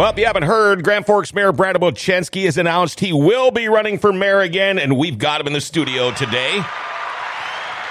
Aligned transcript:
Well, 0.00 0.10
if 0.10 0.18
you 0.18 0.24
haven't 0.24 0.44
heard, 0.44 0.82
Grand 0.82 1.04
Forks 1.04 1.34
Mayor 1.34 1.52
Brad 1.52 1.76
Bochenski 1.76 2.46
has 2.46 2.56
announced 2.56 3.00
he 3.00 3.12
will 3.12 3.50
be 3.50 3.68
running 3.68 3.98
for 3.98 4.14
mayor 4.14 4.40
again, 4.40 4.78
and 4.78 4.96
we've 4.96 5.18
got 5.18 5.42
him 5.42 5.46
in 5.46 5.52
the 5.52 5.60
studio 5.60 6.10
today. 6.12 6.64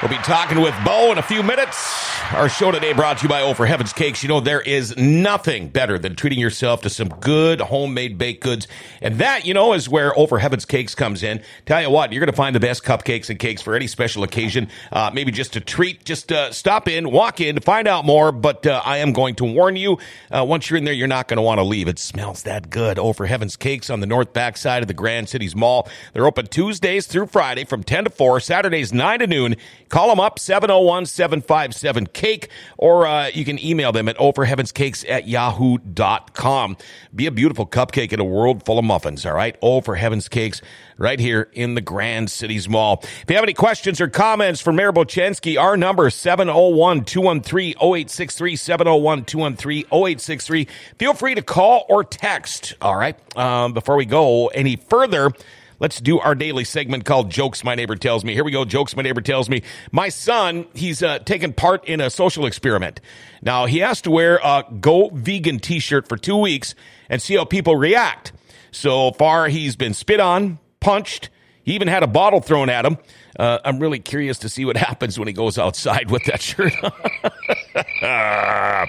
We'll 0.02 0.08
be 0.08 0.16
talking 0.20 0.62
with 0.62 0.74
Bo 0.86 1.12
in 1.12 1.18
a 1.18 1.22
few 1.22 1.44
minutes. 1.44 2.10
Our 2.32 2.48
show 2.48 2.72
today 2.72 2.94
brought 2.94 3.18
to 3.18 3.24
you 3.24 3.30
by 3.30 3.54
for 3.54 3.66
Heaven's 3.66 3.92
Cakes. 3.92 4.24
You 4.24 4.30
know, 4.30 4.40
there 4.40 4.62
is 4.62 4.96
nothing 4.96 5.68
better 5.68 6.00
than 6.00 6.16
treating 6.16 6.40
yourself 6.40 6.84
to 6.84 6.90
some 6.90 7.10
good 7.10 7.60
homemade 7.60 8.18
baked 8.18 8.42
goods. 8.42 8.66
And 9.02 9.18
that, 9.18 9.46
you 9.46 9.54
know, 9.54 9.74
is 9.74 9.90
where 9.90 10.14
for 10.14 10.40
Heaven's 10.40 10.64
Cakes 10.64 10.96
comes 10.96 11.22
in. 11.22 11.42
Tell 11.66 11.82
you 11.82 11.90
what, 11.90 12.14
you're 12.14 12.22
going 12.22 12.32
to 12.32 12.38
find 12.38 12.56
the 12.56 12.62
best 12.62 12.86
cupcakes 12.86 13.30
and 13.30 13.38
cakes 13.38 13.62
for 13.62 13.76
any 13.76 13.88
special 13.88 14.24
occasion. 14.24 14.70
Uh, 14.90 15.12
maybe 15.14 15.34
just 15.34 15.58
a 15.58 15.60
treat. 15.60 16.06
Just 16.06 16.32
uh, 16.32 16.54
stop 16.54 16.88
in, 16.88 17.12
walk 17.12 17.42
in, 17.42 17.60
find 17.60 17.86
out 17.86 18.06
more. 18.06 18.32
But 18.32 18.66
uh, 18.66 18.82
I 18.86 19.00
am 19.00 19.12
going 19.12 19.36
to 19.36 19.44
warn 19.44 19.76
you, 19.76 19.98
uh, 20.32 20.46
once 20.48 20.70
you're 20.70 20.78
in 20.78 20.86
there, 20.86 20.94
you're 20.94 21.08
not 21.08 21.28
going 21.28 21.38
to 21.38 21.42
want 21.42 21.58
to 21.58 21.64
leave. 21.64 21.90
It 21.90 22.00
smells 22.00 22.44
that 22.44 22.70
good. 22.70 23.00
For 23.00 23.26
Heaven's 23.26 23.58
Cakes 23.58 23.90
on 23.90 24.00
the 24.00 24.08
north 24.08 24.32
back 24.32 24.56
side 24.56 24.82
of 24.82 24.88
the 24.88 24.94
Grand 24.94 25.28
Cities 25.28 25.58
Mall. 25.58 25.90
They're 26.14 26.28
open 26.28 26.48
Tuesdays 26.48 27.06
through 27.06 27.28
Friday 27.28 27.66
from 27.66 27.84
10 27.84 28.06
to 28.06 28.10
4, 28.10 28.40
Saturdays 28.40 28.94
9 28.94 29.20
to 29.20 29.28
noon. 29.28 29.56
Call 29.90 30.10
them 30.10 30.20
up, 30.20 30.38
701 30.38 31.08
757 31.08 32.08
cake, 32.08 32.50
or 32.78 33.08
uh, 33.08 33.28
you 33.34 33.44
can 33.44 33.64
email 33.64 33.92
them 33.92 34.08
at 34.08 34.18
overheavenscakes 34.18 35.04
at 35.10 35.28
yahoo.com. 35.28 36.78
Be 37.14 37.26
a 37.26 37.32
beautiful 37.32 37.66
cupcake 37.66 38.14
in 38.14 38.20
a 38.20 38.24
world 38.24 38.64
full 38.66 38.78
of 38.78 38.86
muffins, 38.86 39.26
all 39.26 39.34
right? 39.34 39.58
Oh, 39.64 39.82
for 39.82 39.96
heaven's 39.96 40.30
cakes, 40.30 40.62
right 41.00 41.20
here 41.20 41.50
in 41.54 41.74
the 41.74 41.82
Grand 41.82 42.30
Cities 42.30 42.70
Mall. 42.70 43.00
If 43.02 43.26
you 43.30 43.36
have 43.36 43.44
any 43.44 43.54
questions 43.54 44.00
or 44.00 44.08
comments 44.08 44.62
for 44.62 44.72
Mayor 44.72 44.92
Bochenski, 44.92 45.60
our 45.60 45.76
number 45.76 46.10
701 46.12 47.06
213 47.06 47.74
0863 47.82 48.56
701 48.56 49.26
213 49.26 49.86
0863. 49.92 50.68
Feel 51.00 51.14
free 51.16 51.34
to 51.34 51.42
call 51.42 51.86
or 51.90 52.04
text, 52.04 52.76
all 52.82 52.96
right? 52.96 53.18
Um, 53.36 53.74
before 53.74 53.96
we 53.96 54.06
go 54.06 54.48
any 54.48 54.76
further, 54.76 55.32
Let's 55.80 56.02
do 56.02 56.20
our 56.20 56.36
daily 56.36 56.66
segment 56.66 57.06
called 57.06 57.30
Jokes 57.30 57.64
My 57.64 57.74
Neighbor 57.74 57.96
Tells 57.96 58.26
Me. 58.26 58.34
Here 58.34 58.44
we 58.44 58.52
go. 58.52 58.66
Jokes 58.66 58.96
My 58.96 59.02
Neighbor 59.02 59.22
Tells 59.22 59.50
Me. 59.50 59.64
My 59.92 60.10
son, 60.10 60.68
he's 60.74 61.02
uh, 61.02 61.20
taken 61.20 61.54
part 61.54 61.86
in 61.86 62.02
a 62.02 62.10
social 62.10 62.46
experiment. 62.46 63.00
Now, 63.42 63.66
he 63.66 63.80
has 63.80 64.02
to 64.02 64.12
wear 64.12 64.40
a 64.44 64.66
Go 64.82 65.10
Vegan 65.10 65.60
t 65.60 65.80
shirt 65.80 66.10
for 66.10 66.18
two 66.18 66.36
weeks 66.36 66.76
and 67.10 67.22
see 67.22 67.36
how 67.36 67.46
people 67.46 67.78
react. 67.78 68.34
So 68.72 69.12
far, 69.12 69.48
he's 69.48 69.78
been 69.78 69.94
spit 69.94 70.20
on, 70.20 70.60
punched, 70.82 71.30
he 71.64 71.76
even 71.76 71.88
had 71.88 72.04
a 72.04 72.08
bottle 72.08 72.42
thrown 72.42 72.70
at 72.70 72.86
him. 72.86 72.98
Uh, 73.38 73.60
I'm 73.64 73.80
really 73.80 74.00
curious 74.00 74.40
to 74.40 74.50
see 74.50 74.66
what 74.66 74.76
happens 74.78 75.18
when 75.18 75.28
he 75.28 75.34
goes 75.34 75.58
outside 75.58 76.12
with 76.12 76.26
that 76.26 76.42
shirt 76.42 76.74
on. 76.84 76.92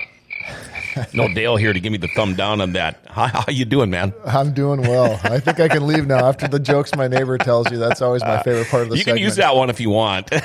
no 1.12 1.32
Dale 1.32 1.56
here 1.56 1.72
to 1.72 1.80
give 1.80 1.92
me 1.92 1.98
the 1.98 2.08
thumb 2.08 2.34
down 2.34 2.60
on 2.60 2.72
that. 2.72 3.04
How, 3.06 3.26
how 3.28 3.44
you 3.48 3.64
doing, 3.64 3.90
man? 3.90 4.12
I'm 4.24 4.52
doing 4.52 4.80
well. 4.82 5.20
I 5.24 5.40
think 5.40 5.60
I 5.60 5.68
can 5.68 5.86
leave 5.86 6.06
now 6.06 6.26
after 6.26 6.48
the 6.48 6.58
jokes 6.58 6.94
my 6.94 7.08
neighbor 7.08 7.38
tells 7.38 7.70
you. 7.70 7.78
That's 7.78 8.02
always 8.02 8.22
my 8.22 8.42
favorite 8.42 8.68
part 8.68 8.84
of 8.84 8.90
the 8.90 8.96
You 8.96 9.02
segment. 9.02 9.18
can 9.18 9.24
use 9.24 9.36
that 9.36 9.54
one 9.54 9.70
if 9.70 9.80
you 9.80 9.90
want. 9.90 10.30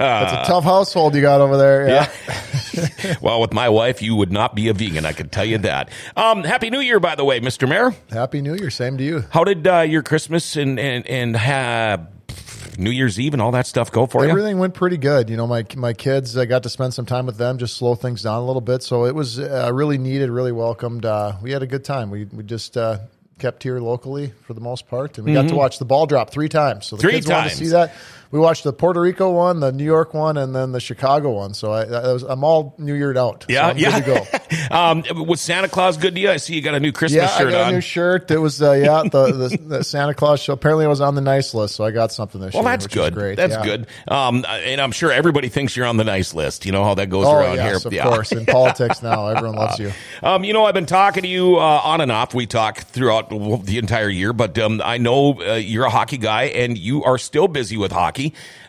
That's 0.00 0.48
a 0.48 0.50
tough 0.50 0.64
household 0.64 1.14
you 1.14 1.20
got 1.20 1.42
over 1.42 1.58
there. 1.58 1.86
Yeah. 1.88 2.10
yeah. 2.72 3.14
well, 3.20 3.40
with 3.40 3.52
my 3.52 3.68
wife, 3.68 4.00
you 4.00 4.16
would 4.16 4.32
not 4.32 4.54
be 4.54 4.68
a 4.68 4.72
vegan. 4.72 5.04
I 5.04 5.12
can 5.12 5.28
tell 5.28 5.44
you 5.44 5.58
that. 5.58 5.90
Um, 6.16 6.42
Happy 6.42 6.70
New 6.70 6.80
Year, 6.80 6.98
by 7.00 7.16
the 7.16 7.24
way, 7.24 7.38
Mr. 7.40 7.68
Mayor. 7.68 7.94
Happy 8.10 8.40
New 8.40 8.54
Year. 8.54 8.70
Same 8.70 8.96
to 8.96 9.04
you. 9.04 9.24
How 9.30 9.44
did 9.44 9.66
uh, 9.66 9.80
your 9.80 10.02
Christmas 10.02 10.56
and 10.56 10.80
and 10.80 11.06
and 11.06 11.36
uh, 11.36 11.98
New 12.80 12.90
Year's 12.90 13.20
Eve 13.20 13.34
and 13.34 13.42
all 13.42 13.52
that 13.52 13.66
stuff 13.66 13.92
go 13.92 14.06
for 14.06 14.24
you? 14.24 14.30
Everything 14.30 14.58
went 14.58 14.74
pretty 14.74 14.96
good. 14.96 15.28
You 15.30 15.36
know, 15.36 15.46
my 15.46 15.64
my 15.76 15.92
kids, 15.92 16.36
I 16.36 16.46
got 16.46 16.62
to 16.64 16.70
spend 16.70 16.94
some 16.94 17.06
time 17.06 17.26
with 17.26 17.36
them, 17.36 17.58
just 17.58 17.76
slow 17.76 17.94
things 17.94 18.22
down 18.22 18.40
a 18.42 18.44
little 18.46 18.62
bit. 18.62 18.82
So 18.82 19.04
it 19.04 19.14
was 19.14 19.38
uh, 19.38 19.70
really 19.72 19.98
needed, 19.98 20.30
really 20.30 20.52
welcomed. 20.52 21.04
Uh, 21.04 21.34
we 21.42 21.52
had 21.52 21.62
a 21.62 21.66
good 21.66 21.84
time. 21.84 22.10
We 22.10 22.24
we 22.24 22.42
just 22.42 22.76
uh, 22.76 22.98
kept 23.38 23.62
here 23.62 23.78
locally 23.80 24.32
for 24.46 24.54
the 24.54 24.60
most 24.60 24.88
part, 24.88 25.18
and 25.18 25.26
we 25.26 25.34
got 25.34 25.48
to 25.48 25.54
watch 25.54 25.78
the 25.78 25.84
ball 25.84 26.06
drop 26.06 26.30
three 26.30 26.48
times. 26.48 26.86
So 26.86 26.96
the 26.96 27.02
Mm-hmm. 27.02 27.08
Three 27.08 27.16
kids 27.18 27.28
wanted 27.28 27.50
to 27.50 27.56
see 27.56 27.68
that. 27.68 27.94
We 28.30 28.38
watched 28.38 28.62
the 28.64 28.72
Puerto 28.72 29.00
Rico 29.00 29.30
one, 29.32 29.58
the 29.60 29.72
New 29.72 29.84
York 29.84 30.14
one, 30.14 30.36
and 30.36 30.54
then 30.54 30.70
the 30.72 30.78
Chicago 30.80 31.30
one. 31.32 31.52
So 31.52 31.72
I, 31.72 31.82
I 31.82 32.12
was, 32.12 32.22
I'm 32.22 32.44
all 32.44 32.74
New 32.78 32.94
Yeared 32.94 33.16
out. 33.18 33.42
So 33.42 33.52
Yeah, 33.52 33.66
I'm 33.68 33.78
yeah. 33.78 34.00
Go. 34.00 34.24
um, 34.70 35.02
was 35.26 35.40
Santa 35.40 35.68
Claus 35.68 35.96
good 35.96 36.14
to 36.14 36.20
you? 36.20 36.30
I 36.30 36.36
see 36.36 36.54
you 36.54 36.62
got 36.62 36.74
a 36.76 36.80
new 36.80 36.92
Christmas 36.92 37.22
Yeah, 37.24 37.34
I 37.34 37.38
shirt 37.38 37.50
got 37.50 37.62
on. 37.62 37.68
a 37.70 37.72
new 37.72 37.80
shirt. 37.80 38.30
It 38.30 38.38
was 38.38 38.62
uh, 38.62 38.72
yeah, 38.72 39.02
the, 39.10 39.32
the, 39.32 39.56
the 39.78 39.84
Santa 39.84 40.14
Claus 40.14 40.40
show. 40.40 40.52
Apparently, 40.52 40.84
I 40.84 40.88
was 40.88 41.00
on 41.00 41.16
the 41.16 41.20
nice 41.20 41.54
list, 41.54 41.74
so 41.74 41.84
I 41.84 41.90
got 41.90 42.12
something 42.12 42.40
this 42.40 42.54
well, 42.54 42.62
year. 42.62 42.70
that's 42.72 42.84
which 42.84 42.94
good. 42.94 43.14
Great. 43.14 43.36
That's 43.36 43.54
yeah. 43.54 43.64
good. 43.64 43.86
Um, 44.06 44.44
and 44.48 44.80
I'm 44.80 44.92
sure 44.92 45.10
everybody 45.10 45.48
thinks 45.48 45.76
you're 45.76 45.86
on 45.86 45.96
the 45.96 46.04
nice 46.04 46.32
list. 46.32 46.66
You 46.66 46.70
know 46.72 46.84
how 46.84 46.94
that 46.94 47.08
goes 47.10 47.26
Oh 47.26 47.34
around 47.36 47.56
yes, 47.56 47.82
here. 47.82 47.88
of 47.88 47.92
Yeah. 47.92 48.04
course. 48.04 48.30
In 48.30 48.46
politics 48.46 49.02
now, 49.02 49.26
everyone 49.26 49.56
loves 49.56 49.80
you. 49.80 49.90
Um, 50.22 50.44
you 50.44 50.52
know, 50.52 50.66
I've 50.66 50.74
been 50.74 50.86
talking 50.86 51.22
to 51.24 51.28
you 51.28 51.56
uh, 51.56 51.80
on 51.82 52.00
and 52.00 52.12
off. 52.12 52.32
We 52.32 52.46
talk 52.46 52.78
throughout 52.78 53.30
the 53.30 53.78
entire 53.78 54.08
year, 54.08 54.32
but 54.32 54.56
um, 54.60 54.80
I 54.84 54.98
know 54.98 55.40
uh, 55.42 55.54
you're 55.54 55.86
a 55.86 55.90
hockey 55.90 56.18
guy 56.18 56.44
and 56.44 56.78
you 56.78 57.02
are 57.02 57.18
still 57.18 57.48
busy 57.48 57.76
with 57.76 57.90
hockey. 57.90 58.19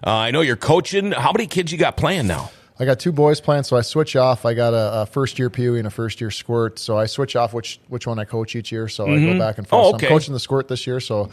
Uh, 0.05 0.09
I 0.09 0.31
know 0.31 0.41
you're 0.41 0.55
coaching. 0.55 1.11
How 1.11 1.31
many 1.31 1.47
kids 1.47 1.71
you 1.71 1.77
got 1.77 1.97
playing 1.97 2.27
now? 2.27 2.51
I 2.79 2.85
got 2.85 2.99
two 2.99 3.11
boys 3.11 3.39
playing, 3.39 3.63
so 3.63 3.77
I 3.77 3.81
switch 3.81 4.15
off. 4.15 4.43
I 4.45 4.53
got 4.55 4.73
a, 4.73 5.01
a 5.01 5.05
first 5.05 5.37
year 5.37 5.49
PeeWee 5.51 5.77
and 5.77 5.85
a 5.87 5.91
first 5.91 6.19
year 6.19 6.31
squirt, 6.31 6.79
so 6.79 6.97
I 6.97 7.05
switch 7.05 7.35
off 7.35 7.53
which 7.53 7.79
which 7.89 8.07
one 8.07 8.17
I 8.17 8.23
coach 8.25 8.55
each 8.55 8.71
year. 8.71 8.87
So 8.87 9.05
I 9.07 9.19
go 9.19 9.37
back 9.37 9.57
and 9.59 9.67
forth. 9.67 9.85
Oh, 9.85 9.89
So. 9.91 9.93
I'm 10.05 10.09
coaching 10.09 10.33
the 10.33 10.39
squirt 10.39 10.67
this 10.67 10.87
year, 10.87 10.99
so. 10.99 11.29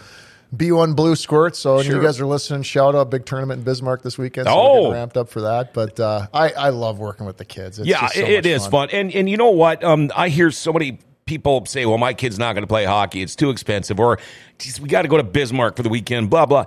B1 0.56 0.96
Blue 0.96 1.14
Squirt. 1.14 1.56
So, 1.56 1.76
and 1.76 1.84
Sure. 1.86 1.96
you 1.96 2.02
guys 2.02 2.18
are 2.20 2.26
listening. 2.26 2.62
Shout 2.62 2.94
out 2.94 3.10
big 3.10 3.26
tournament 3.26 3.58
in 3.58 3.64
Bismarck 3.64 4.00
this 4.02 4.16
weekend. 4.16 4.46
So 4.48 4.54
Oh. 4.54 4.72
we're 4.72 4.78
getting 4.80 4.92
ramped 4.94 5.16
up 5.18 5.28
for 5.28 5.42
that. 5.42 5.74
But 5.74 6.00
uh, 6.00 6.26
I, 6.32 6.50
I 6.52 6.68
love 6.70 6.98
working 6.98 7.26
with 7.26 7.36
the 7.36 7.44
kids. 7.44 7.78
It's 7.78 7.86
yeah, 7.86 8.00
just 8.00 8.14
so 8.14 8.20
it 8.22 8.46
is 8.46 8.66
fun. 8.66 8.88
And 8.90 9.14
and 9.14 9.28
you 9.28 9.36
know 9.36 9.50
what? 9.50 9.84
Um, 9.84 10.10
I 10.16 10.30
hear 10.30 10.50
so 10.50 10.72
many 10.72 11.00
people 11.26 11.66
say, 11.66 11.84
"Well, 11.84 11.98
my 11.98 12.14
kid's 12.14 12.38
not 12.38 12.54
going 12.54 12.62
to 12.62 12.66
play 12.66 12.86
hockey; 12.86 13.20
it's 13.20 13.36
too 13.36 13.50
expensive," 13.50 14.00
or 14.00 14.18
"Geez, 14.58 14.80
we 14.80 14.88
got 14.88 15.02
to 15.02 15.08
go 15.08 15.18
to 15.18 15.22
Bismarck 15.22 15.76
for 15.76 15.82
the 15.82 15.90
weekend." 15.90 16.30
Blah 16.30 16.46
blah. 16.46 16.64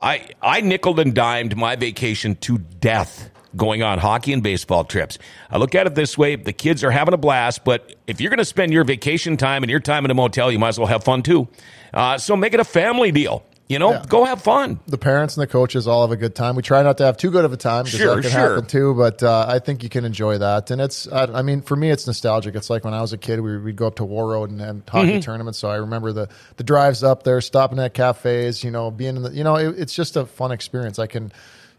I 0.00 0.28
I 0.40 0.60
nickled 0.60 0.98
and 0.98 1.14
dimed 1.14 1.56
my 1.56 1.76
vacation 1.76 2.36
to 2.36 2.58
death 2.58 3.30
going 3.56 3.82
on 3.82 3.98
hockey 3.98 4.32
and 4.32 4.42
baseball 4.42 4.84
trips. 4.84 5.18
I 5.50 5.58
look 5.58 5.74
at 5.74 5.86
it 5.86 5.94
this 5.94 6.16
way: 6.16 6.36
the 6.36 6.52
kids 6.52 6.82
are 6.84 6.90
having 6.90 7.14
a 7.14 7.18
blast, 7.18 7.64
but 7.64 7.94
if 8.06 8.20
you're 8.20 8.30
going 8.30 8.38
to 8.38 8.44
spend 8.44 8.72
your 8.72 8.84
vacation 8.84 9.36
time 9.36 9.62
and 9.62 9.70
your 9.70 9.80
time 9.80 10.04
in 10.04 10.10
a 10.10 10.14
motel, 10.14 10.50
you 10.50 10.58
might 10.58 10.68
as 10.68 10.78
well 10.78 10.88
have 10.88 11.04
fun 11.04 11.22
too. 11.22 11.48
Uh, 11.92 12.16
so 12.18 12.36
make 12.36 12.54
it 12.54 12.60
a 12.60 12.64
family 12.64 13.12
deal. 13.12 13.44
You 13.70 13.78
know, 13.78 13.92
Yeah. 13.92 14.04
go 14.08 14.24
have 14.24 14.42
fun. 14.42 14.80
the 14.88 14.98
parents 14.98 15.36
and 15.36 15.42
the 15.42 15.46
coaches 15.46 15.86
all 15.86 16.00
have 16.02 16.10
a 16.10 16.16
good 16.16 16.34
time. 16.34 16.56
We 16.56 16.62
try 16.62 16.82
not 16.82 16.98
to 16.98 17.04
have 17.04 17.16
too 17.16 17.30
good 17.30 17.44
of 17.44 17.52
a 17.52 17.56
time 17.56 17.84
because 17.84 18.00
Sure, 18.00 18.16
that 18.16 18.22
can 18.22 18.30
sure. 18.32 18.40
happen 18.40 18.66
too. 18.66 18.94
But 18.94 19.22
uh, 19.22 19.46
I 19.48 19.60
think 19.60 19.84
you 19.84 19.88
can 19.88 20.04
enjoy 20.04 20.38
that, 20.38 20.72
and 20.72 20.80
it's. 20.80 21.06
I, 21.06 21.26
I 21.26 21.42
mean, 21.42 21.62
for 21.62 21.76
me, 21.76 21.88
it's 21.90 22.04
nostalgic. 22.06 22.56
It's 22.56 22.68
like 22.68 22.84
when 22.84 22.94
I 22.94 23.00
was 23.00 23.12
a 23.12 23.16
kid, 23.18 23.40
we, 23.40 23.56
we'd 23.58 23.76
go 23.76 23.86
up 23.86 23.94
to 23.96 24.02
Warroad 24.04 24.48
and, 24.48 24.60
and 24.60 24.82
hockey 24.88 25.10
Mm-hmm. 25.12 25.20
tournaments. 25.20 25.58
So 25.60 25.70
I 25.70 25.76
remember 25.76 26.12
the 26.12 26.28
the 26.56 26.64
drives 26.64 27.04
up 27.04 27.22
there, 27.22 27.40
stopping 27.40 27.78
at 27.78 27.94
cafes. 27.94 28.64
You 28.64 28.72
know, 28.72 28.90
being 28.90 29.14
in 29.16 29.22
the. 29.22 29.30
You 29.30 29.44
know, 29.44 29.54
it, 29.54 29.78
it's 29.78 29.94
just 29.94 30.16
a 30.16 30.26
fun 30.26 30.50
experience. 30.50 30.98
I 30.98 31.06
can. 31.06 31.30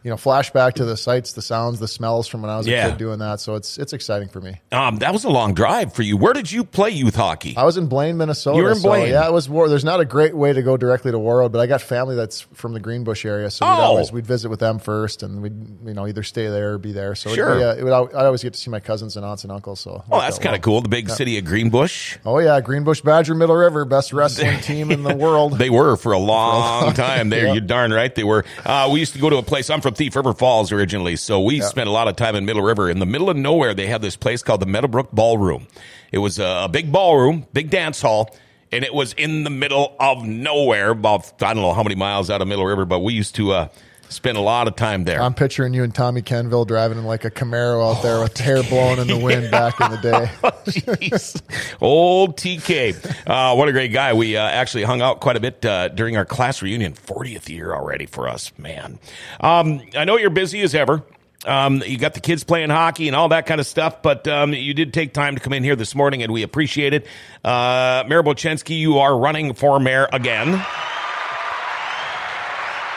You 0.03 0.09
know, 0.09 0.15
flashback 0.15 0.73
to 0.73 0.85
the 0.85 0.97
sights, 0.97 1.33
the 1.33 1.43
sounds, 1.43 1.79
the 1.79 1.87
smells 1.87 2.27
from 2.27 2.41
when 2.41 2.49
I 2.49 2.57
was 2.57 2.65
a 2.67 2.71
Yeah. 2.71 2.89
kid 2.89 2.97
doing 2.97 3.19
that. 3.19 3.39
So 3.39 3.53
it's 3.55 3.77
it's 3.77 3.93
exciting 3.93 4.29
for 4.29 4.41
me. 4.41 4.59
Um, 4.71 4.97
that 4.97 5.13
was 5.13 5.23
a 5.25 5.29
long 5.29 5.53
drive 5.53 5.93
for 5.93 6.01
you. 6.01 6.17
Where 6.17 6.33
did 6.33 6.51
you 6.51 6.63
play 6.63 6.89
youth 6.89 7.15
hockey? 7.15 7.53
I 7.55 7.63
was 7.65 7.77
in 7.77 7.85
Blaine, 7.85 8.17
Minnesota. 8.17 8.57
You 8.57 8.63
were 8.63 8.71
in 8.71 8.77
so, 8.79 8.89
Blaine. 8.89 9.09
yeah, 9.11 9.27
it 9.27 9.31
was 9.31 9.47
war. 9.47 9.69
There's 9.69 9.83
not 9.85 9.99
a 9.99 10.05
great 10.05 10.35
way 10.35 10.53
to 10.53 10.61
go 10.63 10.75
directly 10.75 11.11
to 11.11 11.19
Warroad, 11.19 11.51
but 11.51 11.59
I 11.59 11.67
got 11.67 11.81
family 11.81 12.15
that's 12.15 12.41
from 12.53 12.73
the 12.73 12.79
Greenbush 12.79 13.25
area, 13.25 13.51
so 13.51 13.63
we'd 13.63 13.71
Oh. 13.71 13.81
always 13.81 14.11
we'd 14.11 14.25
visit 14.25 14.49
with 14.49 14.59
them 14.59 14.79
first, 14.79 15.21
and 15.21 15.41
we'd 15.43 15.53
you 15.85 15.93
know 15.93 16.07
either 16.07 16.23
stay 16.23 16.47
there 16.47 16.73
or 16.73 16.77
be 16.79 16.93
there. 16.93 17.13
So 17.13 17.33
Sure. 17.35 17.61
uh, 17.63 17.75
would, 17.83 17.93
I 18.15 18.25
always 18.25 18.41
get 18.41 18.53
to 18.53 18.59
see 18.59 18.71
my 18.71 18.79
cousins 18.79 19.15
and 19.17 19.23
aunts 19.25 19.43
and 19.43 19.51
uncles. 19.51 19.81
So 19.81 20.03
Oh, 20.11 20.19
that's 20.19 20.39
kind 20.39 20.55
of 20.55 20.63
cool. 20.63 20.81
The 20.81 20.89
big 20.89 21.11
city 21.11 21.37
of 21.37 21.45
Greenbush. 21.45 22.17
Oh 22.25 22.39
yeah, 22.39 22.59
Greenbush 22.59 23.01
Badger 23.01 23.35
Middle 23.35 23.55
River, 23.55 23.85
best 23.85 24.13
wrestling 24.13 24.59
team 24.61 24.89
in 24.89 25.03
the 25.03 25.15
world. 25.15 25.59
They 25.59 25.69
were 25.69 25.95
for 25.95 26.11
a 26.13 26.17
long 26.35 26.93
time 26.93 27.29
there. 27.29 27.41
Yeah. 27.51 27.53
You 27.53 27.61
darn 27.61 27.91
right 27.93 28.13
they 28.15 28.23
were. 28.23 28.45
Uh, 28.65 28.89
we 28.91 28.99
used 28.99 29.13
to 29.13 29.19
go 29.19 29.29
to 29.29 29.37
a 29.37 29.43
place. 29.43 29.69
I'm 29.69 29.81
from 29.81 29.90
Thief 29.95 30.15
River 30.15 30.33
Falls 30.33 30.71
originally, 30.71 31.15
so 31.15 31.41
we 31.41 31.61
spent 31.61 31.87
a 31.87 31.91
lot 31.91 32.07
of 32.07 32.15
time 32.15 32.35
in 32.35 32.45
Middle 32.45 32.61
River. 32.61 32.89
In 32.89 32.99
the 32.99 33.05
middle 33.05 33.29
of 33.29 33.37
nowhere, 33.37 33.73
they 33.73 33.87
had 33.87 34.01
this 34.01 34.15
place 34.15 34.43
called 34.43 34.61
the 34.61 34.65
Meadowbrook 34.65 35.11
Ballroom. 35.11 35.67
It 36.11 36.19
was 36.19 36.39
a, 36.39 36.63
a 36.63 36.69
big 36.69 36.91
ballroom, 36.91 37.45
big 37.53 37.69
dance 37.69 38.01
hall, 38.01 38.35
and 38.71 38.83
it 38.83 38.93
was 38.93 39.13
in 39.13 39.43
the 39.43 39.49
middle 39.49 39.95
of 39.99 40.23
nowhere, 40.25 40.91
about 40.91 41.41
I 41.41 41.53
don't 41.53 41.63
know 41.63 41.73
how 41.73 41.83
many 41.83 41.95
miles 41.95 42.29
out 42.29 42.41
of 42.41 42.47
Middle 42.47 42.65
River, 42.65 42.85
but 42.85 42.99
we 42.99 43.13
used 43.13 43.35
to 43.35 43.51
uh, 43.51 43.67
spend 44.11 44.37
a 44.37 44.41
lot 44.41 44.67
of 44.67 44.75
time 44.75 45.05
there. 45.05 45.21
I'm 45.21 45.33
picturing 45.33 45.73
you 45.73 45.83
and 45.83 45.93
Tommy 45.93 46.21
Kenville 46.21 46.67
driving 46.67 46.97
in 46.97 47.05
like 47.05 47.25
a 47.25 47.31
Camaro 47.31 47.95
out 47.95 48.03
there 48.03 48.19
with 48.19 48.37
hair 48.37 48.61
blowing 48.63 48.99
in 48.99 49.07
the 49.07 49.17
wind 49.17 49.49
back 49.49 49.79
in 49.79 49.91
the 49.91 49.97
day. 49.97 50.31
Jeez. 50.65 51.41
Old 51.81 52.37
TK. 52.37 53.27
Uh, 53.27 53.55
what 53.55 53.69
a 53.69 53.71
great 53.71 53.91
guy. 53.91 54.13
We 54.13 54.37
uh, 54.37 54.43
actually 54.43 54.83
hung 54.83 55.01
out 55.01 55.21
quite 55.21 55.37
a 55.37 55.39
bit 55.39 55.65
uh, 55.65 55.87
during 55.89 56.17
our 56.17 56.25
class 56.25 56.61
reunion. 56.61 56.93
40th 56.93 57.49
year 57.49 57.73
already 57.73 58.05
for 58.05 58.27
us, 58.27 58.51
man. 58.57 58.99
Um, 59.39 59.81
I 59.97 60.05
know 60.05 60.17
you're 60.17 60.29
busy 60.29 60.61
as 60.61 60.75
ever. 60.75 61.03
Um, 61.45 61.81
you 61.85 61.97
got 61.97 62.13
the 62.13 62.19
kids 62.19 62.43
playing 62.43 62.69
hockey 62.69 63.07
and 63.07 63.15
all 63.15 63.29
that 63.29 63.47
kind 63.47 63.59
of 63.59 63.65
stuff, 63.65 64.03
but 64.03 64.27
um, 64.27 64.53
you 64.53 64.75
did 64.75 64.93
take 64.93 65.11
time 65.13 65.35
to 65.35 65.41
come 65.41 65.53
in 65.53 65.63
here 65.63 65.75
this 65.75 65.95
morning, 65.95 66.21
and 66.21 66.31
we 66.31 66.43
appreciate 66.43 66.93
it. 66.93 67.07
Uh, 67.43 68.03
Mayor 68.07 68.21
Bochenski, 68.21 68.77
you 68.77 68.99
are 68.99 69.17
running 69.17 69.53
for 69.55 69.79
mayor 69.79 70.07
again. 70.13 70.63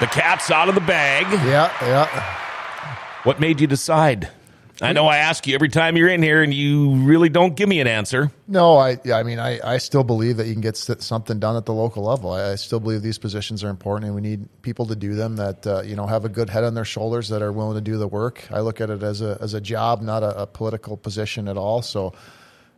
The 0.01 0.07
cat's 0.07 0.51
out 0.51 0.69
of 0.69 0.75
the 0.75 0.81
bag. 0.81 1.25
Yeah, 1.47 1.73
yeah. 1.83 2.39
What 3.23 3.39
made 3.39 3.61
you 3.61 3.67
decide? 3.67 4.29
I 4.83 4.93
know 4.93 5.07
I 5.07 5.19
ask 5.19 5.47
you 5.47 5.55
every 5.55 5.69
time 5.69 5.97
you're 5.97 6.09
in 6.09 6.21
here, 6.21 6.43
and 6.43 6.53
you 6.53 6.97
really 6.97 7.29
don't 7.29 7.55
give 7.55 7.69
me 7.69 7.79
an 7.79 7.87
answer. 7.87 8.33
No, 8.49 8.77
I, 8.77 8.99
I 9.13 9.23
mean, 9.23 9.39
I, 9.39 9.61
I 9.65 9.79
still 9.79 10.03
believe 10.03 10.39
that 10.39 10.49
you 10.49 10.53
can 10.53 10.63
get 10.63 10.77
something 10.77 11.39
done 11.39 11.57
at 11.57 11.65
the 11.65 11.73
local 11.73 12.03
level. 12.03 12.33
I, 12.33 12.53
I 12.53 12.55
still 12.57 12.81
believe 12.81 13.01
these 13.03 13.19
positions 13.19 13.63
are 13.63 13.69
important, 13.69 14.07
and 14.07 14.17
we 14.17 14.21
need 14.21 14.49
people 14.63 14.87
to 14.87 14.97
do 14.97 15.15
them 15.15 15.37
that 15.37 15.65
uh, 15.65 15.83
you 15.83 15.95
know 15.95 16.07
have 16.07 16.25
a 16.25 16.29
good 16.29 16.51
head 16.51 16.65
on 16.65 16.75
their 16.75 16.85
shoulders 16.85 17.29
that 17.29 17.41
are 17.41 17.53
willing 17.53 17.77
to 17.77 17.81
do 17.81 17.97
the 17.97 18.09
work. 18.09 18.45
I 18.51 18.61
look 18.61 18.81
at 18.81 18.91
it 18.91 19.05
as 19.05 19.23
a 19.23 19.39
as 19.41 19.55
a 19.55 19.61
job, 19.61 20.03
not 20.03 20.25
a, 20.25 20.43
a 20.43 20.47
political 20.47 20.97
position 20.97 21.47
at 21.47 21.57
all. 21.57 21.83
So, 21.83 22.15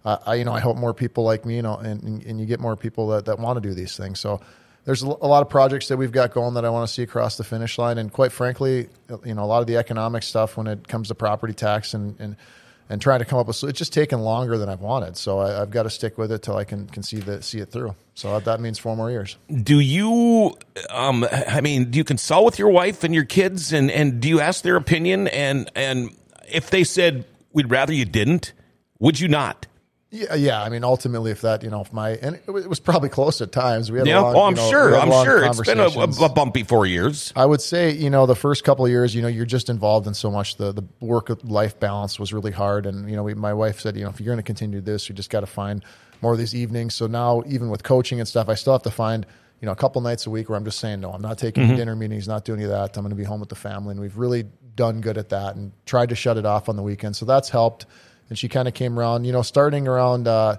uh, 0.04 0.18
I 0.26 0.34
you 0.34 0.44
know 0.44 0.52
I 0.52 0.60
hope 0.60 0.76
more 0.76 0.92
people 0.92 1.24
like 1.24 1.46
me, 1.46 1.56
you 1.56 1.62
know, 1.62 1.76
and, 1.76 2.02
and 2.24 2.38
you 2.38 2.44
get 2.44 2.60
more 2.60 2.76
people 2.76 3.08
that, 3.08 3.24
that 3.24 3.38
want 3.38 3.56
to 3.56 3.66
do 3.66 3.74
these 3.74 3.96
things. 3.96 4.20
So 4.20 4.42
there's 4.86 5.02
a 5.02 5.08
lot 5.08 5.42
of 5.42 5.48
projects 5.50 5.88
that 5.88 5.96
we've 5.96 6.12
got 6.12 6.32
going 6.32 6.54
that 6.54 6.64
I 6.64 6.70
want 6.70 6.88
to 6.88 6.94
see 6.94 7.02
across 7.02 7.36
the 7.36 7.44
finish 7.44 7.76
line. 7.76 7.98
And 7.98 8.10
quite 8.10 8.30
frankly, 8.30 8.88
you 9.24 9.34
know, 9.34 9.42
a 9.42 9.44
lot 9.44 9.60
of 9.60 9.66
the 9.66 9.76
economic 9.76 10.22
stuff 10.22 10.56
when 10.56 10.68
it 10.68 10.86
comes 10.86 11.08
to 11.08 11.14
property 11.16 11.52
tax 11.52 11.92
and, 11.92 12.18
and, 12.20 12.36
and 12.88 13.02
trying 13.02 13.18
to 13.18 13.24
come 13.24 13.40
up 13.40 13.48
with, 13.48 13.64
it's 13.64 13.78
just 13.78 13.92
taken 13.92 14.20
longer 14.20 14.56
than 14.56 14.68
I've 14.68 14.80
wanted. 14.80 15.16
So 15.16 15.40
I, 15.40 15.50
have 15.54 15.72
got 15.72 15.82
to 15.82 15.90
stick 15.90 16.16
with 16.16 16.30
it 16.30 16.42
till 16.42 16.56
I 16.56 16.62
can, 16.62 16.86
can 16.86 17.02
see 17.02 17.16
the, 17.16 17.42
see 17.42 17.58
it 17.58 17.72
through. 17.72 17.96
So 18.14 18.38
that 18.38 18.60
means 18.60 18.78
four 18.78 18.96
more 18.96 19.10
years. 19.10 19.36
Do 19.52 19.80
you, 19.80 20.56
um, 20.90 21.26
I 21.32 21.60
mean, 21.60 21.90
do 21.90 21.98
you 21.98 22.04
consult 22.04 22.44
with 22.44 22.58
your 22.60 22.70
wife 22.70 23.02
and 23.02 23.12
your 23.12 23.24
kids 23.24 23.72
and, 23.72 23.90
and 23.90 24.20
do 24.20 24.28
you 24.28 24.40
ask 24.40 24.62
their 24.62 24.76
opinion? 24.76 25.26
And, 25.28 25.68
and 25.74 26.14
if 26.48 26.70
they 26.70 26.84
said, 26.84 27.24
we'd 27.52 27.72
rather 27.72 27.92
you 27.92 28.04
didn't, 28.04 28.52
would 29.00 29.18
you 29.18 29.26
not? 29.26 29.66
Yeah, 30.16 30.34
yeah. 30.34 30.62
I 30.62 30.70
mean, 30.70 30.82
ultimately, 30.82 31.30
if 31.30 31.42
that, 31.42 31.62
you 31.62 31.68
know, 31.68 31.82
if 31.82 31.92
my 31.92 32.10
and 32.10 32.36
it 32.36 32.50
was 32.50 32.80
probably 32.80 33.10
close 33.10 33.40
at 33.42 33.52
times. 33.52 33.92
We 33.92 33.98
had 33.98 34.06
yeah. 34.06 34.20
Long, 34.20 34.34
oh, 34.34 34.42
I'm 34.44 34.50
you 34.52 34.62
know, 34.62 34.70
sure. 34.70 34.96
I'm 34.96 35.24
sure. 35.24 35.44
It's 35.44 35.60
been 35.60 35.78
a, 35.78 35.88
a, 36.24 36.28
bumpy 36.28 36.62
four 36.62 36.86
years. 36.86 37.32
I 37.36 37.44
would 37.44 37.60
say, 37.60 37.92
you 37.92 38.08
know, 38.08 38.24
the 38.24 38.34
first 38.34 38.64
couple 38.64 38.84
of 38.86 38.90
years, 38.90 39.14
you 39.14 39.20
know, 39.20 39.28
you're 39.28 39.44
just 39.44 39.68
involved 39.68 40.06
in 40.06 40.14
so 40.14 40.30
much. 40.30 40.56
The 40.56 40.72
the 40.72 40.84
work 41.00 41.30
life 41.44 41.78
balance 41.78 42.18
was 42.18 42.32
really 42.32 42.52
hard, 42.52 42.86
and 42.86 43.10
you 43.10 43.16
know, 43.16 43.24
we, 43.24 43.34
my 43.34 43.52
wife 43.52 43.80
said, 43.80 43.96
you 43.96 44.04
know, 44.04 44.10
if 44.10 44.20
you're 44.20 44.26
going 44.32 44.38
to 44.38 44.42
continue 44.42 44.80
this, 44.80 45.08
you 45.08 45.14
just 45.14 45.30
got 45.30 45.40
to 45.40 45.46
find 45.46 45.84
more 46.22 46.32
of 46.32 46.38
these 46.38 46.54
evenings. 46.54 46.94
So 46.94 47.06
now, 47.06 47.42
even 47.46 47.68
with 47.68 47.82
coaching 47.82 48.18
and 48.18 48.28
stuff, 48.28 48.48
I 48.48 48.54
still 48.54 48.72
have 48.72 48.82
to 48.84 48.90
find 48.90 49.26
you 49.60 49.66
know 49.66 49.72
a 49.72 49.76
couple 49.76 50.00
nights 50.00 50.26
a 50.26 50.30
week 50.30 50.48
where 50.48 50.56
I'm 50.56 50.64
just 50.64 50.78
saying 50.78 51.00
no, 51.00 51.10
I'm 51.10 51.22
not 51.22 51.36
taking 51.36 51.64
mm-hmm. 51.64 51.76
dinner 51.76 51.96
meetings, 51.96 52.26
not 52.26 52.44
doing 52.44 52.60
any 52.60 52.64
of 52.64 52.70
that. 52.70 52.96
I'm 52.96 53.02
going 53.02 53.10
to 53.10 53.16
be 53.16 53.24
home 53.24 53.40
with 53.40 53.50
the 53.50 53.54
family, 53.54 53.92
and 53.92 54.00
we've 54.00 54.16
really 54.16 54.46
done 54.74 55.00
good 55.00 55.18
at 55.18 55.30
that 55.30 55.56
and 55.56 55.72
tried 55.84 56.10
to 56.10 56.14
shut 56.14 56.36
it 56.36 56.46
off 56.46 56.68
on 56.68 56.76
the 56.76 56.82
weekend. 56.82 57.16
So 57.16 57.26
that's 57.26 57.50
helped. 57.50 57.86
And 58.28 58.38
she 58.38 58.48
kind 58.48 58.66
of 58.66 58.74
came 58.74 58.98
around, 58.98 59.24
you 59.24 59.32
know, 59.32 59.42
starting 59.42 59.86
around. 59.86 60.28
Uh, 60.28 60.56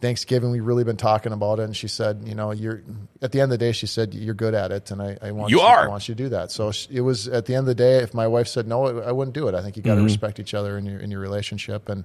Thanksgiving, 0.00 0.52
we've 0.52 0.64
really 0.64 0.84
been 0.84 0.96
talking 0.96 1.32
about 1.32 1.58
it, 1.58 1.64
and 1.64 1.76
she 1.76 1.88
said, 1.88 2.22
you 2.24 2.36
know, 2.36 2.52
you're 2.52 2.82
at 3.20 3.32
the 3.32 3.40
end 3.40 3.52
of 3.52 3.58
the 3.58 3.64
day, 3.66 3.72
she 3.72 3.86
said 3.86 4.14
you're 4.14 4.32
good 4.32 4.54
at 4.54 4.70
it, 4.70 4.92
and 4.92 5.02
I, 5.02 5.18
I 5.20 5.32
want 5.32 5.50
you, 5.50 5.58
you 5.58 5.62
are. 5.64 5.86
I 5.86 5.88
want 5.88 6.08
you 6.08 6.14
to 6.14 6.22
do 6.22 6.28
that. 6.28 6.52
So 6.52 6.70
it 6.88 7.00
was 7.00 7.26
at 7.26 7.46
the 7.46 7.56
end 7.56 7.62
of 7.62 7.66
the 7.66 7.74
day. 7.74 7.96
If 7.96 8.14
my 8.14 8.28
wife 8.28 8.46
said 8.46 8.68
no, 8.68 9.00
I 9.00 9.10
wouldn't 9.10 9.34
do 9.34 9.48
it. 9.48 9.56
I 9.56 9.62
think 9.62 9.76
you 9.76 9.82
got 9.82 9.94
to 9.94 9.96
mm-hmm. 9.96 10.04
respect 10.04 10.38
each 10.38 10.54
other 10.54 10.78
in 10.78 10.86
your 10.86 11.00
in 11.00 11.10
your 11.10 11.20
relationship, 11.20 11.88
and 11.88 12.04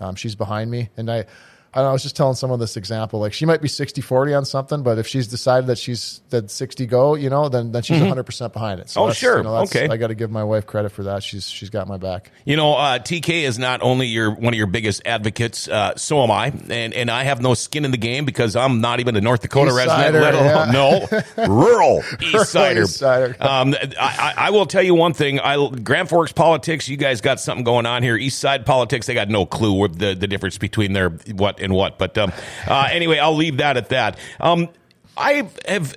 um, 0.00 0.16
she's 0.16 0.34
behind 0.34 0.70
me, 0.70 0.90
and 0.98 1.10
I 1.10 1.24
I, 1.72 1.82
know, 1.82 1.90
I 1.90 1.92
was 1.92 2.02
just 2.02 2.16
telling 2.16 2.34
someone 2.34 2.58
this 2.58 2.76
example. 2.76 3.20
Like 3.20 3.32
she 3.32 3.46
might 3.46 3.62
be 3.62 3.68
60 3.68 4.00
40 4.00 4.34
on 4.34 4.44
something, 4.44 4.82
but 4.82 4.98
if 4.98 5.06
she's 5.06 5.28
decided 5.28 5.68
that 5.68 5.78
she's 5.78 6.20
that 6.30 6.50
60 6.50 6.86
go, 6.86 7.14
you 7.14 7.30
know, 7.30 7.48
then 7.48 7.70
then 7.70 7.82
she's 7.82 8.00
mm-hmm. 8.00 8.18
100% 8.18 8.52
behind 8.52 8.80
it. 8.80 8.90
So 8.90 9.04
oh, 9.04 9.12
sure. 9.12 9.38
You 9.38 9.44
know, 9.44 9.56
okay. 9.58 9.88
I 9.88 9.96
got 9.96 10.08
to 10.08 10.16
give 10.16 10.30
my 10.32 10.42
wife 10.42 10.66
credit 10.66 10.90
for 10.90 11.04
that. 11.04 11.22
She's 11.22 11.48
she's 11.48 11.70
got 11.70 11.86
my 11.86 11.96
back. 11.96 12.32
You 12.44 12.56
know, 12.56 12.74
uh, 12.74 12.98
TK 12.98 13.42
is 13.42 13.58
not 13.58 13.82
only 13.82 14.08
your 14.08 14.32
one 14.32 14.52
of 14.52 14.58
your 14.58 14.66
biggest 14.66 15.02
advocates, 15.06 15.68
uh, 15.68 15.96
so 15.96 16.22
am 16.24 16.32
I. 16.32 16.46
And 16.68 16.92
and 16.92 17.08
I 17.08 17.22
have 17.22 17.40
no 17.40 17.54
skin 17.54 17.84
in 17.84 17.92
the 17.92 17.98
game 17.98 18.24
because 18.24 18.56
I'm 18.56 18.80
not 18.80 18.98
even 18.98 19.14
a 19.14 19.20
North 19.20 19.42
Dakota 19.42 19.70
East 19.70 19.76
resident, 19.76 20.14
Sider, 20.14 20.20
let 20.20 20.34
alone 20.34 20.72
yeah. 20.72 21.46
no 21.46 21.46
rural 21.54 22.02
East 22.20 22.50
Sider. 22.50 22.82
East 22.82 22.96
Sider. 22.96 23.36
Um, 23.38 23.76
I, 23.98 24.34
I, 24.36 24.50
will 24.50 24.66
tell 24.66 24.82
you 24.82 24.94
one 24.94 25.12
thing. 25.12 25.38
I 25.38 25.68
Grand 25.68 26.08
Forks 26.08 26.32
politics, 26.32 26.88
you 26.88 26.96
guys 26.96 27.20
got 27.20 27.38
something 27.38 27.64
going 27.64 27.86
on 27.86 28.02
here. 28.02 28.16
East 28.16 28.40
Side 28.40 28.66
politics, 28.66 29.06
they 29.06 29.14
got 29.14 29.28
no 29.28 29.46
clue 29.46 29.72
what 29.72 29.98
the, 29.98 30.14
the 30.14 30.26
difference 30.26 30.58
between 30.58 30.94
their 30.94 31.10
what 31.10 31.59
and 31.60 31.72
what. 31.74 31.98
But 31.98 32.16
um, 32.18 32.32
uh, 32.66 32.88
anyway, 32.90 33.18
I'll 33.18 33.36
leave 33.36 33.58
that 33.58 33.76
at 33.76 33.90
that. 33.90 34.18
Um, 34.38 34.68
I 35.16 35.48
have 35.66 35.94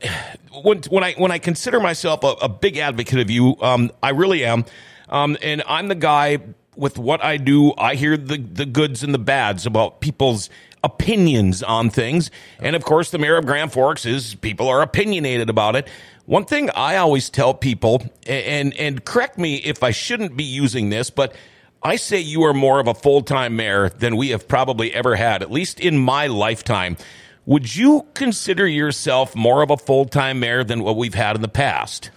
when, 0.63 0.81
when 0.89 1.03
I 1.03 1.13
when 1.13 1.31
I 1.31 1.39
consider 1.39 1.79
myself 1.79 2.23
a, 2.23 2.33
a 2.43 2.49
big 2.49 2.77
advocate 2.77 3.19
of 3.19 3.29
you, 3.29 3.55
um, 3.61 3.91
I 4.01 4.09
really 4.09 4.43
am, 4.43 4.65
um, 5.09 5.37
and 5.41 5.63
I'm 5.67 5.87
the 5.87 5.95
guy 5.95 6.39
with 6.75 6.97
what 6.97 7.23
I 7.23 7.37
do. 7.37 7.73
I 7.77 7.95
hear 7.95 8.17
the 8.17 8.37
the 8.37 8.65
goods 8.65 9.03
and 9.03 9.13
the 9.13 9.19
bads 9.19 9.65
about 9.65 10.01
people's 10.01 10.49
opinions 10.83 11.63
on 11.63 11.89
things, 11.89 12.31
and 12.59 12.75
of 12.75 12.83
course, 12.83 13.11
the 13.11 13.17
mayor 13.17 13.37
of 13.37 13.45
Grand 13.45 13.71
Forks 13.71 14.05
is 14.05 14.35
people 14.35 14.67
are 14.67 14.81
opinionated 14.81 15.49
about 15.49 15.75
it. 15.75 15.87
One 16.25 16.45
thing 16.45 16.69
I 16.75 16.97
always 16.97 17.29
tell 17.29 17.53
people, 17.53 18.03
and 18.27 18.73
and 18.75 19.03
correct 19.05 19.37
me 19.37 19.55
if 19.57 19.83
I 19.83 19.91
shouldn't 19.91 20.35
be 20.35 20.43
using 20.43 20.89
this, 20.89 21.09
but 21.09 21.35
I 21.83 21.97
say 21.97 22.19
you 22.19 22.43
are 22.43 22.53
more 22.53 22.79
of 22.79 22.87
a 22.87 22.93
full 22.93 23.21
time 23.21 23.55
mayor 23.55 23.89
than 23.89 24.15
we 24.15 24.29
have 24.29 24.47
probably 24.47 24.93
ever 24.93 25.15
had, 25.15 25.41
at 25.41 25.51
least 25.51 25.79
in 25.79 25.97
my 25.97 26.27
lifetime. 26.27 26.97
Would 27.45 27.75
you 27.75 28.05
consider 28.13 28.65
yourself 28.65 29.35
more 29.35 29.61
of 29.61 29.69
a 29.69 29.77
full 29.77 30.05
time 30.05 30.39
mayor 30.39 30.63
than 30.63 30.83
what 30.83 30.95
we've 30.95 31.13
had 31.13 31.35
in 31.35 31.41
the 31.41 31.49
past? 31.49 32.09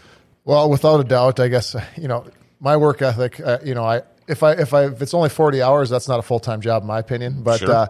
Well, 0.45 0.71
without 0.71 1.01
a 1.01 1.05
doubt, 1.05 1.41
I 1.41 1.49
guess 1.49 1.75
you 1.97 2.07
know 2.07 2.27
my 2.61 2.77
work 2.77 3.03
ethic. 3.03 3.41
Uh, 3.41 3.59
you 3.65 3.75
know, 3.75 3.85
I 3.85 4.03
if 4.29 4.43
I 4.43 4.53
if 4.53 4.73
I 4.73 4.87
if 4.87 5.03
it's 5.03 5.15
only 5.15 5.29
forty 5.29 5.63
hours, 5.63 5.91
that's 5.91 6.07
not 6.07 6.21
a 6.21 6.23
full 6.23 6.41
time 6.41 6.61
job 6.61 6.83
in 6.83 6.87
my 6.87 7.01
opinion. 7.01 7.43
But 7.43 7.59
sure. 7.59 7.71
uh, 7.71 7.87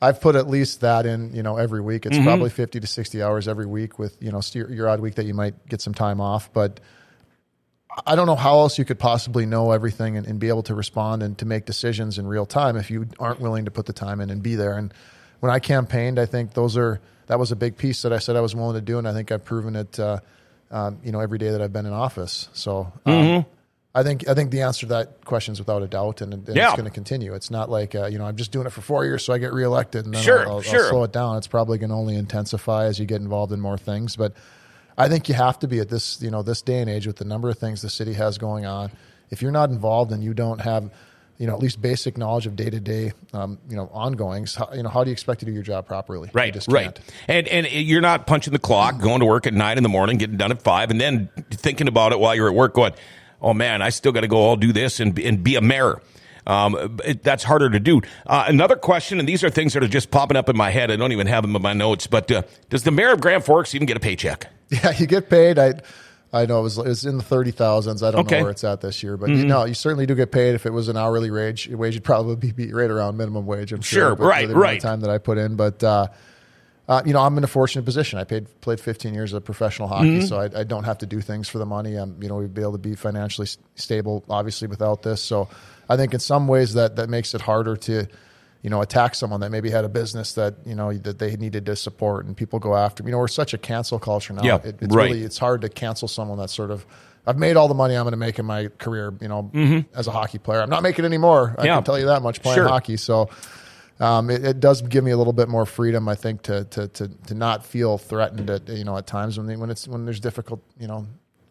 I've 0.00 0.20
put 0.20 0.36
at 0.36 0.48
least 0.48 0.82
that 0.82 1.06
in. 1.06 1.34
You 1.34 1.42
know, 1.42 1.56
every 1.56 1.80
week 1.80 2.06
it's 2.06 2.16
mm-hmm. 2.16 2.24
probably 2.24 2.50
fifty 2.50 2.78
to 2.78 2.86
sixty 2.86 3.22
hours 3.22 3.48
every 3.48 3.66
week. 3.66 3.98
With 3.98 4.16
you 4.20 4.30
know 4.30 4.40
your 4.54 4.88
odd 4.88 5.00
week 5.00 5.16
that 5.16 5.26
you 5.26 5.34
might 5.34 5.68
get 5.68 5.80
some 5.80 5.94
time 5.94 6.20
off, 6.20 6.52
but 6.52 6.78
I 8.04 8.16
don't 8.16 8.26
know 8.26 8.36
how 8.36 8.58
else 8.58 8.78
you 8.78 8.84
could 8.84 8.98
possibly 8.98 9.46
know 9.46 9.72
everything 9.72 10.16
and, 10.16 10.26
and, 10.26 10.38
be 10.38 10.48
able 10.48 10.64
to 10.64 10.74
respond 10.74 11.22
and 11.22 11.38
to 11.38 11.46
make 11.46 11.64
decisions 11.64 12.18
in 12.18 12.26
real 12.26 12.44
time 12.44 12.76
if 12.76 12.90
you 12.90 13.08
aren't 13.18 13.40
willing 13.40 13.64
to 13.64 13.70
put 13.70 13.86
the 13.86 13.92
time 13.92 14.20
in 14.20 14.28
and 14.28 14.42
be 14.42 14.54
there. 14.54 14.76
And 14.76 14.92
when 15.40 15.50
I 15.50 15.60
campaigned, 15.60 16.18
I 16.18 16.26
think 16.26 16.52
those 16.52 16.76
are 16.76 17.00
that 17.26 17.38
was 17.38 17.52
a 17.52 17.56
big 17.56 17.76
piece 17.76 18.02
that 18.02 18.12
I 18.12 18.18
said 18.18 18.36
I 18.36 18.40
was 18.40 18.54
willing 18.54 18.74
to 18.74 18.80
do, 18.80 18.98
and 18.98 19.08
I 19.08 19.12
think 19.12 19.32
I've 19.32 19.44
proven 19.44 19.76
it. 19.76 19.98
Uh, 19.98 20.20
um, 20.70 20.98
you 21.04 21.12
know, 21.12 21.20
every 21.20 21.38
day 21.38 21.50
that 21.50 21.62
I've 21.62 21.72
been 21.72 21.86
in 21.86 21.92
office. 21.92 22.48
So. 22.52 22.92
Um, 23.04 23.12
mm-hmm. 23.12 23.50
I 23.94 24.02
think 24.02 24.28
I 24.28 24.34
think 24.34 24.50
the 24.50 24.60
answer 24.60 24.80
to 24.80 24.86
that 24.92 25.24
question 25.24 25.52
is 25.52 25.58
without 25.58 25.82
a 25.82 25.86
doubt, 25.86 26.20
and, 26.20 26.34
and 26.34 26.54
yeah. 26.54 26.66
it's 26.66 26.76
going 26.76 26.84
to 26.84 26.92
continue. 26.92 27.32
It's 27.32 27.50
not 27.50 27.70
like 27.70 27.94
uh, 27.94 28.08
you 28.08 28.18
know 28.18 28.26
I'm 28.26 28.36
just 28.36 28.52
doing 28.52 28.66
it 28.66 28.70
for 28.70 28.82
four 28.82 29.06
years 29.06 29.24
so 29.24 29.32
I 29.32 29.38
get 29.38 29.54
reelected, 29.54 30.04
and 30.04 30.14
then 30.14 30.22
sure, 30.22 30.46
I'll, 30.46 30.56
I'll, 30.56 30.60
sure. 30.60 30.82
I'll 30.82 30.90
slow 30.90 31.04
it 31.04 31.12
down. 31.14 31.38
It's 31.38 31.46
probably 31.46 31.78
going 31.78 31.88
to 31.88 31.96
only 31.96 32.14
intensify 32.14 32.84
as 32.84 32.98
you 32.98 33.06
get 33.06 33.22
involved 33.22 33.52
in 33.52 33.60
more 33.60 33.78
things. 33.78 34.14
But 34.14 34.34
I 34.98 35.08
think 35.08 35.28
you 35.28 35.34
have 35.34 35.58
to 35.60 35.68
be 35.68 35.78
at 35.80 35.88
this, 35.88 36.20
you 36.22 36.30
know, 36.30 36.42
this 36.42 36.62
day 36.62 36.80
and 36.80 36.88
age 36.88 37.06
with 37.06 37.16
the 37.16 37.24
number 37.24 37.50
of 37.50 37.58
things 37.58 37.82
the 37.82 37.90
city 37.90 38.14
has 38.14 38.38
going 38.38 38.64
on. 38.64 38.90
If 39.30 39.42
you're 39.42 39.52
not 39.52 39.70
involved 39.70 40.12
and 40.12 40.22
you 40.22 40.32
don't 40.32 40.60
have, 40.60 40.90
you 41.38 41.46
know, 41.46 41.52
at 41.52 41.58
least 41.58 41.82
basic 41.82 42.16
knowledge 42.16 42.46
of 42.46 42.56
day 42.56 42.70
to 42.70 42.80
day, 42.80 43.12
you 43.34 43.58
know, 43.76 43.90
ongoings, 43.92 44.54
how, 44.54 44.70
you 44.72 44.82
know, 44.82 44.88
how 44.88 45.04
do 45.04 45.10
you 45.10 45.12
expect 45.12 45.40
to 45.40 45.46
do 45.46 45.52
your 45.52 45.62
job 45.62 45.86
properly? 45.86 46.30
Right, 46.32 46.56
right. 46.68 46.98
And 47.28 47.46
and 47.48 47.66
you're 47.70 48.00
not 48.00 48.26
punching 48.26 48.52
the 48.52 48.58
clock, 48.58 48.98
going 49.00 49.20
to 49.20 49.26
work 49.26 49.46
at 49.46 49.52
nine 49.52 49.76
in 49.76 49.82
the 49.82 49.88
morning, 49.90 50.16
getting 50.16 50.38
done 50.38 50.50
at 50.50 50.62
five, 50.62 50.90
and 50.90 51.00
then 51.00 51.28
thinking 51.50 51.88
about 51.88 52.12
it 52.12 52.20
while 52.20 52.34
you're 52.34 52.48
at 52.48 52.54
work, 52.54 52.72
going, 52.74 52.92
"Oh 53.42 53.52
man, 53.52 53.82
I 53.82 53.90
still 53.90 54.12
got 54.12 54.22
to 54.22 54.28
go 54.28 54.38
all 54.38 54.56
do 54.56 54.72
this 54.72 54.98
and 55.00 55.18
and 55.18 55.44
be 55.44 55.56
a 55.56 55.60
mayor." 55.60 56.00
Um, 56.46 56.98
it, 57.04 57.22
that's 57.22 57.42
harder 57.42 57.70
to 57.70 57.80
do. 57.80 58.02
Uh, 58.26 58.44
another 58.46 58.76
question, 58.76 59.18
and 59.18 59.28
these 59.28 59.42
are 59.42 59.50
things 59.50 59.72
that 59.74 59.82
are 59.82 59.88
just 59.88 60.10
popping 60.10 60.36
up 60.36 60.48
in 60.48 60.56
my 60.56 60.70
head. 60.70 60.90
I 60.90 60.96
don't 60.96 61.12
even 61.12 61.26
have 61.26 61.42
them 61.42 61.56
in 61.56 61.62
my 61.62 61.72
notes. 61.72 62.06
But 62.06 62.30
uh, 62.30 62.42
does 62.70 62.84
the 62.84 62.90
mayor 62.90 63.12
of 63.12 63.20
Grand 63.20 63.44
Forks 63.44 63.74
even 63.74 63.86
get 63.86 63.96
a 63.96 64.00
paycheck? 64.00 64.48
Yeah, 64.68 64.90
you 64.90 65.06
get 65.06 65.30
paid. 65.30 65.60
I 65.60 65.74
I 66.32 66.44
know 66.44 66.58
it 66.58 66.64
was, 66.64 66.76
it 66.76 66.86
was 66.86 67.04
in 67.04 67.18
the 67.18 67.22
thirty 67.22 67.52
thousands. 67.52 68.02
I 68.02 68.10
don't 68.10 68.26
okay. 68.26 68.38
know 68.38 68.42
where 68.42 68.50
it's 68.50 68.64
at 68.64 68.80
this 68.80 69.00
year, 69.00 69.16
but 69.16 69.30
mm-hmm. 69.30 69.42
you 69.42 69.46
know, 69.46 69.64
you 69.64 69.74
certainly 69.74 70.06
do 70.06 70.16
get 70.16 70.32
paid. 70.32 70.56
If 70.56 70.66
it 70.66 70.72
was 70.72 70.88
an 70.88 70.96
hourly 70.96 71.30
wage, 71.30 71.68
wage 71.68 71.94
would 71.94 72.02
probably 72.02 72.50
be 72.50 72.72
right 72.72 72.90
around 72.90 73.16
minimum 73.16 73.46
wage. 73.46 73.72
I'm 73.72 73.80
sure, 73.80 74.16
sure 74.16 74.26
right, 74.26 74.48
right. 74.48 74.80
Time 74.80 75.02
that 75.02 75.10
I 75.10 75.18
put 75.18 75.38
in, 75.38 75.54
but. 75.54 75.84
Uh, 75.84 76.08
uh, 76.88 77.02
you 77.04 77.12
know, 77.12 77.20
I'm 77.20 77.36
in 77.36 77.42
a 77.42 77.48
fortunate 77.48 77.84
position. 77.84 78.18
I 78.18 78.22
paid, 78.22 78.46
played 78.60 78.78
15 78.78 79.12
years 79.12 79.32
of 79.32 79.44
professional 79.44 79.88
hockey, 79.88 80.18
mm-hmm. 80.18 80.26
so 80.26 80.38
I, 80.38 80.60
I, 80.60 80.62
don't 80.62 80.84
have 80.84 80.98
to 80.98 81.06
do 81.06 81.20
things 81.20 81.48
for 81.48 81.58
the 81.58 81.66
money. 81.66 81.96
I'm, 81.96 82.22
you 82.22 82.28
know, 82.28 82.36
we'd 82.36 82.54
be 82.54 82.62
able 82.62 82.72
to 82.72 82.78
be 82.78 82.94
financially 82.94 83.48
stable, 83.74 84.24
obviously, 84.28 84.68
without 84.68 85.02
this. 85.02 85.20
So, 85.20 85.48
I 85.88 85.96
think 85.96 86.14
in 86.14 86.20
some 86.20 86.48
ways 86.48 86.74
that 86.74 86.96
that 86.96 87.08
makes 87.08 87.34
it 87.34 87.40
harder 87.40 87.76
to, 87.76 88.06
you 88.62 88.70
know, 88.70 88.82
attack 88.82 89.14
someone 89.14 89.40
that 89.40 89.50
maybe 89.50 89.70
had 89.70 89.84
a 89.84 89.88
business 89.88 90.32
that 90.34 90.54
you 90.64 90.74
know 90.74 90.92
that 90.92 91.18
they 91.18 91.36
needed 91.36 91.66
to 91.66 91.76
support, 91.76 92.26
and 92.26 92.36
people 92.36 92.58
go 92.58 92.76
after. 92.76 93.04
You 93.04 93.10
know, 93.10 93.18
we're 93.18 93.28
such 93.28 93.54
a 93.54 93.58
cancel 93.58 93.98
culture 93.98 94.32
now. 94.32 94.42
Yeah, 94.42 94.56
it, 94.56 94.76
it's 94.80 94.94
right. 94.94 95.10
really 95.10 95.22
it's 95.22 95.38
hard 95.38 95.62
to 95.62 95.68
cancel 95.68 96.08
someone 96.08 96.38
that's 96.38 96.54
sort 96.54 96.70
of. 96.70 96.86
I've 97.28 97.38
made 97.38 97.56
all 97.56 97.66
the 97.66 97.74
money 97.74 97.96
I'm 97.96 98.04
going 98.04 98.12
to 98.12 98.16
make 98.16 98.38
in 98.38 98.46
my 98.46 98.68
career, 98.78 99.12
you 99.20 99.26
know, 99.26 99.50
mm-hmm. 99.52 99.98
as 99.98 100.06
a 100.06 100.12
hockey 100.12 100.38
player. 100.38 100.60
I'm 100.60 100.70
not 100.70 100.84
making 100.84 101.04
any 101.04 101.18
more. 101.18 101.56
I 101.58 101.64
yeah. 101.64 101.74
can 101.74 101.82
tell 101.82 101.98
you 101.98 102.06
that 102.06 102.22
much 102.22 102.40
playing 102.40 102.58
sure. 102.58 102.68
hockey. 102.68 102.96
So, 102.96 103.30
um, 103.98 104.30
it, 104.30 104.44
it, 104.44 104.60
does 104.60 104.80
give 104.80 105.02
me 105.02 105.10
a 105.10 105.16
little 105.16 105.32
bit 105.32 105.48
more 105.48 105.66
freedom, 105.66 106.08
I 106.08 106.14
think, 106.14 106.42
to 106.42 106.64
to 106.64 106.88
to, 106.88 107.08
to 107.08 107.34
not 107.34 107.64
feel 107.64 107.98
threatened 107.98 108.50
at 108.50 108.68
you 108.68 108.84
know 108.84 108.96
at 108.96 109.06
times 109.06 109.38
when 109.38 109.46
they, 109.46 109.56
when 109.56 109.70
it's 109.70 109.88
when 109.88 110.04
there's 110.04 110.20
difficult 110.20 110.62
you 110.78 110.86
know 110.86 111.06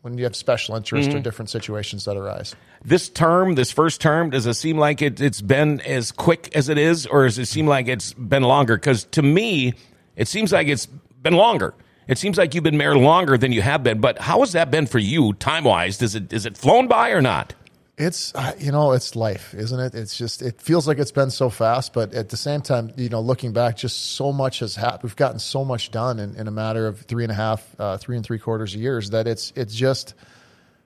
when 0.06 0.20
you 0.20 0.24
have 0.24 0.36
special 0.36 0.76
interest 0.76 1.10
mm-hmm. 1.10 1.18
or 1.18 1.22
different 1.22 1.50
situations 1.50 2.06
that 2.06 2.16
arise. 2.16 2.56
This 2.84 3.10
term, 3.10 3.56
this 3.56 3.72
first 3.72 4.00
term, 4.00 4.30
does 4.30 4.46
it 4.46 4.54
seem 4.54 4.78
like 4.78 5.02
it, 5.02 5.18
has 5.18 5.42
been 5.42 5.82
as 5.82 6.12
quick 6.12 6.56
as 6.56 6.70
it 6.70 6.78
is, 6.78 7.08
or 7.08 7.26
does 7.26 7.40
it 7.40 7.48
seem 7.48 7.66
like 7.66 7.88
it's 7.88 8.14
been 8.14 8.44
longer? 8.44 8.78
Because 8.78 9.06
to 9.06 9.24
me, 9.24 9.74
it 10.16 10.28
seems 10.28 10.54
like 10.54 10.68
it's 10.68 10.86
been 10.86 11.34
longer. 11.34 11.74
It 12.08 12.20
seems 12.20 12.38
like 12.38 12.54
you've 12.54 12.64
been 12.64 12.78
mayor 12.78 12.96
longer 12.96 13.36
than 13.36 13.52
you 13.52 13.64
have 13.64 13.82
been. 13.82 14.00
But 14.00 14.20
how 14.20 14.42
has 14.42 14.52
that 14.52 14.70
been 14.70 14.86
for 14.86 15.00
you, 15.00 15.34
time 15.34 15.64
wise? 15.64 15.98
Does 15.98 16.14
it 16.14 16.32
is 16.32 16.46
it 16.46 16.56
flown 16.56 16.88
by 16.88 17.10
or 17.10 17.22
not? 17.22 17.56
It's 17.98 18.36
uh, 18.36 18.52
you 18.60 18.74
know 18.74 18.92
it's 18.92 19.16
life, 19.16 19.54
isn't 19.54 19.80
it? 19.80 19.96
It's 19.96 20.18
just 20.18 20.42
it 20.42 20.62
feels 20.62 20.86
like 20.86 20.98
it's 21.00 21.14
been 21.14 21.30
so 21.30 21.50
fast, 21.50 21.94
but 21.94 22.14
at 22.14 22.28
the 22.28 22.36
same 22.36 22.60
time, 22.62 22.92
you 22.98 23.08
know, 23.08 23.22
looking 23.22 23.54
back, 23.54 23.78
just 23.78 24.12
so 24.18 24.34
much 24.34 24.60
has 24.60 24.76
happened. 24.76 25.04
We've 25.04 25.16
gotten 25.16 25.40
so 25.40 25.64
much 25.64 25.92
done 25.92 26.20
in, 26.20 26.36
in 26.36 26.50
a 26.50 26.52
matter 26.52 26.88
of 26.88 27.00
three 27.02 27.24
and 27.24 27.32
a 27.32 27.36
half, 27.36 27.64
uh, 27.80 27.96
three 27.98 28.18
and 28.18 28.26
three 28.26 28.38
quarters 28.38 28.76
years 28.76 29.12
that 29.12 29.28
it's 29.28 29.54
it's 29.56 29.74
just 29.74 30.14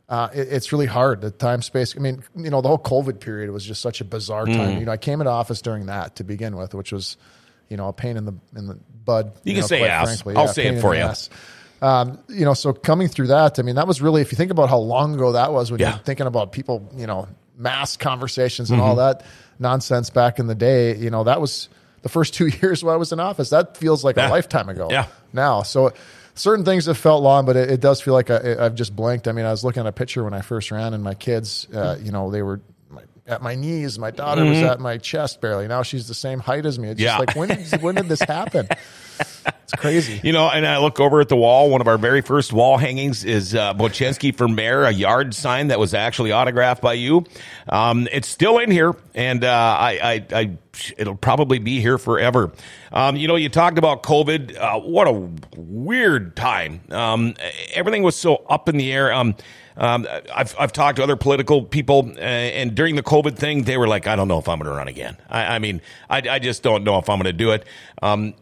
uh, 0.08 0.30
it, 0.36 0.50
it's 0.52 0.72
really 0.72 0.86
hard. 0.86 1.22
The 1.22 1.32
time 1.32 1.64
space. 1.64 1.96
I 1.98 2.00
mean, 2.00 2.22
you 2.36 2.52
know, 2.52 2.62
the 2.62 2.68
whole 2.68 2.78
COVID 2.78 3.20
period 3.20 3.50
was 3.50 3.66
just 3.66 3.82
such 3.82 4.02
a 4.02 4.06
bizarre 4.06 4.46
time. 4.46 4.76
Mm. 4.76 4.80
You 4.82 4.86
know, 4.86 4.92
I 4.92 4.98
came 4.98 5.20
into 5.20 5.32
office 5.32 5.64
during 5.64 5.88
that 5.88 6.18
to 6.18 6.24
begin 6.24 6.56
with, 6.58 6.76
which 6.76 6.92
was 6.92 7.18
you 7.70 7.78
know 7.78 7.88
a 7.88 7.94
pain 7.94 8.18
in 8.18 8.26
the 8.26 8.34
in 8.56 8.68
the 8.68 8.78
bud. 9.04 9.32
You 9.44 9.54
can 9.54 9.62
know, 9.62 9.68
say 9.68 9.88
ass. 9.88 10.06
frankly. 10.06 10.36
I'll 10.36 10.46
Yeah, 10.46 10.52
say 10.52 10.68
it 10.68 10.82
for 10.82 10.94
you. 10.94 11.02
ass. 11.02 11.32
Um, 11.82 12.20
you 12.28 12.44
know, 12.46 12.54
so 12.54 12.74
coming 12.74 13.08
through 13.08 13.28
that, 13.28 13.58
I 13.60 13.62
mean, 13.62 13.76
that 13.76 13.88
was 13.88 14.02
really, 14.02 14.22
if 14.22 14.32
you 14.32 14.36
think 14.36 14.52
about 14.52 14.70
how 14.70 14.78
long 14.80 15.16
ago 15.16 15.32
that 15.34 15.52
was 15.54 15.72
when 15.72 15.80
Yeah. 15.80 15.90
you're 15.92 16.00
thinking 16.00 16.28
about 16.28 16.52
people, 16.52 16.90
you 16.96 17.08
know, 17.08 17.28
mass 17.58 17.96
conversations 17.98 18.70
and 18.70 18.80
Mm-hmm. 18.80 18.90
all 18.90 18.96
that 18.98 19.26
nonsense 19.60 20.10
back 20.10 20.40
in 20.40 20.48
the 20.48 20.56
day, 20.56 20.96
you 20.98 21.10
know, 21.10 21.24
that 21.24 21.40
was 21.42 21.70
the 22.02 22.10
first 22.10 22.34
two 22.34 22.48
years 22.62 22.84
while 22.84 22.94
I 22.94 22.98
was 22.98 23.12
in 23.12 23.20
office. 23.20 23.50
That 23.52 23.78
feels 23.78 24.04
like 24.04 24.18
Yeah. 24.18 24.28
a 24.28 24.32
lifetime 24.32 24.68
ago 24.70 24.88
Yeah. 24.92 25.08
now. 25.34 25.62
So 25.64 25.92
certain 26.36 26.66
things 26.66 26.86
have 26.86 26.98
felt 26.98 27.24
long, 27.24 27.46
but 27.46 27.56
it, 27.56 27.70
it 27.72 27.80
does 27.82 28.02
feel 28.02 28.14
like 28.14 28.30
I, 28.30 28.56
I've 28.66 28.76
just 28.76 28.96
blinked. 28.96 29.28
I 29.28 29.32
mean, 29.32 29.46
I 29.46 29.52
was 29.52 29.64
looking 29.64 29.82
at 29.82 29.88
a 29.88 29.92
picture 29.94 30.24
when 30.24 30.34
I 30.34 30.42
first 30.42 30.72
ran 30.72 30.94
and 30.94 31.04
my 31.04 31.14
kids, 31.14 31.68
uh, 31.74 31.98
you 32.02 32.12
know, 32.12 32.30
they 32.32 32.42
were 32.42 32.60
my, 32.90 33.02
at 33.28 33.42
my 33.42 33.56
knees. 33.56 33.98
My 34.00 34.12
daughter 34.12 34.44
was 34.46 34.58
at 34.62 34.80
my 34.82 34.98
chest 34.98 35.40
barely. 35.42 35.68
Now 35.68 35.84
she's 35.84 36.08
the 36.10 36.14
same 36.14 36.40
height 36.40 36.66
as 36.66 36.78
me. 36.80 36.90
It's 36.90 37.00
Mm-hmm. 37.02 37.06
Yeah. 37.06 37.18
just 37.26 37.28
like, 37.28 37.36
when 37.36 37.48
did, 37.70 37.82
when 37.82 37.96
did 37.96 38.08
this 38.10 38.22
happen? 38.28 38.68
It's 39.72 39.80
crazy. 39.80 40.20
You 40.24 40.34
know, 40.34 40.50
and 40.50 40.66
I 40.66 40.80
look 40.80 41.00
over 41.00 41.22
at 41.22 41.30
the 41.30 41.36
wall. 41.36 41.70
One 41.70 41.80
of 41.80 41.88
our 41.88 42.00
very 42.00 42.22
first 42.22 42.52
wall 42.52 42.80
hangings 42.80 43.24
is 43.24 43.54
uh, 43.54 43.76
Bochenski 43.76 44.36
for 44.36 44.48
mayor, 44.48 44.84
a 44.84 44.92
yard 44.92 45.36
sign 45.36 45.68
that 45.68 45.78
was 45.78 45.94
actually 45.94 46.32
autographed 46.32 46.82
by 46.82 46.94
you. 46.94 47.24
Um, 47.68 48.08
it's 48.12 48.28
still 48.28 48.58
in 48.58 48.72
here, 48.72 48.96
and 49.14 49.44
uh, 49.44 49.48
I, 49.48 50.26
I, 50.32 50.36
I, 50.36 50.58
it'll 50.98 51.16
probably 51.16 51.60
be 51.60 51.82
here 51.82 52.00
forever. 52.00 52.52
Um, 52.92 53.16
you 53.16 53.28
know, 53.28 53.36
you 53.36 53.48
talked 53.48 53.78
about 53.78 54.02
COVID. 54.02 54.58
Uh, 54.58 54.80
what 54.80 55.08
a 55.08 55.30
weird 55.56 56.36
time. 56.36 56.82
Um, 56.90 57.36
everything 57.72 58.02
was 58.02 58.16
so 58.16 58.38
up 58.50 58.70
in 58.70 58.78
the 58.78 58.92
air. 58.92 59.14
Um, 59.14 59.36
um, 59.78 60.08
I've, 60.34 60.56
I've 60.60 60.74
talked 60.74 60.96
to 60.96 61.04
other 61.04 61.16
political 61.16 61.62
people, 61.64 62.12
uh, 62.18 62.22
and 62.22 62.74
during 62.74 62.96
the 62.96 63.04
COVID 63.04 63.36
thing, 63.36 63.66
they 63.66 63.78
were 63.78 63.88
like, 63.88 64.08
I 64.08 64.16
don't 64.16 64.28
know 64.28 64.40
if 64.40 64.50
I'm 64.50 64.58
going 64.58 64.72
to 64.72 64.76
run 64.76 64.88
again. 64.88 65.16
I, 65.30 65.44
I 65.56 65.60
mean, 65.60 65.82
I, 66.10 66.24
I 66.28 66.40
just 66.40 66.64
don't 66.64 66.84
know 66.84 66.98
if 66.98 67.08
I'm 67.08 67.18
going 67.18 67.26
to 67.26 67.34
do 67.34 67.52
it. 67.52 67.66
Um, 68.02 68.34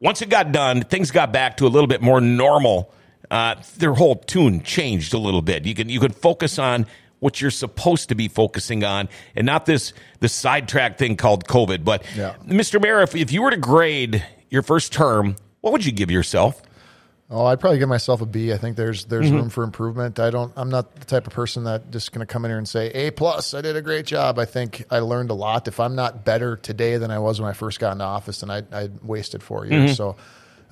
once 0.00 0.22
it 0.22 0.28
got 0.28 0.52
done, 0.52 0.82
things 0.82 1.10
got 1.10 1.32
back 1.32 1.56
to 1.58 1.66
a 1.66 1.68
little 1.68 1.86
bit 1.86 2.02
more 2.02 2.20
normal. 2.20 2.92
Uh, 3.30 3.54
their 3.78 3.94
whole 3.94 4.16
tune 4.16 4.62
changed 4.62 5.14
a 5.14 5.18
little 5.18 5.42
bit. 5.42 5.64
You 5.64 5.74
can 5.74 5.88
you 5.88 6.00
can 6.00 6.12
focus 6.12 6.58
on 6.58 6.86
what 7.20 7.40
you're 7.40 7.50
supposed 7.50 8.08
to 8.08 8.14
be 8.14 8.28
focusing 8.28 8.82
on, 8.82 9.08
and 9.36 9.46
not 9.46 9.66
this 9.66 9.92
this 10.20 10.32
sidetrack 10.32 10.98
thing 10.98 11.16
called 11.16 11.46
COVID. 11.46 11.84
But, 11.84 12.04
Yeah. 12.16 12.34
Mr. 12.46 12.82
Mayor, 12.82 13.02
if, 13.02 13.14
if 13.14 13.30
you 13.30 13.42
were 13.42 13.50
to 13.50 13.56
grade 13.56 14.24
your 14.48 14.62
first 14.62 14.92
term, 14.92 15.36
what 15.60 15.72
would 15.72 15.84
you 15.84 15.92
give 15.92 16.10
yourself? 16.10 16.60
Oh, 17.32 17.46
I'd 17.46 17.60
probably 17.60 17.78
give 17.78 17.88
myself 17.88 18.20
a 18.22 18.26
B. 18.26 18.52
I 18.52 18.56
think 18.58 18.76
there's 18.76 19.04
there's 19.04 19.26
Mm-hmm. 19.26 19.36
room 19.36 19.48
for 19.50 19.62
improvement. 19.62 20.18
I 20.18 20.30
don't. 20.30 20.52
I'm 20.56 20.68
not 20.68 20.96
the 20.96 21.04
type 21.06 21.28
of 21.28 21.32
person 21.32 21.62
that 21.64 21.92
just 21.92 22.10
going 22.10 22.26
to 22.26 22.32
come 22.32 22.44
in 22.44 22.50
here 22.50 22.58
and 22.58 22.68
say 22.68 22.88
A 22.90 23.12
plus. 23.12 23.54
I 23.54 23.60
did 23.60 23.76
a 23.76 23.82
great 23.82 24.04
job. 24.04 24.38
I 24.38 24.44
think 24.46 24.84
I 24.90 24.98
learned 24.98 25.30
a 25.30 25.34
lot. 25.34 25.68
If 25.68 25.78
I'm 25.78 25.94
not 25.94 26.24
better 26.24 26.56
today 26.56 26.96
than 26.96 27.12
I 27.12 27.20
was 27.20 27.40
when 27.40 27.48
I 27.48 27.52
first 27.52 27.78
got 27.78 27.92
into 27.92 28.04
office, 28.04 28.40
then 28.40 28.50
I 28.50 28.62
I 28.72 28.88
wasted 29.02 29.42
four 29.44 29.64
years. 29.64 29.92
Mm-hmm. 29.92 29.94
So, 29.94 30.16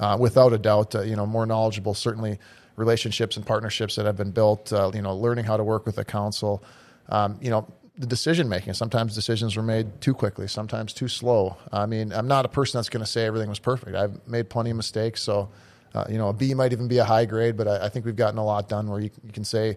uh, 0.00 0.16
without 0.18 0.52
a 0.52 0.58
doubt, 0.58 0.96
uh, 0.96 1.02
you 1.02 1.14
know, 1.14 1.26
more 1.26 1.46
knowledgeable. 1.46 1.94
Certainly, 1.94 2.40
relationships 2.74 3.36
and 3.36 3.46
partnerships 3.46 3.94
that 3.94 4.06
have 4.06 4.16
been 4.16 4.32
built. 4.32 4.72
Uh, 4.72 4.90
you 4.92 5.02
know, 5.02 5.14
learning 5.14 5.44
how 5.44 5.56
to 5.56 5.62
work 5.64 5.86
with 5.86 5.94
the 5.94 6.04
council. 6.04 6.62
Um, 7.08 7.38
you 7.40 7.50
know. 7.50 7.72
The 8.00 8.06
decision 8.06 8.48
making. 8.48 8.74
Sometimes 8.74 9.12
decisions 9.12 9.56
were 9.56 9.62
made 9.64 10.00
too 10.00 10.14
quickly, 10.14 10.46
sometimes 10.46 10.92
too 10.92 11.08
slow. 11.08 11.56
I 11.72 11.86
mean, 11.86 12.12
I'm 12.12 12.28
not 12.28 12.44
a 12.44 12.48
person 12.48 12.78
that's 12.78 12.88
going 12.88 13.04
to 13.04 13.10
say 13.10 13.26
everything 13.26 13.48
was 13.48 13.58
perfect. 13.58 13.96
I've 13.96 14.24
made 14.28 14.48
plenty 14.48 14.70
of 14.70 14.76
mistakes. 14.76 15.20
So, 15.20 15.48
uh, 15.94 16.04
you 16.08 16.18
know, 16.18 16.28
a 16.28 16.32
B 16.32 16.54
might 16.54 16.72
even 16.72 16.88
be 16.88 16.98
a 16.98 17.04
high 17.04 17.24
grade, 17.24 17.56
but 17.56 17.68
I, 17.68 17.86
I 17.86 17.88
think 17.88 18.04
we've 18.04 18.16
gotten 18.16 18.38
a 18.38 18.44
lot 18.44 18.68
done 18.68 18.88
where 18.88 19.00
you, 19.00 19.10
you 19.24 19.32
can 19.32 19.44
say, 19.44 19.76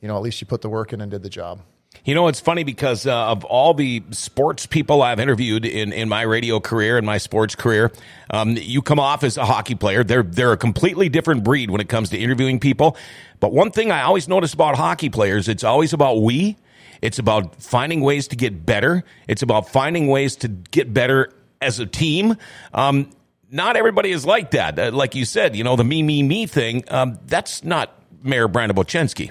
you 0.00 0.08
know, 0.08 0.16
at 0.16 0.22
least 0.22 0.40
you 0.40 0.46
put 0.46 0.62
the 0.62 0.68
work 0.68 0.92
in 0.92 1.00
and 1.00 1.10
did 1.10 1.22
the 1.22 1.30
job. 1.30 1.60
You 2.04 2.14
know, 2.14 2.28
it's 2.28 2.40
funny 2.40 2.64
because 2.64 3.06
uh, 3.06 3.32
of 3.32 3.44
all 3.44 3.74
the 3.74 4.02
sports 4.10 4.66
people 4.66 5.02
I've 5.02 5.18
interviewed 5.18 5.64
in, 5.64 5.92
in 5.92 6.08
my 6.08 6.22
radio 6.22 6.60
career 6.60 6.96
and 6.96 7.04
my 7.04 7.18
sports 7.18 7.54
career, 7.54 7.90
um, 8.30 8.56
you 8.56 8.82
come 8.82 9.00
off 9.00 9.24
as 9.24 9.36
a 9.36 9.44
hockey 9.44 9.74
player. 9.74 10.04
They're 10.04 10.22
they're 10.22 10.52
a 10.52 10.56
completely 10.56 11.08
different 11.08 11.44
breed 11.44 11.70
when 11.70 11.80
it 11.80 11.88
comes 11.88 12.10
to 12.10 12.18
interviewing 12.18 12.60
people. 12.60 12.96
But 13.40 13.52
one 13.52 13.70
thing 13.70 13.90
I 13.90 14.02
always 14.02 14.28
notice 14.28 14.52
about 14.52 14.76
hockey 14.76 15.10
players, 15.10 15.48
it's 15.48 15.64
always 15.64 15.92
about 15.92 16.22
we. 16.22 16.56
It's 17.00 17.18
about 17.18 17.62
finding 17.62 18.00
ways 18.00 18.28
to 18.28 18.36
get 18.36 18.64
better. 18.66 19.04
It's 19.26 19.42
about 19.42 19.68
finding 19.68 20.08
ways 20.08 20.36
to 20.36 20.48
get 20.48 20.92
better 20.92 21.32
as 21.60 21.78
a 21.78 21.86
team. 21.86 22.36
Um, 22.74 23.10
not 23.50 23.76
everybody 23.76 24.10
is 24.10 24.26
like 24.26 24.52
that. 24.52 24.78
Uh, 24.78 24.90
like 24.92 25.14
you 25.14 25.24
said, 25.24 25.56
you 25.56 25.64
know, 25.64 25.76
the 25.76 25.84
me, 25.84 26.02
me, 26.02 26.22
me 26.22 26.46
thing, 26.46 26.84
um, 26.88 27.18
that's 27.26 27.64
not 27.64 27.94
Mayor 28.22 28.48
Brandon 28.48 28.76
Bochenski. 28.76 29.30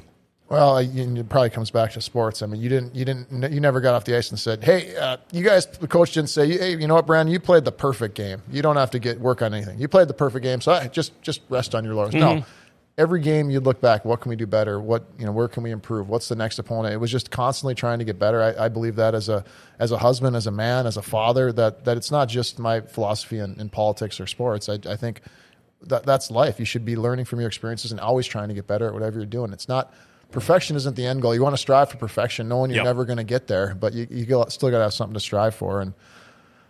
Well, 0.50 0.78
it 0.78 1.28
probably 1.28 1.50
comes 1.50 1.72
back 1.72 1.92
to 1.92 2.02
sports. 2.02 2.42
I 2.42 2.46
mean, 2.46 2.62
you 2.62 2.70
didn't, 2.70 2.96
you 2.96 3.04
didn't, 3.04 3.52
you 3.52 3.60
never 3.60 3.82
got 3.82 3.96
off 3.96 4.06
the 4.06 4.16
ice 4.16 4.30
and 4.30 4.40
said, 4.40 4.64
"Hey, 4.64 4.96
uh, 4.96 5.18
you 5.34 5.44
guys," 5.44 5.66
the 5.66 5.90
coach 5.90 6.14
didn't 6.14 6.30
say, 6.30 6.50
"Hey, 6.58 6.72
you 6.78 6.88
know 6.88 6.96
what, 6.96 7.06
Brandon, 7.06 7.34
you 7.34 7.40
played 7.42 7.66
the 7.66 7.72
perfect 7.74 8.16
game. 8.16 8.42
You 8.50 8.62
don't 8.62 8.78
have 8.78 8.92
to 8.92 9.00
get 9.00 9.20
work 9.20 9.42
on 9.42 9.54
anything. 9.54 9.78
You 9.78 9.90
played 9.90 10.08
the 10.08 10.14
perfect 10.14 10.44
game, 10.44 10.62
so 10.62 10.72
I, 10.72 10.88
just 10.88 11.22
just 11.22 11.42
rest 11.50 11.76
on 11.76 11.84
your 11.84 11.96
laurels." 11.96 12.14
No, 12.14 12.46
every 12.98 13.22
game 13.22 13.50
you'd 13.50 13.64
look 13.64 13.80
back. 13.80 14.06
What 14.06 14.22
can 14.22 14.30
we 14.30 14.36
do 14.36 14.48
better? 14.48 14.80
What 14.80 15.06
you 15.20 15.26
know, 15.26 15.32
where 15.32 15.48
can 15.48 15.64
we 15.64 15.72
improve? 15.72 16.10
What's 16.10 16.28
the 16.30 16.36
next 16.36 16.58
opponent? 16.60 16.94
It 16.94 16.98
was 16.98 17.12
just 17.12 17.30
constantly 17.32 17.76
trying 17.76 18.00
to 18.00 18.06
get 18.06 18.18
better. 18.18 18.42
I, 18.42 18.66
I 18.66 18.68
believe 18.70 18.96
that 18.96 19.14
as 19.16 19.30
a 19.30 19.44
as 19.80 19.92
a 19.92 19.98
husband, 20.00 20.36
as 20.36 20.48
a 20.48 20.52
man, 20.52 20.88
as 20.88 20.98
a 20.98 21.02
father, 21.02 21.52
that 21.54 21.86
that 21.86 21.98
it's 21.98 22.12
not 22.12 22.28
just 22.28 22.60
my 22.60 22.82
philosophy 22.82 23.40
in, 23.40 23.60
in 23.60 23.70
politics 23.70 24.20
or 24.20 24.28
sports. 24.28 24.68
I, 24.70 24.80
I 24.88 24.96
think 24.96 25.22
that 25.84 26.04
that's 26.06 26.32
life. 26.32 26.60
You 26.60 26.66
should 26.66 26.86
be 26.86 26.96
learning 26.96 27.26
from 27.26 27.40
your 27.40 27.48
experiences 27.48 27.92
and 27.92 28.00
always 28.00 28.26
trying 28.26 28.48
to 28.48 28.56
get 28.56 28.66
better 28.66 28.88
at 28.88 28.94
whatever 28.94 29.18
you're 29.20 29.26
doing. 29.28 29.54
It's 29.54 29.68
not 29.70 29.94
perfection 30.32 30.76
isn't 30.76 30.96
the 30.96 31.06
end 31.06 31.22
goal. 31.22 31.34
You 31.36 31.44
want 31.44 31.54
to 31.54 31.62
strive 31.62 31.90
for 31.92 31.98
perfection, 31.98 32.50
knowing 32.50 32.72
you're 32.72 32.78
Yep. 32.78 32.86
never 32.86 33.06
going 33.06 33.18
to 33.18 33.24
get 33.24 33.48
there, 33.48 33.76
but 33.76 33.94
you, 33.94 34.08
you 34.10 34.26
still 34.50 34.70
got 34.72 34.78
to 34.80 34.84
have 34.84 34.94
something 34.94 35.14
to 35.14 35.20
strive 35.20 35.56
for. 35.56 35.80
And 35.82 35.94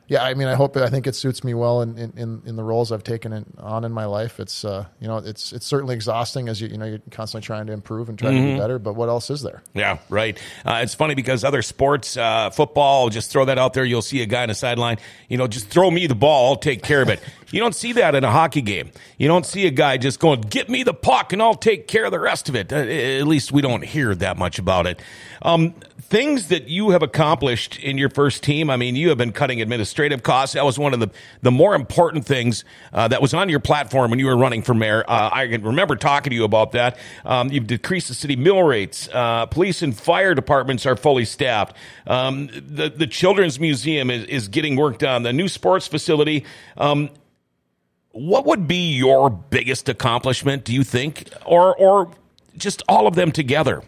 yeah, 0.08 0.24
I 0.24 0.34
mean, 0.34 0.48
I 0.48 0.56
hope 0.56 0.78
I 0.78 0.90
think 0.90 1.06
it 1.06 1.16
suits 1.16 1.44
me 1.44 1.54
well 1.54 1.82
in, 1.82 1.98
in, 1.98 2.42
in, 2.46 2.56
the 2.56 2.64
roles 2.64 2.94
I've 2.94 3.04
taken 3.04 3.34
in, 3.34 3.46
on 3.58 3.84
in 3.84 3.92
my 3.92 4.06
life. 4.06 4.40
It's 4.40 4.64
uh, 4.64 4.86
you 5.02 5.08
know, 5.08 5.18
it's 5.18 5.52
it's 5.52 5.66
certainly 5.66 5.96
exhausting 5.96 6.48
as 6.48 6.62
you 6.62 6.70
you 6.70 6.78
know 6.78 6.86
you're 6.86 7.02
constantly 7.12 7.46
trying 7.46 7.68
to 7.68 7.74
improve 7.74 8.08
and 8.08 8.18
trying 8.18 8.36
to 8.36 8.54
be 8.54 8.58
better. 8.58 8.80
But 8.80 8.94
what 8.94 9.10
else 9.10 9.30
is 9.30 9.42
there? 9.42 9.62
Yeah, 9.74 9.98
right. 10.10 10.38
Uh, 10.66 10.80
it's 10.82 10.96
funny 10.96 11.14
because 11.14 11.44
other 11.44 11.62
sports, 11.62 12.16
uh, 12.16 12.50
football, 12.52 13.10
just 13.10 13.32
throw 13.32 13.46
that 13.46 13.58
out 13.58 13.74
there. 13.74 13.84
You'll 13.84 14.02
see 14.02 14.22
a 14.22 14.26
guy 14.26 14.44
on 14.44 14.50
the 14.50 14.56
sideline, 14.56 14.98
you 15.28 15.38
know, 15.38 15.48
just 15.48 15.68
throw 15.68 15.92
me 15.92 16.08
the 16.08 16.16
ball. 16.16 16.52
I'll 16.52 16.56
take 16.56 16.84
care 16.84 17.02
of 17.02 17.10
it. 17.10 17.22
you 17.52 17.60
don't 17.60 17.76
see 17.76 17.94
that 17.94 18.16
in 18.16 18.24
a 18.24 18.32
hockey 18.32 18.62
game. 18.62 18.92
You 19.18 19.28
don't 19.28 19.46
see 19.46 19.68
a 19.68 19.72
guy 19.72 19.98
just 19.98 20.20
going, 20.20 20.42
get 20.42 20.70
me 20.70 20.84
the 20.84 20.94
puck 20.94 21.34
and 21.34 21.42
I'll 21.42 21.56
take 21.56 21.88
care 21.88 22.06
of 22.06 22.12
the 22.12 22.20
rest 22.20 22.50
of 22.50 22.56
it. 22.56 22.74
Uh, 22.74 22.78
at 22.78 23.28
least 23.28 23.52
we 23.52 23.62
don't 23.62 23.84
hear 23.84 24.14
that 24.16 24.38
much 24.38 24.60
about 24.60 24.86
it. 24.86 25.00
Um, 25.42 25.76
things 26.00 26.48
that 26.48 26.68
you 26.68 26.92
have 26.92 27.04
accomplished 27.04 27.80
in 27.80 27.98
your 27.98 28.10
first 28.10 28.44
team. 28.44 28.70
I 28.70 28.78
mean, 28.78 28.96
you 28.96 29.10
have 29.10 29.18
been 29.18 29.32
cutting 29.32 29.62
administrative 29.62 30.24
costs. 30.24 30.56
That 30.56 30.66
was 30.66 30.80
one 30.80 30.94
of 30.94 31.00
the, 31.00 31.10
the 31.42 31.52
more 31.52 31.76
important 31.76 32.26
things 32.26 32.64
uh, 32.94 33.08
that 33.10 33.22
was 33.22 33.34
on 33.34 33.50
your 33.50 33.60
platform 33.60 34.10
when 34.10 34.20
you 34.20 34.26
were 34.26 34.38
running 34.38 34.62
for 34.62 34.74
mayor. 34.74 35.04
Uh, 35.08 35.30
I 35.32 35.48
can 35.48 35.64
remember 35.64 35.96
talking 35.96 36.32
to 36.32 36.36
you 36.36 36.44
about 36.44 36.72
that. 36.74 36.98
Um, 37.26 37.50
you've 37.52 37.68
decreased 37.68 38.08
the 38.08 38.14
city 38.14 38.36
mill 38.36 38.64
rates. 38.64 39.10
Uh, 39.12 39.46
police 39.46 39.82
and 39.82 39.98
fire 39.98 40.34
departments 40.34 40.86
are 40.86 40.96
fully 40.96 41.26
staffed. 41.26 41.76
Um, 42.06 42.48
the 42.48 42.90
the 42.90 43.08
children's 43.08 43.60
museum 43.60 44.10
is, 44.10 44.24
is 44.26 44.48
getting 44.48 44.76
work 44.76 45.00
done. 45.00 45.24
The 45.24 45.34
new 45.34 45.48
sports 45.48 45.88
facility. 45.88 46.46
Um, 46.78 47.10
what 48.18 48.46
would 48.46 48.68
be 48.68 48.96
your 48.96 49.30
biggest 49.30 49.88
accomplishment? 49.90 50.64
Do 50.64 50.74
you 50.74 50.84
think, 50.84 51.30
or 51.46 51.76
or 51.76 52.12
just 52.58 52.82
all 52.90 53.06
of 53.08 53.16
them 53.16 53.32
together? 53.32 53.84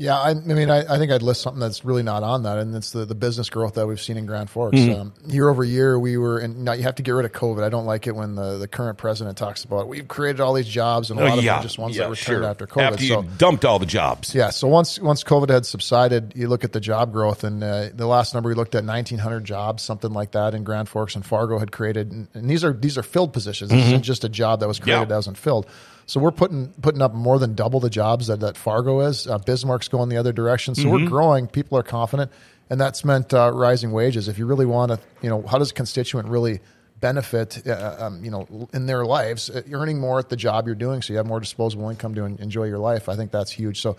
Yeah, 0.00 0.16
I, 0.16 0.30
I 0.30 0.34
mean, 0.34 0.70
I, 0.70 0.94
I 0.94 0.96
think 0.96 1.10
I'd 1.10 1.22
list 1.22 1.42
something 1.42 1.58
that's 1.58 1.84
really 1.84 2.04
not 2.04 2.22
on 2.22 2.44
that, 2.44 2.58
and 2.58 2.72
it's 2.76 2.92
the, 2.92 3.04
the 3.04 3.16
business 3.16 3.50
growth 3.50 3.74
that 3.74 3.88
we've 3.88 4.00
seen 4.00 4.16
in 4.16 4.26
Grand 4.26 4.48
Forks. 4.48 4.78
Mm-hmm. 4.78 5.00
Um, 5.00 5.12
year 5.26 5.48
over 5.48 5.64
year, 5.64 5.98
we 5.98 6.16
were, 6.16 6.38
and 6.38 6.64
now 6.64 6.72
you 6.72 6.84
have 6.84 6.94
to 6.94 7.02
get 7.02 7.10
rid 7.10 7.24
of 7.26 7.32
COVID. 7.32 7.64
I 7.64 7.68
don't 7.68 7.84
like 7.84 8.06
it 8.06 8.14
when 8.14 8.36
the, 8.36 8.58
the 8.58 8.68
current 8.68 8.96
president 8.96 9.36
talks 9.36 9.64
about 9.64 9.88
we've 9.88 10.06
created 10.06 10.40
all 10.40 10.54
these 10.54 10.68
jobs, 10.68 11.10
and 11.10 11.18
a 11.18 11.24
lot 11.24 11.38
of 11.38 11.44
them 11.44 11.62
just 11.62 11.78
ones 11.80 11.96
that 11.96 12.08
returned 12.08 12.44
after 12.44 12.68
COVID. 12.68 12.92
After 12.92 13.04
so, 13.04 13.22
you 13.22 13.28
dumped 13.38 13.64
all 13.64 13.80
the 13.80 13.86
jobs. 13.86 14.36
yeah, 14.36 14.50
so 14.50 14.68
once 14.68 15.00
once 15.00 15.24
COVID 15.24 15.48
had 15.48 15.66
subsided, 15.66 16.32
you 16.36 16.46
look 16.46 16.62
at 16.62 16.72
the 16.72 16.80
job 16.80 17.12
growth, 17.12 17.42
and 17.42 17.64
uh, 17.64 17.88
the 17.92 18.06
last 18.06 18.34
number 18.34 18.48
we 18.50 18.54
looked 18.54 18.76
at, 18.76 18.84
nineteen 18.84 19.18
hundred 19.18 19.46
jobs, 19.46 19.82
something 19.82 20.12
like 20.12 20.30
that, 20.30 20.54
in 20.54 20.62
Grand 20.62 20.88
Forks 20.88 21.16
and 21.16 21.26
Fargo 21.26 21.58
had 21.58 21.72
created, 21.72 22.12
and, 22.12 22.28
and 22.34 22.48
these 22.48 22.62
are 22.62 22.72
these 22.72 22.96
are 22.96 23.02
filled 23.02 23.32
positions. 23.32 23.72
This 23.72 23.84
isn't 23.86 24.02
just 24.02 24.22
a 24.22 24.28
job 24.28 24.60
that 24.60 24.68
was 24.68 24.78
created 24.78 25.00
Yeah. 25.00 25.04
that 25.06 25.16
wasn't 25.16 25.38
filled. 25.38 25.66
So 26.08 26.20
we're 26.20 26.32
putting 26.32 26.68
putting 26.80 27.02
up 27.02 27.12
more 27.12 27.38
than 27.38 27.54
double 27.54 27.80
the 27.80 27.90
jobs 27.90 28.28
that, 28.28 28.40
that 28.40 28.56
Fargo 28.56 29.00
is. 29.00 29.26
Uh, 29.26 29.38
Bismarck's 29.38 29.88
going 29.88 30.08
the 30.08 30.16
other 30.16 30.32
direction. 30.32 30.74
So 30.74 30.88
we're 30.88 31.06
growing. 31.06 31.46
People 31.46 31.76
are 31.76 31.82
confident, 31.82 32.32
and 32.70 32.80
that's 32.80 33.04
meant 33.04 33.34
uh, 33.34 33.52
rising 33.52 33.92
wages. 33.92 34.26
If 34.26 34.38
you 34.38 34.46
really 34.46 34.64
want 34.64 34.90
to, 34.90 34.98
you 35.20 35.28
know, 35.28 35.42
how 35.42 35.58
does 35.58 35.70
a 35.70 35.74
constituent 35.74 36.28
really 36.28 36.60
benefit, 36.98 37.66
uh, 37.66 37.96
um, 37.98 38.24
you 38.24 38.30
know, 38.30 38.68
in 38.72 38.86
their 38.86 39.04
lives, 39.04 39.50
uh, 39.50 39.60
earning 39.70 40.00
more 40.00 40.18
at 40.18 40.30
the 40.30 40.36
job 40.36 40.66
you're 40.66 40.74
doing, 40.74 41.02
so 41.02 41.12
you 41.12 41.18
have 41.18 41.26
more 41.26 41.40
disposable 41.40 41.90
income 41.90 42.14
to 42.14 42.24
en- 42.24 42.38
enjoy 42.40 42.64
your 42.64 42.78
life. 42.78 43.10
I 43.10 43.14
think 43.14 43.30
that's 43.30 43.52
huge. 43.52 43.82
So 43.82 43.98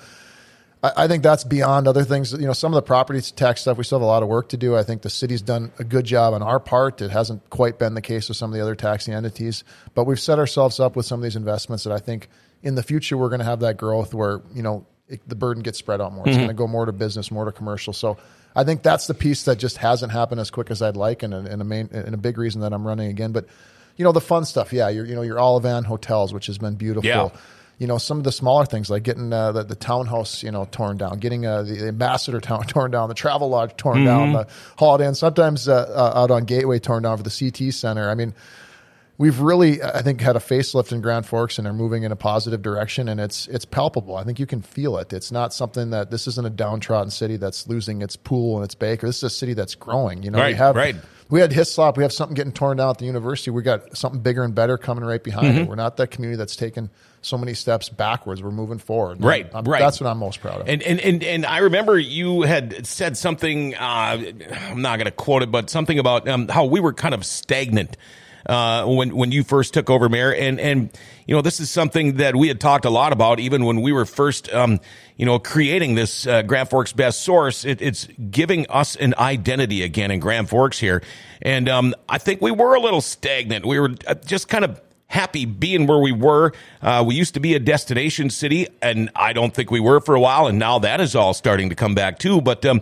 I, 0.84 0.92
I 0.98 1.08
think 1.08 1.24
that's 1.24 1.44
beyond 1.44 1.88
other 1.88 2.04
things. 2.04 2.32
You 2.32 2.48
know, 2.48 2.54
some 2.54 2.74
of 2.74 2.76
the 2.76 2.82
property 2.82 3.22
tax 3.22 3.62
stuff, 3.62 3.78
we 3.78 3.84
still 3.84 4.00
have 4.00 4.04
a 4.04 4.08
lot 4.08 4.24
of 4.24 4.30
work 4.30 4.50
to 4.50 4.58
do. 4.58 4.76
I 4.76 4.84
think 4.84 5.02
the 5.02 5.10
city's 5.10 5.42
done 5.42 5.72
a 5.80 5.84
good 5.84 6.06
job 6.06 6.34
on 6.34 6.42
our 6.42 6.60
part. 6.60 7.02
It 7.02 7.12
hasn't 7.12 7.50
quite 7.50 7.80
been 7.80 7.94
the 7.94 8.02
case 8.02 8.28
with 8.28 8.38
some 8.38 8.52
of 8.52 8.56
the 8.56 8.62
other 8.62 8.76
taxing 8.76 9.14
entities, 9.14 9.64
but 9.94 10.06
we've 10.06 10.20
set 10.20 10.40
ourselves 10.40 10.80
up 10.80 10.96
with 10.96 11.06
some 11.06 11.20
of 11.20 11.24
these 11.24 11.36
investments 11.36 11.84
that 11.84 11.94
I 11.94 12.00
think 12.00 12.30
in 12.62 12.76
the 12.76 12.84
future 12.84 13.18
we're 13.18 13.30
going 13.30 13.40
to 13.40 13.46
have 13.46 13.62
that 13.62 13.78
growth 13.78 14.14
where 14.14 14.42
you 14.54 14.62
know 14.62 14.86
it, 15.08 15.28
the 15.28 15.36
burden 15.36 15.64
gets 15.64 15.80
spread 15.80 16.02
out 16.02 16.14
more. 16.14 16.28
It's 16.28 16.32
mm-hmm. 16.32 16.46
going 16.46 16.50
to 16.50 16.54
go 16.54 16.68
more 16.68 16.86
to 16.86 16.92
business, 16.92 17.32
more 17.32 17.46
to 17.46 17.52
commercial. 17.52 17.94
So 17.94 18.18
I 18.56 18.64
think 18.64 18.84
that's 18.84 19.08
the 19.08 19.14
piece 19.14 19.44
that 19.44 19.58
just 19.58 19.78
hasn't 19.78 20.12
happened 20.12 20.42
as 20.42 20.52
quick 20.52 20.72
as 20.72 20.82
I'd 20.82 20.98
like, 20.98 21.24
and, 21.24 21.34
and 21.34 21.62
a 21.62 21.66
main 21.66 21.90
and 21.92 22.14
a 22.14 22.18
big 22.18 22.38
reason 22.38 22.62
that 22.62 22.74
I'm 22.74 22.86
running 22.86 23.10
again. 23.10 23.32
But 23.32 23.48
you 23.96 24.06
know 24.06 24.12
the 24.12 24.22
fun 24.22 24.46
stuff, 24.46 24.72
yeah. 24.72 24.90
You're, 24.90 25.06
you 25.06 25.16
know 25.16 25.24
your 25.24 25.38
Olivan 25.38 25.86
hotels, 25.86 26.34
which 26.34 26.48
has 26.48 26.58
been 26.58 26.76
beautiful. 26.76 27.08
Yeah 27.08 27.30
you 27.80 27.88
know 27.88 27.98
some 27.98 28.18
of 28.18 28.26
the 28.26 28.32
smaller 28.32 28.66
things 28.66 28.90
like 28.90 29.04
getting 29.04 29.34
uh, 29.34 29.54
the, 29.54 29.64
the 29.64 29.76
townhouse 29.76 30.44
you 30.44 30.52
know 30.52 30.68
torn 30.70 30.98
down, 30.98 31.18
getting 31.18 31.46
uh, 31.46 31.64
the, 31.64 31.76
the, 31.76 31.88
ambassador 31.88 32.40
town 32.42 32.64
torn 32.68 32.92
down, 32.92 33.08
the 33.08 33.16
travel 33.16 33.50
lodge 33.50 33.76
torn 33.78 34.00
mm-hmm. 34.00 34.06
down, 34.06 34.34
the 34.34 34.48
Holiday 34.78 35.08
Inn 35.08 35.16
sometimes 35.16 35.68
uh, 35.68 35.74
uh, 35.90 36.20
out 36.20 36.30
on 36.30 36.44
Gateway 36.44 36.78
torn 36.78 37.04
down 37.04 37.18
for 37.18 37.24
the 37.24 37.52
CT 37.52 37.74
Center. 37.74 38.10
I 38.10 38.16
mean, 38.16 38.36
we've 39.20 39.40
really 39.40 39.84
I 39.84 40.02
think 40.02 40.20
had 40.22 40.36
a 40.36 40.40
facelift 40.40 40.92
in 40.92 41.02
Grand 41.02 41.28
Forks 41.28 41.60
and 41.60 41.68
are 41.68 41.74
moving 41.74 42.02
in 42.02 42.12
a 42.12 42.16
positive 42.16 42.64
direction, 42.64 43.08
and 43.08 43.20
it's 43.20 43.48
it's 43.50 43.66
palpable. 43.66 44.16
I 44.16 44.24
think 44.24 44.40
you 44.40 44.48
can 44.48 44.64
feel 44.64 44.98
it. 44.98 45.14
It's 45.14 45.32
not 45.32 45.54
something 45.54 45.92
that 45.92 46.10
this 46.10 46.28
isn't 46.28 46.48
a 46.48 46.50
downtrodden 46.50 47.12
city 47.12 47.38
that's 47.38 47.68
losing 47.68 48.02
its 48.02 48.16
pool 48.16 48.56
and 48.56 48.66
its 48.66 48.74
baker. 48.74 49.06
This 49.06 49.18
is 49.18 49.24
a 49.24 49.30
city 49.30 49.54
that's 49.54 49.76
growing. 49.76 50.24
You 50.24 50.32
know, 50.32 50.40
right, 50.40 50.54
we 50.54 50.58
have 50.58 50.76
right 50.76 50.96
we 51.30 51.40
had 51.40 51.52
Hyslop. 51.52 51.96
We 51.96 52.04
have 52.04 52.12
something 52.12 52.34
getting 52.34 52.54
torn 52.54 52.78
down 52.78 52.90
at 52.90 52.98
the 52.98 53.06
university. 53.06 53.52
We 53.52 53.62
got 53.62 53.96
something 53.96 54.20
bigger 54.20 54.44
and 54.44 54.56
better 54.56 54.80
coming 54.80 55.04
right 55.04 55.24
behind 55.24 55.48
mm-hmm. 55.48 55.58
it. 55.60 55.68
We're 55.68 55.76
not 55.76 55.98
that 55.98 56.08
community 56.10 56.38
that's 56.38 56.56
taken 56.56 56.90
so 57.22 57.38
many 57.38 57.54
steps 57.54 57.88
backwards. 57.88 58.42
We're 58.42 58.50
moving 58.50 58.80
forward. 58.80 59.24
Right, 59.24 59.48
I'm, 59.54 59.64
right. 59.66 59.80
That's 59.80 60.02
what 60.02 60.10
I'm 60.10 60.18
most 60.18 60.42
proud 60.42 60.62
of. 60.62 60.68
And 60.68 60.82
and 60.82 61.00
and, 61.00 61.24
and 61.24 61.46
I 61.46 61.60
remember 61.60 62.00
you 62.00 62.42
had 62.42 62.88
said 62.88 63.16
something. 63.16 63.76
Uh, 63.76 63.78
I'm 64.70 64.82
not 64.82 64.98
going 64.98 65.06
to 65.06 65.12
quote 65.12 65.44
it, 65.44 65.52
but 65.52 65.70
something 65.70 66.00
about 66.00 66.28
um, 66.28 66.48
how 66.48 66.66
we 66.66 66.80
were 66.80 66.94
kind 66.94 67.14
of 67.14 67.24
stagnant 67.24 67.96
uh, 68.50 68.86
when 68.86 69.16
when 69.16 69.32
you 69.32 69.44
first 69.44 69.74
took 69.74 69.90
over 69.90 70.10
mayor. 70.10 70.34
And 70.34 70.60
and 70.60 70.90
you 71.28 71.36
know 71.36 71.42
this 71.42 71.60
is 71.60 71.70
something 71.70 72.18
that 72.18 72.36
we 72.36 72.48
had 72.48 72.60
talked 72.60 72.86
a 72.86 72.90
lot 72.90 73.14
about 73.14 73.40
even 73.40 73.64
when 73.64 73.82
we 73.82 73.94
were 73.94 74.06
first 74.06 74.52
um, 74.52 74.80
you 75.16 75.26
know 75.26 75.38
creating 75.38 75.96
this 75.96 76.26
uh, 76.26 76.42
Grand 76.42 76.70
Forks 76.70 76.92
Best 76.92 77.22
Source. 77.22 77.64
It, 77.64 77.82
it's 77.82 78.08
giving 78.32 78.68
us 78.68 78.96
an 78.96 79.14
identity 79.18 79.84
again 79.84 80.10
in 80.10 80.20
Grand 80.20 80.50
Forks 80.50 80.80
here, 80.80 81.04
and 81.42 81.70
um, 81.70 81.96
I 82.10 82.18
think 82.18 82.42
we 82.42 82.52
were 82.52 82.76
a 82.76 82.80
little 82.82 83.02
stagnant. 83.02 83.66
We 83.66 83.80
were 83.80 83.94
uh, 84.08 84.16
just 84.16 84.50
kind 84.50 84.66
of 84.66 84.82
happy 85.06 85.46
being 85.46 85.88
where 85.88 86.00
we 86.00 86.12
were. 86.12 86.54
Uh, 86.82 87.04
we 87.06 87.16
used 87.16 87.36
to 87.36 87.40
be 87.40 87.54
a 87.56 87.60
destination 87.60 88.30
city, 88.30 88.68
and 88.82 89.12
I 89.16 89.34
don't 89.34 89.54
think 89.54 89.70
we 89.70 89.80
were 89.80 90.00
for 90.02 90.16
a 90.16 90.20
while, 90.20 90.48
and 90.48 90.58
now 90.58 90.80
that 90.80 91.02
is 91.02 91.16
all 91.16 91.36
starting 91.36 91.70
to 91.70 91.76
come 91.76 91.94
back 91.94 92.18
too. 92.18 92.42
But 92.42 92.66
um, 92.66 92.82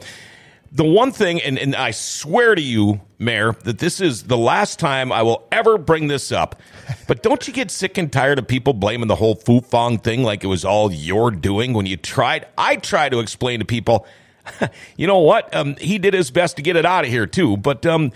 the 0.71 0.83
one 0.83 1.11
thing, 1.11 1.41
and, 1.41 1.57
and 1.57 1.75
I 1.75 1.91
swear 1.91 2.55
to 2.55 2.61
you, 2.61 3.01
Mayor, 3.19 3.53
that 3.63 3.79
this 3.79 4.01
is 4.01 4.23
the 4.23 4.37
last 4.37 4.79
time 4.79 5.11
I 5.11 5.21
will 5.21 5.47
ever 5.51 5.77
bring 5.77 6.07
this 6.07 6.31
up. 6.31 6.61
But 7.07 7.23
don't 7.23 7.47
you 7.47 7.53
get 7.53 7.71
sick 7.71 7.97
and 7.97 8.11
tired 8.11 8.39
of 8.39 8.47
people 8.47 8.73
blaming 8.73 9.07
the 9.07 9.15
whole 9.15 9.35
Fufeng 9.35 10.03
thing 10.03 10.23
like 10.23 10.43
it 10.43 10.47
was 10.47 10.65
all 10.65 10.91
your 10.91 11.31
doing 11.31 11.73
when 11.73 11.85
you 11.85 11.97
tried? 11.97 12.47
I 12.57 12.75
try 12.75 13.09
to 13.09 13.19
explain 13.19 13.59
to 13.59 13.65
people, 13.65 14.05
you 14.97 15.07
know 15.07 15.19
what? 15.19 15.53
Um, 15.55 15.75
he 15.77 15.97
did 15.97 16.13
his 16.13 16.31
best 16.31 16.57
to 16.57 16.61
get 16.61 16.75
it 16.75 16.85
out 16.85 17.05
of 17.05 17.11
here 17.11 17.25
too. 17.25 17.57
But 17.57 17.85
um, 17.85 18.11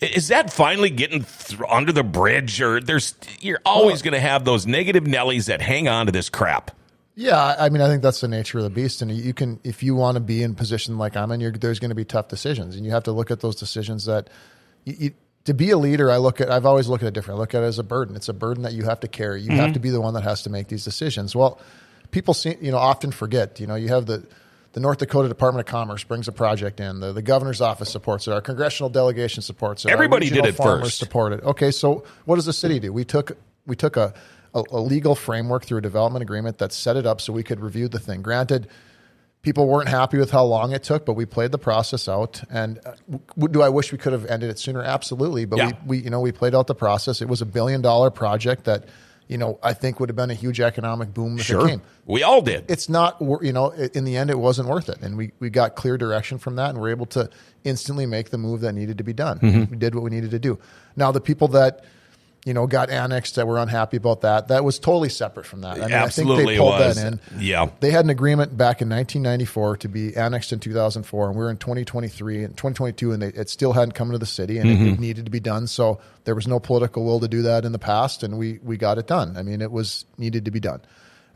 is 0.00 0.28
that 0.28 0.52
finally 0.52 0.90
getting 0.90 1.24
th- 1.24 1.60
under 1.68 1.92
the 1.92 2.04
bridge, 2.04 2.60
or 2.60 2.80
there's 2.80 3.14
you're 3.40 3.60
always 3.64 4.02
going 4.02 4.14
to 4.14 4.20
have 4.20 4.44
those 4.44 4.66
negative 4.66 5.04
Nellies 5.04 5.46
that 5.46 5.60
hang 5.60 5.88
on 5.88 6.06
to 6.06 6.12
this 6.12 6.28
crap? 6.28 6.70
Yeah, 7.18 7.56
I 7.58 7.68
mean, 7.68 7.82
I 7.82 7.88
think 7.88 8.00
that's 8.00 8.20
the 8.20 8.28
nature 8.28 8.58
of 8.58 8.64
the 8.64 8.70
beast, 8.70 9.02
and 9.02 9.10
you 9.10 9.34
can, 9.34 9.58
if 9.64 9.82
you 9.82 9.96
want 9.96 10.14
to 10.14 10.20
be 10.20 10.40
in 10.44 10.54
position 10.54 10.98
like 10.98 11.16
I'm 11.16 11.32
in, 11.32 11.40
there's 11.58 11.80
going 11.80 11.88
to 11.88 11.96
be 11.96 12.04
tough 12.04 12.28
decisions, 12.28 12.76
and 12.76 12.86
you 12.86 12.92
have 12.92 13.02
to 13.04 13.12
look 13.12 13.32
at 13.32 13.40
those 13.40 13.56
decisions. 13.56 14.04
That 14.04 14.30
you, 14.84 14.94
you, 14.96 15.10
to 15.42 15.52
be 15.52 15.70
a 15.70 15.76
leader, 15.76 16.12
I 16.12 16.18
look 16.18 16.40
at, 16.40 16.48
I've 16.48 16.64
always 16.64 16.86
looked 16.86 17.02
at 17.02 17.08
it 17.08 17.14
different. 17.14 17.38
I 17.38 17.40
look 17.40 17.56
at 17.56 17.64
it 17.64 17.66
as 17.66 17.80
a 17.80 17.82
burden. 17.82 18.14
It's 18.14 18.28
a 18.28 18.32
burden 18.32 18.62
that 18.62 18.72
you 18.72 18.84
have 18.84 19.00
to 19.00 19.08
carry. 19.08 19.42
You 19.42 19.48
mm-hmm. 19.48 19.58
have 19.58 19.72
to 19.72 19.80
be 19.80 19.90
the 19.90 20.00
one 20.00 20.14
that 20.14 20.22
has 20.22 20.44
to 20.44 20.50
make 20.50 20.68
these 20.68 20.84
decisions. 20.84 21.34
Well, 21.34 21.60
people 22.12 22.34
see, 22.34 22.56
you 22.60 22.70
know, 22.70 22.78
often 22.78 23.10
forget. 23.10 23.58
You 23.58 23.66
know, 23.66 23.74
you 23.74 23.88
have 23.88 24.06
the 24.06 24.24
the 24.74 24.80
North 24.80 24.98
Dakota 24.98 25.26
Department 25.26 25.66
of 25.66 25.72
Commerce 25.72 26.04
brings 26.04 26.28
a 26.28 26.32
project 26.32 26.78
in. 26.78 27.00
The, 27.00 27.12
the 27.12 27.22
governor's 27.22 27.60
office 27.60 27.90
supports 27.90 28.28
it. 28.28 28.32
Our 28.32 28.40
congressional 28.40 28.90
delegation 28.90 29.42
supports 29.42 29.84
it. 29.84 29.90
Everybody 29.90 30.30
did 30.30 30.46
it 30.46 30.54
farmers 30.54 30.82
first. 30.82 30.98
Support 30.98 31.32
it. 31.32 31.42
Okay, 31.42 31.72
so 31.72 32.04
what 32.26 32.36
does 32.36 32.46
the 32.46 32.52
city 32.52 32.78
do? 32.78 32.92
We 32.92 33.04
took 33.04 33.36
we 33.66 33.74
took 33.74 33.96
a 33.96 34.14
a, 34.54 34.62
a 34.70 34.80
legal 34.80 35.14
framework 35.14 35.64
through 35.64 35.78
a 35.78 35.82
development 35.82 36.22
agreement 36.22 36.58
that 36.58 36.72
set 36.72 36.96
it 36.96 37.06
up 37.06 37.20
so 37.20 37.32
we 37.32 37.42
could 37.42 37.60
review 37.60 37.88
the 37.88 37.98
thing. 37.98 38.22
Granted, 38.22 38.68
people 39.42 39.68
weren't 39.68 39.88
happy 39.88 40.18
with 40.18 40.30
how 40.30 40.44
long 40.44 40.72
it 40.72 40.82
took, 40.82 41.06
but 41.06 41.14
we 41.14 41.24
played 41.24 41.52
the 41.52 41.58
process 41.58 42.08
out. 42.08 42.42
And 42.50 42.80
uh, 42.84 43.18
do 43.50 43.62
I 43.62 43.68
wish 43.68 43.92
we 43.92 43.98
could 43.98 44.12
have 44.12 44.26
ended 44.26 44.50
it 44.50 44.58
sooner? 44.58 44.82
Absolutely. 44.82 45.44
But 45.44 45.58
yeah. 45.58 45.66
we, 45.86 45.98
we, 45.98 46.04
you 46.04 46.10
know, 46.10 46.20
we 46.20 46.32
played 46.32 46.54
out 46.54 46.66
the 46.66 46.74
process. 46.74 47.22
It 47.22 47.28
was 47.28 47.40
a 47.40 47.46
billion 47.46 47.80
dollar 47.80 48.10
project 48.10 48.64
that, 48.64 48.84
you 49.28 49.38
know, 49.38 49.58
I 49.62 49.74
think 49.74 50.00
would 50.00 50.08
have 50.08 50.16
been 50.16 50.30
a 50.30 50.34
huge 50.34 50.60
economic 50.60 51.14
boom 51.14 51.38
if 51.38 51.44
sure. 51.44 51.66
it 51.66 51.70
came. 51.70 51.82
We 52.06 52.22
all 52.22 52.42
did. 52.42 52.64
It's 52.68 52.88
not, 52.88 53.18
you 53.20 53.52
know, 53.52 53.70
in 53.70 54.04
the 54.04 54.16
end, 54.16 54.30
it 54.30 54.38
wasn't 54.38 54.68
worth 54.68 54.88
it. 54.88 55.00
And 55.02 55.16
we, 55.16 55.32
we 55.38 55.50
got 55.50 55.76
clear 55.76 55.98
direction 55.98 56.38
from 56.38 56.56
that 56.56 56.70
and 56.70 56.80
we're 56.80 56.90
able 56.90 57.06
to 57.06 57.30
instantly 57.62 58.06
make 58.06 58.30
the 58.30 58.38
move 58.38 58.62
that 58.62 58.72
needed 58.72 58.98
to 58.98 59.04
be 59.04 59.12
done. 59.12 59.38
Mm-hmm. 59.38 59.70
We 59.70 59.76
did 59.76 59.94
what 59.94 60.02
we 60.02 60.10
needed 60.10 60.30
to 60.32 60.38
do. 60.38 60.58
Now, 60.96 61.12
the 61.12 61.20
people 61.20 61.48
that, 61.48 61.84
you 62.48 62.54
know, 62.54 62.66
got 62.66 62.88
annexed 62.88 63.34
that 63.34 63.46
were 63.46 63.58
unhappy 63.58 63.98
about 63.98 64.22
that. 64.22 64.48
That 64.48 64.64
was 64.64 64.78
totally 64.78 65.10
separate 65.10 65.44
from 65.44 65.60
that. 65.60 65.76
I 65.76 65.80
mean, 65.80 65.92
Absolutely 65.92 66.32
I 66.32 66.36
think 66.36 66.48
they 66.48 66.56
pulled 66.56 66.80
that 66.80 66.96
in. 66.96 67.20
Yeah. 67.38 67.68
They 67.80 67.90
had 67.90 68.06
an 68.06 68.10
agreement 68.10 68.56
back 68.56 68.80
in 68.80 68.88
1994 68.88 69.76
to 69.76 69.88
be 69.88 70.16
annexed 70.16 70.50
in 70.54 70.58
2004, 70.58 71.28
and 71.28 71.36
we're 71.36 71.50
in 71.50 71.58
2023 71.58 72.44
and 72.44 72.56
2022, 72.56 73.12
and 73.12 73.22
they, 73.22 73.28
it 73.28 73.50
still 73.50 73.74
hadn't 73.74 73.92
come 73.92 74.12
to 74.12 74.18
the 74.18 74.24
city, 74.24 74.56
and 74.56 74.70
mm-hmm. 74.70 74.86
it, 74.86 74.92
it, 74.94 74.98
needed 74.98 75.26
to 75.26 75.30
be 75.30 75.40
done. 75.40 75.66
So 75.66 76.00
there 76.24 76.34
was 76.34 76.48
no 76.48 76.58
political 76.58 77.04
will 77.04 77.20
to 77.20 77.28
do 77.28 77.42
that 77.42 77.66
in 77.66 77.72
the 77.72 77.78
past, 77.78 78.22
and 78.22 78.38
we 78.38 78.60
we 78.62 78.78
got 78.78 78.96
it 78.96 79.06
done. 79.06 79.36
I 79.36 79.42
mean, 79.42 79.60
it 79.60 79.70
was 79.70 80.06
needed 80.16 80.46
to 80.46 80.50
be 80.50 80.60
done. 80.60 80.80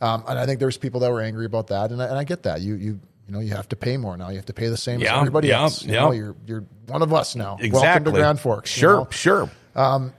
Um, 0.01 0.25
and 0.27 0.39
I 0.39 0.47
think 0.47 0.61
there's 0.61 0.79
people 0.79 1.01
that 1.01 1.11
were 1.11 1.21
angry 1.21 1.45
about 1.45 1.67
that, 1.67 1.93
and 1.93 2.03
I, 2.03 2.07
and 2.07 2.17
I 2.17 2.25
get 2.25 2.45
that. 2.45 2.63
You 2.63 2.75
you 2.77 3.01
you 3.29 3.35
know, 3.35 3.41
you 3.41 3.55
have 3.55 3.69
to 3.69 3.77
pay 3.77 3.99
more 3.99 4.17
now. 4.17 4.31
You 4.31 4.37
have 4.37 4.47
to 4.47 4.55
pay 4.55 4.69
the 4.69 4.79
same 4.79 5.01
yeah, 5.01 5.13
as 5.13 5.19
everybody 5.21 5.49
yeah, 5.49 5.61
else. 5.61 5.85
You 5.85 5.93
yeah. 5.93 6.01
know, 6.01 6.13
you're 6.13 6.37
you're 6.47 6.65
one 6.87 7.03
of 7.03 7.13
us 7.13 7.37
now. 7.37 7.59
Exactly. 7.61 7.81
Welcome 7.81 8.05
to 8.05 8.11
Grand 8.13 8.41
Forks. 8.41 8.71
Sure, 8.71 8.93
you 8.93 8.97
know? 8.97 9.09
sure. 9.11 9.51
Um, 9.77 10.15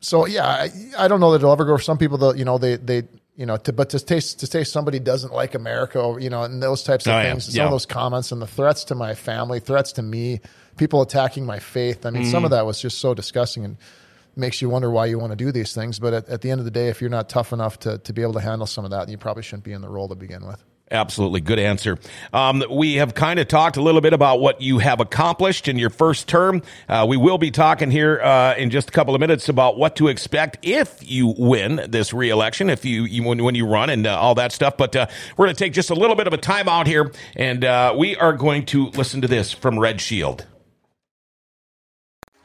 so 0.00 0.26
yeah, 0.26 0.46
I, 0.46 0.70
I, 0.98 1.08
don't 1.08 1.20
know 1.20 1.32
that 1.32 1.38
it'll 1.38 1.52
ever 1.52 1.64
go. 1.64 1.76
For 1.76 1.82
some 1.82 1.98
people, 1.98 2.18
that 2.18 2.38
you 2.38 2.44
know, 2.44 2.58
they 2.58 2.76
they 2.76 3.04
you 3.36 3.44
know, 3.44 3.56
to, 3.58 3.72
but 3.72 3.90
to 3.90 4.00
taste 4.00 4.40
to 4.40 4.46
say 4.46 4.64
somebody 4.64 4.98
doesn't 4.98 5.32
like 5.32 5.54
America, 5.54 6.00
or, 6.00 6.18
you 6.18 6.30
know, 6.30 6.42
and 6.42 6.62
those 6.62 6.82
types 6.82 7.06
of 7.06 7.12
oh, 7.12 7.22
things, 7.22 7.48
yeah. 7.48 7.60
some 7.60 7.66
of 7.66 7.70
those 7.70 7.86
comments 7.86 8.32
and 8.32 8.40
the 8.40 8.46
threats 8.46 8.84
to 8.84 8.94
my 8.94 9.14
family, 9.14 9.60
threats 9.60 9.92
to 9.92 10.02
me, 10.02 10.40
people 10.76 11.02
attacking 11.02 11.44
my 11.44 11.58
faith. 11.58 12.06
I 12.06 12.10
mean, 12.10 12.22
mm. 12.22 12.30
some 12.30 12.44
of 12.44 12.50
that 12.50 12.64
was 12.64 12.80
just 12.80 12.98
so 12.98 13.12
disgusting 13.12 13.64
and 13.64 13.76
makes 14.36 14.62
you 14.62 14.70
wonder 14.70 14.90
why 14.90 15.06
you 15.06 15.18
want 15.18 15.32
to 15.32 15.36
do 15.36 15.52
these 15.52 15.74
things. 15.74 15.98
But 15.98 16.14
at, 16.14 16.28
at 16.28 16.40
the 16.40 16.50
end 16.50 16.60
of 16.60 16.64
the 16.64 16.70
day, 16.70 16.88
if 16.88 17.00
you're 17.02 17.10
not 17.10 17.28
tough 17.28 17.52
enough 17.52 17.78
to 17.80 17.98
to 17.98 18.12
be 18.12 18.22
able 18.22 18.34
to 18.34 18.40
handle 18.40 18.66
some 18.66 18.84
of 18.84 18.90
that, 18.92 19.08
you 19.08 19.18
probably 19.18 19.42
shouldn't 19.42 19.64
be 19.64 19.72
in 19.72 19.82
the 19.82 19.88
role 19.88 20.08
to 20.08 20.14
begin 20.14 20.46
with. 20.46 20.64
Absolutely. 20.90 21.40
Good 21.40 21.58
answer. 21.58 21.98
Um, 22.32 22.62
we 22.70 22.94
have 22.94 23.12
kind 23.12 23.40
of 23.40 23.48
talked 23.48 23.76
a 23.76 23.82
little 23.82 24.00
bit 24.00 24.12
about 24.12 24.38
what 24.38 24.60
you 24.60 24.78
have 24.78 25.00
accomplished 25.00 25.66
in 25.66 25.78
your 25.78 25.90
first 25.90 26.28
term. 26.28 26.62
Uh, 26.88 27.04
we 27.08 27.16
will 27.16 27.38
be 27.38 27.50
talking 27.50 27.90
here 27.90 28.20
uh, 28.20 28.54
in 28.54 28.70
just 28.70 28.90
a 28.90 28.92
couple 28.92 29.12
of 29.12 29.20
minutes 29.20 29.48
about 29.48 29.76
what 29.78 29.96
to 29.96 30.06
expect 30.06 30.58
if 30.62 30.98
you 31.02 31.34
win 31.36 31.84
this 31.88 32.12
reelection, 32.12 32.70
if 32.70 32.84
you, 32.84 33.02
you 33.02 33.24
when, 33.24 33.42
when, 33.42 33.56
you 33.56 33.66
run 33.66 33.90
and 33.90 34.06
uh, 34.06 34.16
all 34.16 34.36
that 34.36 34.52
stuff. 34.52 34.76
But 34.76 34.94
uh, 34.94 35.08
we're 35.36 35.46
going 35.46 35.56
to 35.56 35.64
take 35.64 35.72
just 35.72 35.90
a 35.90 35.94
little 35.94 36.14
bit 36.14 36.28
of 36.28 36.32
a 36.32 36.38
timeout 36.38 36.86
here, 36.86 37.10
and 37.34 37.64
uh, 37.64 37.94
we 37.96 38.14
are 38.16 38.34
going 38.34 38.64
to 38.66 38.86
listen 38.90 39.22
to 39.22 39.28
this 39.28 39.50
from 39.50 39.80
Red 39.80 40.00
Shield. 40.00 40.46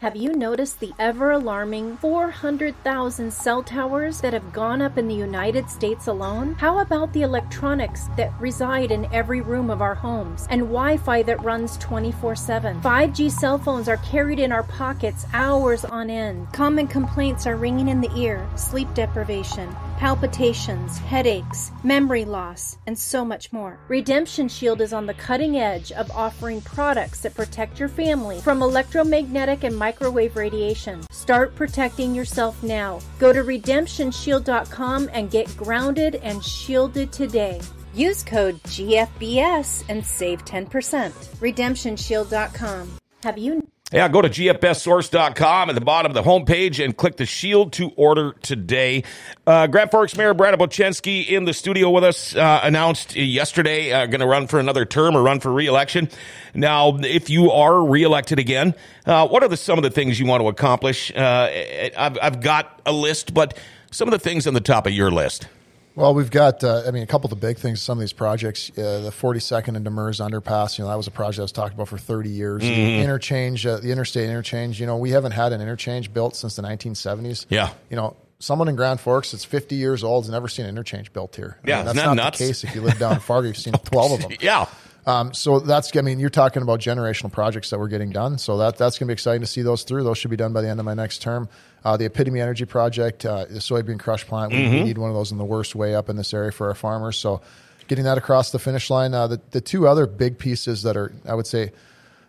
Have 0.01 0.15
you 0.15 0.33
noticed 0.33 0.79
the 0.79 0.93
ever 0.97 1.29
alarming 1.29 1.97
400,000 1.97 3.31
cell 3.31 3.61
towers 3.61 4.19
that 4.21 4.33
have 4.33 4.51
gone 4.51 4.81
up 4.81 4.97
in 4.97 5.07
the 5.07 5.13
United 5.13 5.69
States 5.69 6.07
alone? 6.07 6.55
How 6.55 6.79
about 6.79 7.13
the 7.13 7.21
electronics 7.21 8.09
that 8.17 8.33
reside 8.39 8.89
in 8.89 9.05
every 9.13 9.41
room 9.41 9.69
of 9.69 9.79
our 9.79 9.93
homes 9.93 10.47
and 10.49 10.61
Wi 10.61 10.97
Fi 10.97 11.21
that 11.21 11.43
runs 11.43 11.77
24 11.77 12.35
7? 12.35 12.81
5G 12.81 13.29
cell 13.29 13.59
phones 13.59 13.87
are 13.87 13.97
carried 13.97 14.39
in 14.39 14.51
our 14.51 14.63
pockets 14.63 15.27
hours 15.33 15.85
on 15.85 16.09
end. 16.09 16.51
Common 16.51 16.87
complaints 16.87 17.45
are 17.45 17.55
ringing 17.55 17.87
in 17.87 18.01
the 18.01 18.11
ear 18.17 18.43
sleep 18.55 18.91
deprivation 18.95 19.69
palpitations, 20.01 20.97
headaches, 20.97 21.71
memory 21.83 22.25
loss, 22.25 22.79
and 22.87 22.97
so 22.97 23.23
much 23.23 23.53
more. 23.53 23.77
Redemption 23.87 24.47
Shield 24.47 24.81
is 24.81 24.93
on 24.93 25.05
the 25.05 25.13
cutting 25.13 25.57
edge 25.57 25.91
of 25.91 26.09
offering 26.09 26.59
products 26.61 27.21
that 27.21 27.35
protect 27.35 27.79
your 27.79 27.87
family 27.87 28.39
from 28.39 28.63
electromagnetic 28.63 29.63
and 29.63 29.77
microwave 29.77 30.35
radiation. 30.35 31.03
Start 31.11 31.53
protecting 31.55 32.15
yourself 32.15 32.63
now. 32.63 32.99
Go 33.19 33.31
to 33.31 33.43
redemptionshield.com 33.43 35.11
and 35.13 35.29
get 35.29 35.55
grounded 35.55 36.15
and 36.15 36.43
shielded 36.43 37.11
today. 37.11 37.61
Use 37.93 38.23
code 38.23 38.55
GFBS 38.63 39.83
and 39.87 40.03
save 40.03 40.43
10%. 40.45 41.11
RedemptionShield.com. 41.37 42.97
Have 43.21 43.37
you 43.37 43.67
Yeah, 43.93 44.07
go 44.07 44.21
to 44.21 44.29
gfbestsource.com 44.29 45.69
at 45.69 45.75
the 45.75 45.81
bottom 45.81 46.11
of 46.11 46.13
the 46.13 46.23
homepage 46.23 46.81
and 46.81 46.95
click 46.95 47.17
the 47.17 47.25
shield 47.25 47.73
to 47.73 47.89
order 47.97 48.31
today. 48.41 49.03
Uh, 49.45 49.67
Grand 49.67 49.91
Forks 49.91 50.15
Mayor 50.15 50.33
Brad 50.33 50.57
Bochenski 50.57 51.27
in 51.27 51.43
the 51.43 51.53
studio 51.53 51.89
with 51.89 52.05
us 52.05 52.33
uh, 52.33 52.61
announced 52.63 53.17
yesterday 53.17 53.91
uh, 53.91 54.05
going 54.05 54.21
to 54.21 54.27
run 54.27 54.47
for 54.47 54.61
another 54.61 54.85
term 54.85 55.13
or 55.17 55.21
run 55.21 55.41
for 55.41 55.51
reelection. 55.51 56.07
Now, 56.53 56.99
if 56.99 57.29
you 57.29 57.51
are 57.51 57.83
reelected 57.83 58.39
again, 58.39 58.75
uh, 59.05 59.27
what 59.27 59.43
are 59.43 59.49
the, 59.49 59.57
some 59.57 59.77
of 59.77 59.83
the 59.83 59.91
things 59.91 60.17
you 60.21 60.25
want 60.25 60.41
to 60.41 60.47
accomplish? 60.47 61.13
Uh, 61.13 61.49
I've, 61.97 62.17
I've 62.21 62.39
got 62.39 62.81
a 62.85 62.93
list, 62.93 63.33
but 63.33 63.57
some 63.91 64.07
of 64.07 64.13
the 64.13 64.19
things 64.19 64.47
on 64.47 64.53
the 64.53 64.61
top 64.61 64.87
of 64.87 64.93
your 64.93 65.11
list. 65.11 65.49
Well, 65.95 66.13
we've 66.13 66.31
got, 66.31 66.63
uh, 66.63 66.83
I 66.87 66.91
mean, 66.91 67.03
a 67.03 67.07
couple 67.07 67.31
of 67.31 67.39
the 67.39 67.45
big 67.47 67.57
things, 67.57 67.81
some 67.81 67.97
of 67.97 67.99
these 67.99 68.13
projects, 68.13 68.69
uh, 68.77 69.01
the 69.01 69.11
42nd 69.11 69.75
and 69.75 69.85
Demers 69.85 70.25
underpass, 70.25 70.77
you 70.77 70.83
know, 70.85 70.89
that 70.89 70.95
was 70.95 71.07
a 71.07 71.11
project 71.11 71.39
I 71.39 71.41
was 71.43 71.51
talking 71.51 71.73
about 71.75 71.89
for 71.89 71.97
30 71.97 72.29
years. 72.29 72.63
Mm-hmm. 72.63 72.73
The 72.75 73.01
interchange, 73.03 73.65
uh, 73.65 73.77
the 73.77 73.91
interstate 73.91 74.29
interchange, 74.29 74.79
you 74.79 74.85
know, 74.87 74.97
we 74.97 75.11
haven't 75.11 75.33
had 75.33 75.51
an 75.51 75.59
interchange 75.61 76.13
built 76.13 76.35
since 76.37 76.55
the 76.55 76.61
1970s. 76.61 77.45
Yeah. 77.49 77.71
You 77.89 77.97
know, 77.97 78.15
someone 78.39 78.69
in 78.69 78.75
Grand 78.77 79.01
Forks 79.01 79.31
that's 79.31 79.43
50 79.43 79.75
years 79.75 80.03
old 80.03 80.23
has 80.23 80.31
never 80.31 80.47
seen 80.47 80.65
an 80.65 80.69
interchange 80.69 81.11
built 81.11 81.35
here. 81.35 81.57
I 81.65 81.69
Yeah, 81.69 81.75
mean, 81.77 81.85
that's 81.87 81.95
not 81.97 82.13
nuts? 82.15 82.39
the 82.39 82.45
case 82.47 82.63
if 82.63 82.73
you 82.73 82.81
live 82.81 82.97
down 82.97 83.13
in 83.15 83.19
Fargo. 83.19 83.47
You've 83.49 83.57
seen 83.57 83.73
12 83.83 84.11
of 84.13 84.21
them. 84.21 84.31
Yeah. 84.39 84.67
Um, 85.05 85.33
so 85.33 85.59
that's, 85.59 85.95
I 85.97 86.01
mean, 86.01 86.19
you're 86.19 86.29
talking 86.29 86.61
about 86.61 86.79
generational 86.79 87.31
projects 87.31 87.71
that 87.71 87.79
we're 87.79 87.87
getting 87.87 88.11
done. 88.11 88.37
So 88.37 88.57
that 88.59 88.77
that's 88.77 88.97
going 88.99 89.07
to 89.07 89.11
be 89.11 89.13
exciting 89.13 89.41
to 89.41 89.47
see 89.47 89.63
those 89.63 89.83
through. 89.83 90.03
Those 90.03 90.19
should 90.19 90.29
be 90.31 90.37
done 90.37 90.53
by 90.53 90.61
the 90.61 90.69
end 90.69 90.79
of 90.79 90.85
my 90.85 90.93
next 90.93 91.21
term. 91.23 91.49
Uh, 91.83 91.97
the 91.97 92.05
Epitome 92.05 92.39
Energy 92.39 92.65
Project, 92.65 93.25
uh, 93.25 93.45
the 93.45 93.59
soybean 93.59 93.99
crush 93.99 94.25
plant, 94.25 94.51
we, 94.51 94.59
Mm-hmm. 94.59 94.83
need 94.83 94.97
one 94.97 95.09
of 95.09 95.15
those 95.15 95.31
in 95.31 95.37
the 95.37 95.45
worst 95.45 95.73
way 95.75 95.95
up 95.95 96.09
in 96.09 96.15
this 96.15 96.33
area 96.33 96.51
for 96.51 96.67
our 96.67 96.75
farmers. 96.75 97.17
So 97.17 97.41
getting 97.87 98.05
that 98.05 98.17
across 98.17 98.51
the 98.51 98.59
finish 98.59 98.89
line. 98.89 99.13
Uh, 99.13 99.27
the, 99.27 99.41
the 99.51 99.61
two 99.61 99.87
other 99.87 100.05
big 100.05 100.37
pieces 100.37 100.83
that 100.83 100.95
are, 100.95 101.11
I 101.27 101.33
would 101.33 101.47
say, 101.47 101.71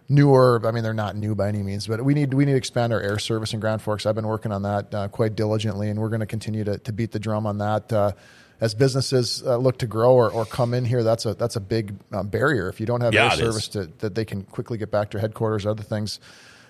newer. 0.09 0.61
I 0.65 0.71
mean, 0.73 0.83
they're 0.83 0.93
not 0.95 1.17
new 1.17 1.35
by 1.35 1.49
any 1.49 1.62
means, 1.62 1.87
but 1.87 2.05
we 2.05 2.15
need 2.15 2.35
we 2.35 2.45
need 2.45 2.53
to 2.53 2.59
expand 2.59 2.93
our 2.93 3.01
air 3.01 3.19
service 3.19 3.53
in 3.53 3.61
Grand 3.61 3.81
Forks. 3.83 4.05
I've 4.07 4.15
been 4.15 4.27
working 4.27 4.53
on 4.53 4.62
that 4.62 4.95
uh, 4.95 5.09
quite 5.09 5.37
diligently, 5.37 5.88
and 5.91 6.01
we're 6.01 6.09
going 6.09 6.21
to 6.21 6.27
continue 6.27 6.65
to 6.65 6.79
to 6.79 6.93
beat 6.93 7.12
the 7.12 7.19
drum 7.21 7.47
on 7.47 7.59
that. 7.59 7.93
Uh, 7.93 8.12
as 8.61 8.75
businesses 8.75 9.43
uh, 9.45 9.57
look 9.57 9.79
to 9.79 9.87
grow 9.88 10.12
or, 10.15 10.31
or 10.31 10.45
come 10.45 10.73
in 10.73 10.85
here, 10.85 11.03
that's 11.03 11.27
a 11.27 11.35
that's 11.35 11.57
a 11.57 11.61
big 11.61 11.95
uh, 12.12 12.23
barrier. 12.23 12.69
If 12.69 12.79
you 12.81 12.87
don't 12.87 13.01
have 13.01 13.12
Yeah, 13.12 13.25
air 13.25 13.31
service 13.37 13.69
to, 13.69 13.87
that 13.99 14.15
they 14.15 14.25
can 14.25 14.43
quickly 14.45 14.79
get 14.79 14.91
back 14.91 15.11
to 15.11 15.21
headquarters, 15.21 15.67
other 15.67 15.83
things, 15.83 16.21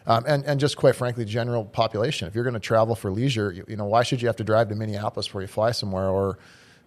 um, 0.06 0.24
and 0.26 0.44
and 0.44 0.58
just 0.60 0.76
quite 0.76 0.96
frankly, 0.96 1.24
general 1.24 1.64
population. 1.64 2.28
If 2.28 2.34
you're 2.34 2.44
going 2.44 2.54
to 2.54 2.60
travel 2.60 2.94
for 2.94 3.10
leisure, 3.10 3.52
you, 3.52 3.64
you 3.68 3.76
know 3.76 3.84
why 3.86 4.02
should 4.02 4.20
you 4.22 4.28
have 4.28 4.36
to 4.36 4.44
drive 4.44 4.68
to 4.68 4.74
Minneapolis 4.74 5.26
before 5.26 5.40
you 5.42 5.46
fly 5.46 5.70
somewhere, 5.72 6.08
or 6.08 6.38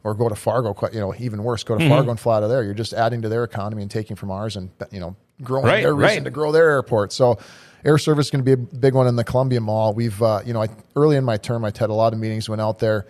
or 0.04 0.14
go 0.14 0.30
to 0.30 0.36
Fargo? 0.36 0.76
You 0.92 1.00
know, 1.00 1.14
even 1.18 1.44
worse, 1.44 1.64
go 1.64 1.76
to 1.78 1.84
Mm-hmm. 1.84 1.90
Fargo 1.94 2.12
and 2.12 2.20
fly 2.20 2.38
out 2.38 2.44
of 2.44 2.50
there. 2.50 2.64
You're 2.64 2.74
just 2.74 2.94
adding 2.94 3.22
to 3.22 3.30
their 3.30 3.44
economy 3.44 3.82
and 3.82 3.92
taking 3.92 4.16
from 4.16 4.32
ours, 4.32 4.56
and 4.56 4.70
you 4.92 5.00
know, 5.00 5.16
growing 5.42 5.66
Right, 5.66 5.84
their 5.84 5.96
reason 5.96 6.18
right. 6.18 6.24
to 6.26 6.32
grow 6.32 6.52
their 6.52 6.70
airport. 6.70 7.14
So. 7.14 7.38
Air 7.84 8.00
service 8.00 8.26
is 8.26 8.32
going 8.32 8.44
to 8.44 8.44
be 8.44 8.54
a 8.54 8.58
big 8.58 8.96
one 8.96 9.06
in 9.06 9.16
the 9.16 9.24
Columbia 9.24 9.62
Mall. 9.62 9.94
We've, 9.94 10.20
uh, 10.20 10.42
you 10.44 10.54
know, 10.54 10.64
I, 10.64 10.70
early 10.96 11.18
in 11.18 11.24
my 11.24 11.38
term, 11.38 11.64
I 11.64 11.68
had 11.68 11.92
a 11.92 11.94
lot 11.94 12.14
of 12.14 12.20
meetings, 12.20 12.50
went 12.50 12.60
out 12.60 12.80
there, 12.80 13.06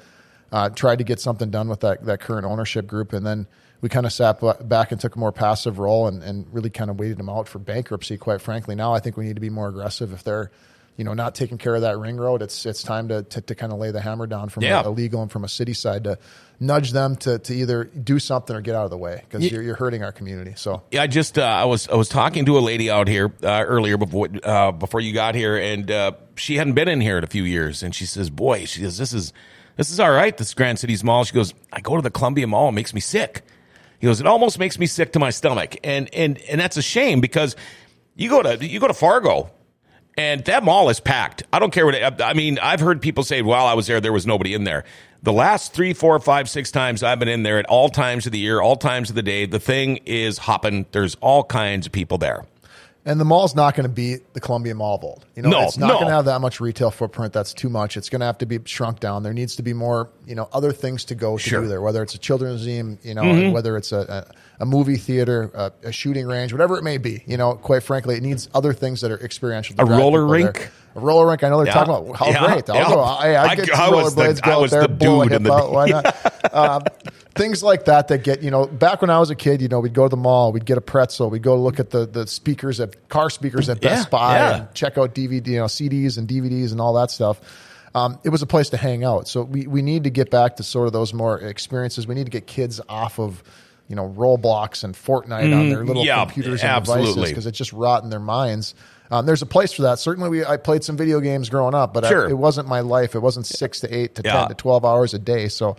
uh, 0.52 0.68
tried 0.68 0.98
to 0.98 1.06
get 1.06 1.22
something 1.22 1.50
done 1.50 1.70
with 1.70 1.80
that, 1.80 2.04
that 2.04 2.20
current 2.20 2.46
ownership 2.46 2.86
group, 2.86 3.14
and 3.14 3.26
then 3.26 3.48
we 3.86 3.90
kind 3.90 4.08
of 4.08 4.12
sat 4.12 4.42
back 4.68 4.92
and 4.92 5.00
took 5.00 5.16
a 5.16 5.20
more 5.20 5.32
passive 5.32 5.78
role 5.78 6.08
and, 6.08 6.24
and 6.24 6.52
really 6.52 6.72
kind 6.72 6.90
of 6.90 6.98
waited 6.98 7.18
them 7.18 7.30
out 7.30 7.48
for 7.48 7.60
bankruptcy. 7.60 8.18
Quite 8.18 8.42
frankly, 8.42 8.74
now 8.74 8.96
I 8.96 9.00
think 9.00 9.16
we 9.16 9.26
need 9.26 9.36
to 9.36 9.40
be 9.40 9.52
more 9.52 9.68
aggressive. 9.68 10.12
If 10.12 10.24
they're, 10.24 10.50
you 10.98 11.04
know, 11.04 11.14
not 11.14 11.36
taking 11.36 11.60
care 11.60 11.76
of 11.76 11.82
that 11.82 11.96
ring 12.00 12.18
road, 12.18 12.42
it's 12.42 12.66
it's 12.66 12.82
time 12.82 13.10
to 13.10 13.22
to, 13.22 13.42
to 13.42 13.54
kind 13.54 13.72
of 13.72 13.78
lay 13.78 13.92
the 13.92 14.02
hammer 14.02 14.26
down 14.26 14.50
from 14.50 14.64
Yeah. 14.64 14.82
a, 14.84 14.88
a 14.88 14.90
legal 14.90 15.22
and 15.22 15.32
from 15.32 15.44
a 15.44 15.48
city 15.48 15.74
side 15.74 16.06
to 16.06 16.18
nudge 16.60 16.94
them 16.94 17.16
to 17.18 17.38
to 17.38 17.54
either 17.54 17.84
do 17.84 18.18
something 18.18 18.56
or 18.56 18.62
get 18.62 18.74
out 18.74 18.86
of 18.86 18.90
the 18.90 18.98
way 18.98 19.22
because 19.30 19.52
you're, 19.52 19.62
you're 19.62 19.76
hurting 19.76 20.04
our 20.04 20.12
community. 20.12 20.54
So 20.56 20.82
Yeah, 20.90 21.04
I 21.04 21.08
just 21.08 21.38
uh, 21.38 21.44
I 21.44 21.66
was 21.66 21.88
I 21.88 21.94
was 21.94 22.10
talking 22.10 22.44
to 22.48 22.58
a 22.58 22.62
lady 22.62 22.90
out 22.90 23.08
here 23.08 23.32
uh, 23.44 23.64
earlier 23.68 23.98
before 23.98 24.30
uh, 24.44 24.72
before 24.72 25.00
you 25.00 25.14
got 25.14 25.36
here, 25.36 25.58
and 25.58 25.92
uh, 25.92 26.14
she 26.38 26.56
hadn't 26.56 26.74
been 26.74 26.88
in 26.88 27.02
here 27.02 27.20
in 27.20 27.24
a 27.24 27.28
few 27.28 27.44
years, 27.44 27.84
and 27.84 27.94
she 27.94 28.08
says, 28.08 28.32
"Boy, 28.32 28.66
she 28.66 28.80
says 28.82 28.98
this 28.98 29.14
is 29.14 29.32
this 29.76 29.92
is 29.92 30.00
all 30.00 30.10
right. 30.12 30.36
This 30.36 30.56
Grand 30.56 30.80
Cities 30.80 31.04
Mall." 31.04 31.24
She 31.24 31.36
goes, 31.36 31.54
"I 31.72 31.82
go 31.82 31.96
to 31.98 32.02
the 32.02 32.10
Columbia 32.10 32.48
Mall, 32.48 32.70
it 32.70 32.72
makes 32.72 32.92
me 32.96 33.00
sick." 33.00 33.44
He 34.06 34.08
goes, 34.08 34.20
"It 34.20 34.28
almost 34.28 34.60
makes 34.60 34.78
me 34.78 34.86
sick 34.86 35.14
to 35.14 35.20
my 35.20 35.32
stomach," 35.32 35.78
and 35.84 36.14
and 36.14 36.38
and 36.48 36.62
that's 36.62 36.78
a 36.78 36.84
shame 36.84 37.22
because 37.22 37.56
you 38.16 38.30
go 38.30 38.44
to 38.44 38.64
you 38.64 38.80
go 38.80 38.88
to 38.88 38.94
Fargo. 38.94 39.50
And 40.16 40.46
that 40.46 40.64
mall 40.64 40.90
is 40.90 41.00
packed. 41.00 41.42
I 41.52 41.58
don't 41.58 41.72
care 41.72 41.88
what. 41.88 41.96
It, 41.96 42.22
I 42.22 42.34
mean, 42.34 42.60
I've 42.60 42.82
heard 42.82 43.02
people 43.02 43.24
say, 43.24 43.42
"While 43.42 43.66
I 43.66 43.74
was 43.74 43.88
there, 43.88 44.00
there 44.00 44.14
was 44.14 44.28
nobody 44.28 44.54
in 44.54 44.64
there." 44.64 44.84
The 45.24 45.34
last 45.34 45.74
three, 45.74 45.94
four, 45.94 46.20
five, 46.20 46.48
six 46.48 46.70
times 46.70 47.02
I've 47.02 47.18
been 47.18 47.28
in 47.28 47.42
there 47.42 47.58
at 47.58 47.66
all 47.66 47.90
times 47.90 48.28
of 48.28 48.32
the 48.32 48.38
year, 48.38 48.62
all 48.62 48.76
times 48.76 49.10
of 49.10 49.16
the 49.16 49.24
day, 49.24 49.48
the 49.48 49.60
thing 49.60 49.98
is 50.06 50.38
hopping. 50.38 50.86
There's 50.92 51.16
all 51.16 51.44
kinds 51.44 51.88
of 51.88 51.92
people 51.92 52.20
there. 52.20 52.46
And 53.08 53.20
the 53.20 53.26
mall's 53.26 53.54
not 53.54 53.76
going 53.76 53.84
to 53.84 53.94
beat 53.94 54.34
the 54.34 54.40
Columbia 54.40 54.74
Mall 54.74 54.98
Vault. 54.98 55.24
You 55.36 55.44
know, 55.44 55.50
No, 55.50 55.62
it's 55.62 55.78
not 55.78 55.88
no. 55.90 55.94
going 55.96 56.08
to 56.08 56.12
have 56.14 56.26
that 56.26 56.42
much 56.42 56.60
retail 56.60 56.90
footprint. 56.90 57.34
That's 57.34 57.54
too 57.54 57.70
much. 57.70 57.98
It's 57.98 58.10
going 58.10 58.22
to 58.22 58.26
have 58.26 58.40
to 58.40 58.48
be 58.48 58.58
shrunk 58.66 59.00
down. 59.00 59.22
There 59.22 59.32
needs 59.34 59.56
to 59.58 59.62
be 59.64 59.74
more, 59.74 60.10
you 60.26 60.34
know, 60.34 60.50
other 60.52 60.72
things 60.72 61.06
to 61.06 61.16
go 61.16 61.38
to 61.38 61.44
Sure. 61.44 61.60
Mm-hmm. 61.60 61.66
do 61.66 61.70
there. 61.70 61.82
Whether 61.82 62.02
it's 62.02 62.16
a 62.16 62.18
children's 62.18 62.66
museum, 62.66 62.98
you 63.04 63.14
know, 63.14 63.52
whether 63.52 63.78
it's 63.78 63.92
a, 63.92 64.26
a, 64.60 64.64
a 64.64 64.66
movie 64.66 64.98
theater, 64.98 65.52
a, 65.54 65.72
a 65.84 65.92
shooting 65.92 66.26
range, 66.26 66.52
whatever 66.52 66.78
it 66.78 66.84
may 66.84 66.98
be. 66.98 67.24
You 67.28 67.38
know, 67.38 67.54
quite 67.54 67.84
frankly, 67.84 68.16
it 68.16 68.24
needs 68.24 68.50
other 68.56 68.74
things 68.74 69.02
that 69.02 69.12
are 69.12 69.20
experiential. 69.24 69.76
to 69.76 69.84
A 69.84 69.86
roller 69.86 70.26
rink. 70.26 70.54
there. 70.56 70.72
Roller 70.96 71.28
rink. 71.28 71.44
I 71.44 71.50
know 71.50 71.58
they're 71.58 71.68
Yeah. 71.68 71.74
talking 71.86 71.94
about 71.94 72.16
how 72.18 72.28
Yeah. 72.30 72.46
great. 72.54 72.70
I'll 72.70 72.94
go. 72.96 73.00
I, 73.02 73.42
I 73.52 73.56
get 73.56 73.74
I 73.76 73.90
the- 73.90 73.96
rollerblades. 73.98 74.40
I 74.44 74.48
Go 74.48 74.52
out 74.54 74.62
was 74.62 74.72
there, 74.72 74.82
the 74.84 74.88
blow 74.90 75.22
a 75.22 75.24
dude 75.26 75.32
hip 75.34 75.38
in 75.42 75.44
the- 75.44 75.54
out. 75.54 75.72
Why 75.74 75.88
not? 75.88 76.54
um, 76.54 76.82
things 77.36 77.62
like 77.62 77.86
that 77.86 78.08
that 78.08 78.24
get 78.24 78.42
you 78.44 78.50
know 78.52 78.66
back 78.66 79.02
when 79.02 79.10
I 79.10 79.20
was 79.20 79.30
a 79.30 79.36
kid 79.36 79.62
you 79.62 79.68
know 79.68 79.80
we'd 79.82 79.94
go 79.94 80.04
to 80.04 80.10
the 80.10 80.16
mall 80.16 80.52
we'd 80.54 80.66
get 80.66 80.78
a 80.78 80.82
pretzel 80.82 81.30
we'd 81.30 81.42
go 81.44 81.58
look 81.62 81.80
at 81.82 81.90
the 81.90 82.06
the 82.06 82.26
speakers 82.28 82.80
at 82.80 83.10
car 83.10 83.30
speakers 83.30 83.68
at 83.68 83.82
Best 83.82 84.06
Yeah, 84.06 84.10
Buy 84.10 84.36
yeah. 84.38 84.56
and 84.58 84.74
check 84.74 84.98
out 84.98 85.14
DVD 85.14 85.46
you 85.48 85.58
know 85.60 85.66
CDs 85.66 86.18
and 86.18 86.28
DVDs 86.30 86.72
and 86.72 86.80
all 86.80 86.94
that 86.94 87.12
stuff 87.12 87.42
um, 87.94 88.20
it 88.24 88.30
was 88.30 88.42
a 88.42 88.46
place 88.46 88.70
to 88.70 88.78
hang 88.78 89.04
out 89.04 89.28
so 89.28 89.42
we, 89.42 89.68
we 89.68 89.82
need 89.82 90.06
to 90.06 90.10
get 90.10 90.30
back 90.32 90.56
to 90.58 90.64
sort 90.64 90.88
of 90.88 90.94
those 90.94 91.14
more 91.14 91.38
experiences 91.40 92.08
we 92.08 92.16
need 92.16 92.26
to 92.26 92.32
get 92.32 92.48
kids 92.48 92.80
off 92.88 93.20
of 93.20 93.44
you 93.88 93.96
know 93.96 94.10
Roblox 94.10 94.84
and 94.84 94.96
Fortnite 94.96 95.58
on 95.58 95.70
their 95.70 95.86
little 95.86 96.04
Mm, 96.04 96.08
yeah, 96.08 96.26
computers 96.26 96.62
and 96.64 96.84
devices 96.86 97.30
because 97.30 97.46
it's 97.46 97.58
just 97.58 97.74
rotting 97.74 98.10
their 98.10 98.20
minds 98.20 98.74
um, 99.12 99.26
there's 99.28 99.42
a 99.44 99.46
place 99.46 99.72
for 99.72 99.84
that 99.84 100.00
certainly 100.00 100.30
we 100.30 100.46
I 100.46 100.58
played 100.58 100.84
some 100.84 100.98
video 100.98 101.20
games 101.20 101.50
growing 101.50 101.76
up 101.76 101.94
but 101.94 102.04
I- 102.06 102.10
it 102.30 102.38
wasn't 102.38 102.68
my 102.68 102.80
life 102.80 103.14
it 103.16 103.20
wasn't 103.20 103.46
six 103.46 103.80
to 103.82 103.96
eight 103.96 104.16
to 104.16 104.22
Yeah. 104.26 104.34
ten 104.40 104.48
to 104.50 104.54
12 104.56 104.84
hours 104.86 105.14
a 105.14 105.20
day 105.20 105.48
so 105.48 105.78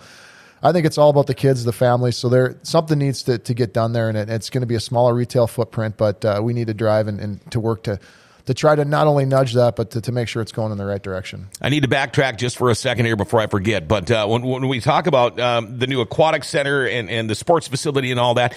I 0.62 0.72
think 0.72 0.86
it's 0.86 0.96
all 0.96 1.10
about 1.10 1.26
the 1.26 1.34
kids, 1.34 1.64
the 1.64 1.72
families. 1.72 2.16
So 2.16 2.30
there, 2.30 2.56
something 2.62 2.98
needs 2.98 3.22
to, 3.24 3.36
to 3.38 3.52
get 3.54 3.74
done 3.74 3.92
there, 3.92 4.08
and 4.08 4.16
it, 4.16 4.30
it's 4.30 4.48
going 4.48 4.62
to 4.62 4.66
be 4.66 4.74
a 4.74 4.80
smaller 4.80 5.14
retail 5.14 5.46
footprint. 5.46 5.98
But 5.98 6.24
uh, 6.24 6.40
we 6.42 6.54
need 6.54 6.68
to 6.68 6.74
drive 6.74 7.08
and, 7.08 7.20
and 7.20 7.50
to 7.52 7.60
work 7.60 7.82
to 7.84 8.00
to 8.46 8.54
try 8.54 8.74
to 8.74 8.84
not 8.84 9.06
only 9.06 9.24
nudge 9.24 9.52
that, 9.54 9.76
but 9.76 9.90
to, 9.92 10.00
to 10.00 10.12
make 10.12 10.28
sure 10.28 10.40
it's 10.42 10.52
going 10.52 10.72
in 10.72 10.78
the 10.78 10.86
right 10.86 11.02
direction. 11.02 11.48
I 11.60 11.68
need 11.68 11.82
to 11.82 11.88
backtrack 11.88 12.36
just 12.38 12.56
for 12.56 12.70
a 12.70 12.74
second 12.74 13.04
here 13.04 13.16
before 13.16 13.40
I 13.40 13.46
forget. 13.48 13.86
But 13.86 14.10
uh, 14.10 14.26
when, 14.26 14.42
when 14.42 14.68
we 14.68 14.80
talk 14.80 15.06
about 15.06 15.38
um, 15.38 15.78
the 15.78 15.86
new 15.86 16.00
aquatic 16.00 16.44
center 16.44 16.86
and, 16.86 17.10
and 17.10 17.28
the 17.28 17.34
sports 17.34 17.68
facility 17.68 18.10
and 18.10 18.18
all 18.20 18.34
that, 18.34 18.56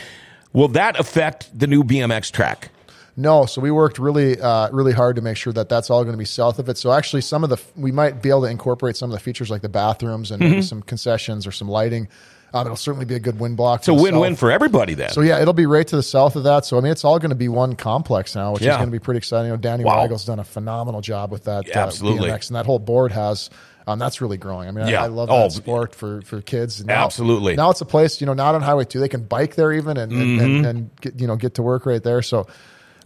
will 0.53 0.69
that 0.69 0.99
affect 0.99 1.57
the 1.57 1.67
new 1.67 1.83
BMX 1.83 2.31
track? 2.31 2.69
No, 3.17 3.45
so 3.45 3.59
we 3.59 3.69
worked 3.69 3.99
really, 3.99 4.39
uh, 4.39 4.69
really 4.71 4.93
hard 4.93 5.17
to 5.17 5.21
make 5.21 5.35
sure 5.35 5.51
that 5.51 5.67
that's 5.67 5.89
all 5.89 6.03
going 6.03 6.13
to 6.13 6.17
be 6.17 6.23
south 6.23 6.57
of 6.57 6.69
it. 6.69 6.77
So 6.77 6.93
actually, 6.93 7.21
some 7.21 7.43
of 7.43 7.49
the 7.49 7.57
we 7.75 7.91
might 7.91 8.21
be 8.21 8.29
able 8.29 8.43
to 8.43 8.47
incorporate 8.47 8.95
some 8.95 9.09
of 9.09 9.13
the 9.13 9.19
features 9.19 9.49
like 9.49 9.61
the 9.61 9.67
bathrooms 9.69 10.31
and 10.31 10.41
Mm-hmm. 10.41 10.51
maybe 10.51 10.61
some 10.61 10.81
concessions 10.81 11.45
or 11.45 11.51
some 11.51 11.67
lighting. 11.67 12.07
Um, 12.53 12.65
it'll 12.65 12.75
certainly 12.77 13.05
be 13.05 13.15
a 13.15 13.19
good 13.19 13.39
wind 13.39 13.57
block. 13.57 13.81
It's 13.81 13.87
a 13.89 13.93
win-win 13.93 14.35
for 14.35 14.51
everybody 14.51 14.95
then. 14.95 15.11
So 15.11 15.21
yeah, 15.21 15.39
it'll 15.41 15.53
be 15.53 15.65
right 15.67 15.87
to 15.87 15.95
the 15.95 16.03
south 16.03 16.35
of 16.35 16.43
that. 16.45 16.65
So 16.65 16.77
I 16.77 16.81
mean, 16.81 16.91
it's 16.91 17.03
all 17.05 17.19
going 17.19 17.29
to 17.29 17.35
be 17.35 17.47
one 17.49 17.75
complex 17.75 18.35
now, 18.35 18.53
which 18.53 18.63
Yeah. 18.63 18.71
is 18.71 18.77
going 18.77 18.87
to 18.87 18.91
be 18.91 18.99
pretty 18.99 19.19
exciting. 19.19 19.45
You 19.47 19.51
know, 19.53 19.57
Danny 19.57 19.83
Wow. 19.83 19.97
Weigel's 19.99 20.25
done 20.25 20.39
a 20.39 20.43
phenomenal 20.43 21.01
job 21.01 21.31
with 21.31 21.43
that. 21.43 21.67
Yeah, 21.67 21.83
uh, 21.83 21.87
absolutely. 21.87 22.29
BMX, 22.29 22.47
and 22.47 22.55
that 22.55 22.65
whole 22.65 22.79
board 22.79 23.11
has. 23.11 23.49
Um, 23.87 23.97
that's 23.97 24.21
really 24.21 24.37
growing. 24.37 24.67
I 24.67 24.71
mean, 24.71 24.87
Yeah. 24.87 25.01
I, 25.01 25.05
I 25.05 25.07
love 25.07 25.29
Oh, 25.31 25.49
sport 25.49 25.95
for 25.95 26.21
for 26.21 26.41
kids. 26.41 26.83
Now, 26.85 27.05
Absolutely. 27.05 27.55
Now 27.55 27.71
it's 27.71 27.81
a 27.81 27.85
place, 27.85 28.21
you 28.21 28.27
know, 28.27 28.33
not 28.33 28.53
on 28.55 28.61
Highway 28.61 28.85
Two. 28.85 28.99
They 28.99 29.09
can 29.09 29.23
bike 29.23 29.55
there 29.55 29.71
even 29.71 29.97
and 29.97 30.11
and, 30.11 30.21
Mm-hmm. 30.39 30.43
and, 30.45 30.65
and 30.65 30.89
get, 31.01 31.19
you 31.19 31.27
know 31.27 31.35
get 31.35 31.55
to 31.55 31.63
work 31.63 31.85
right 31.85 32.03
there. 32.03 32.21
So 32.21 32.45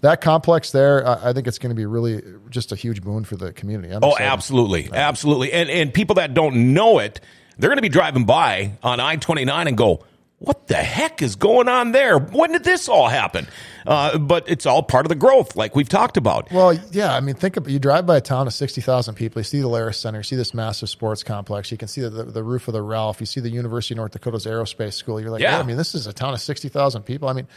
that 0.01 0.19
complex 0.19 0.71
there, 0.71 1.07
I 1.07 1.31
think 1.31 1.47
it's 1.47 1.59
going 1.59 1.69
to 1.69 1.75
be 1.75 1.85
really 1.85 2.21
just 2.49 2.73
a 2.73 2.75
huge 2.75 3.01
boon 3.01 3.23
for 3.23 3.37
the 3.37 3.53
community. 3.53 3.93
I'm 3.93 4.03
Oh, 4.03 4.09
excited. 4.11 4.27
absolutely, 4.31 4.89
absolutely. 4.91 5.53
And 5.53 5.69
and 5.69 5.93
people 5.93 6.15
that 6.15 6.33
don't 6.33 6.73
know 6.73 6.99
it, 6.99 7.21
they're 7.57 7.69
going 7.69 7.77
to 7.77 7.81
be 7.83 7.89
driving 7.89 8.25
by 8.25 8.73
on 8.83 8.99
I 8.99 9.15
twenty 9.17 9.45
nine 9.45 9.67
and 9.67 9.77
go, 9.77 10.03
"What 10.39 10.67
the 10.67 10.75
heck 10.75 11.21
is 11.21 11.35
going 11.35 11.67
on 11.67 11.91
there? 11.91 12.17
When 12.19 12.51
did 12.51 12.63
this 12.63 12.89
all 12.89 13.07
happen?" 13.07 13.47
Uh, 13.85 14.17
but 14.17 14.47
it's 14.47 14.65
all 14.65 14.81
part 14.81 15.05
of 15.05 15.09
the 15.09 15.15
growth, 15.15 15.55
like 15.57 15.75
we've 15.75 15.89
talked 15.89 16.15
about. 16.15 16.49
Well, 16.51 16.73
yeah, 16.91 17.13
I 17.13 17.19
mean, 17.19 17.35
think 17.35 17.57
of 17.57 17.67
you 17.69 17.79
drive 17.79 18.05
by 18.05 18.17
a 18.17 18.21
town 18.21 18.47
of 18.47 18.53
sixty 18.53 18.79
thousand 18.81 19.15
people. 19.15 19.39
You 19.41 19.43
see 19.43 19.59
the 19.59 19.67
Alerus 19.67 19.95
Center, 19.95 20.19
you 20.19 20.23
see 20.23 20.35
this 20.37 20.53
massive 20.53 20.89
sports 20.89 21.21
complex. 21.23 21.69
You 21.71 21.77
can 21.77 21.87
see 21.89 22.01
the, 22.01 22.09
the, 22.09 22.23
the 22.23 22.43
roof 22.43 22.67
of 22.67 22.73
the 22.73 22.81
Ralph. 22.81 23.19
You 23.19 23.25
see 23.25 23.41
the 23.41 23.49
University 23.49 23.93
of 23.93 23.97
North 23.97 24.13
Dakota's 24.13 24.45
aerospace 24.45 24.93
school. 24.93 25.19
You're 25.19 25.31
like, 25.31 25.41
Yeah. 25.41 25.51
yeah. 25.51 25.59
I 25.59 25.63
mean, 25.63 25.77
this 25.77 25.95
is 25.95 26.07
a 26.07 26.13
town 26.13 26.33
of 26.33 26.39
sixty 26.41 26.69
thousand 26.69 27.03
people. 27.03 27.27
I 27.27 27.33
mean, 27.33 27.47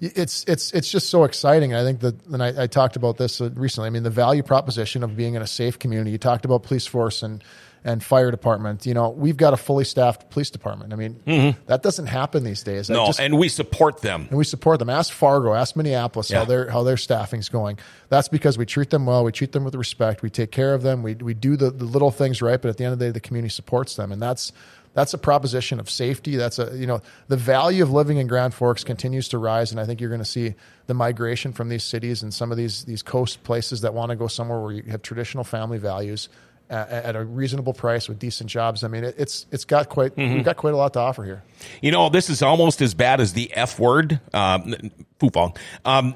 it's 0.00 0.44
it's 0.48 0.72
it's 0.72 0.90
just 0.90 1.10
so 1.10 1.24
exciting. 1.24 1.74
I 1.74 1.82
think 1.84 2.00
that, 2.00 2.26
and 2.26 2.42
I, 2.42 2.64
I 2.64 2.66
talked 2.66 2.96
about 2.96 3.18
this 3.18 3.40
uh, 3.40 3.50
recently. 3.54 3.86
I 3.86 3.90
mean, 3.90 4.02
the 4.04 4.10
value 4.10 4.42
proposition 4.42 5.02
of 5.04 5.16
being 5.16 5.34
in 5.34 5.42
a 5.42 5.46
safe 5.46 5.78
community. 5.78 6.10
You 6.10 6.18
talked 6.18 6.44
about 6.44 6.62
police 6.64 6.86
force 6.86 7.22
and 7.22 7.42
and 7.88 8.02
fire 8.02 8.30
department. 8.30 8.84
You 8.86 8.94
know, 8.94 9.08
we've 9.10 9.36
got 9.36 9.54
a 9.54 9.56
fully 9.56 9.84
staffed 9.84 10.30
police 10.30 10.50
department. 10.50 10.92
I 10.92 10.96
mean, 10.96 11.56
that 11.66 11.82
doesn't 11.82 12.06
happen 12.06 12.44
these 12.44 12.62
days. 12.62 12.84
Mm-hmm. 12.86 12.92
No, 12.92 13.06
just- 13.06 13.20
and 13.20 13.38
we 13.38 13.48
support 13.48 14.02
them. 14.02 14.26
and 14.28 14.36
we 14.38 14.44
support 14.44 14.78
them. 14.78 14.90
Ask 14.90 15.12
Fargo, 15.12 15.54
ask 15.54 15.74
Minneapolis 15.74 16.30
Yeah. 16.30 16.40
how 16.40 16.44
their 16.44 16.70
how 16.70 16.82
their 16.82 16.96
staffing's 16.98 17.48
going. 17.48 17.78
That's 18.10 18.28
because 18.28 18.58
we 18.58 18.66
treat 18.66 18.90
them 18.90 19.06
well, 19.06 19.24
we 19.24 19.32
treat 19.32 19.52
them 19.52 19.64
with 19.64 19.74
respect, 19.74 20.22
we 20.22 20.30
take 20.30 20.50
care 20.52 20.74
of 20.74 20.82
them, 20.82 21.02
we 21.02 21.14
we 21.14 21.34
do 21.34 21.56
the, 21.56 21.70
the 21.70 21.84
little 21.84 22.10
things 22.10 22.42
right, 22.42 22.60
but 22.60 22.68
at 22.68 22.76
the 22.76 22.84
end 22.84 22.92
of 22.92 22.98
the 22.98 23.06
day, 23.06 23.10
the 23.10 23.20
community 23.20 23.50
supports 23.52 23.96
them, 23.96 24.12
and 24.12 24.20
that's 24.20 24.52
that's 24.94 25.14
a 25.14 25.18
proposition 25.18 25.78
of 25.80 25.88
safety. 25.88 26.36
That's 26.36 26.58
a 26.58 26.76
you 26.76 26.86
know 26.86 27.00
the 27.28 27.36
value 27.36 27.82
of 27.82 27.90
living 27.90 28.16
in 28.18 28.26
Grand 28.26 28.52
Forks 28.54 28.84
continues 28.84 29.28
to 29.28 29.38
rise, 29.38 29.70
and 29.70 29.78
I 29.80 29.84
think 29.86 30.00
you're 30.00 30.10
going 30.10 30.20
to 30.20 30.24
see 30.38 30.54
the 30.86 30.94
migration 30.94 31.52
from 31.52 31.68
these 31.68 31.84
cities 31.84 32.22
and 32.22 32.32
some 32.34 32.50
of 32.50 32.56
these 32.56 32.84
these 32.84 33.02
coast 33.02 33.44
places 33.44 33.82
that 33.82 33.94
want 33.94 34.10
to 34.10 34.16
go 34.16 34.26
somewhere 34.26 34.60
where 34.60 34.72
you 34.72 34.82
have 34.90 35.02
traditional 35.02 35.44
family 35.44 35.78
values. 35.78 36.28
At, 36.70 36.90
at 36.90 37.16
a 37.16 37.24
reasonable 37.24 37.72
price 37.72 38.10
with 38.10 38.18
decent 38.18 38.50
jobs. 38.50 38.84
I 38.84 38.88
mean, 38.88 39.02
it, 39.02 39.14
it's 39.16 39.46
it's 39.50 39.64
got 39.64 39.88
quite 39.88 40.14
we've 40.18 40.44
got 40.44 40.58
quite 40.58 40.74
a 40.74 40.76
lot 40.76 40.92
to 40.92 41.00
offer 41.00 41.24
here. 41.24 41.42
You 41.80 41.90
know, 41.90 42.10
this 42.10 42.28
is 42.28 42.42
almost 42.42 42.82
as 42.82 42.92
bad 42.92 43.22
as 43.22 43.32
the 43.32 43.50
F 43.54 43.78
word, 43.78 44.20
um, 44.34 44.74
Fufeng, 45.18 45.56
um, 45.86 46.14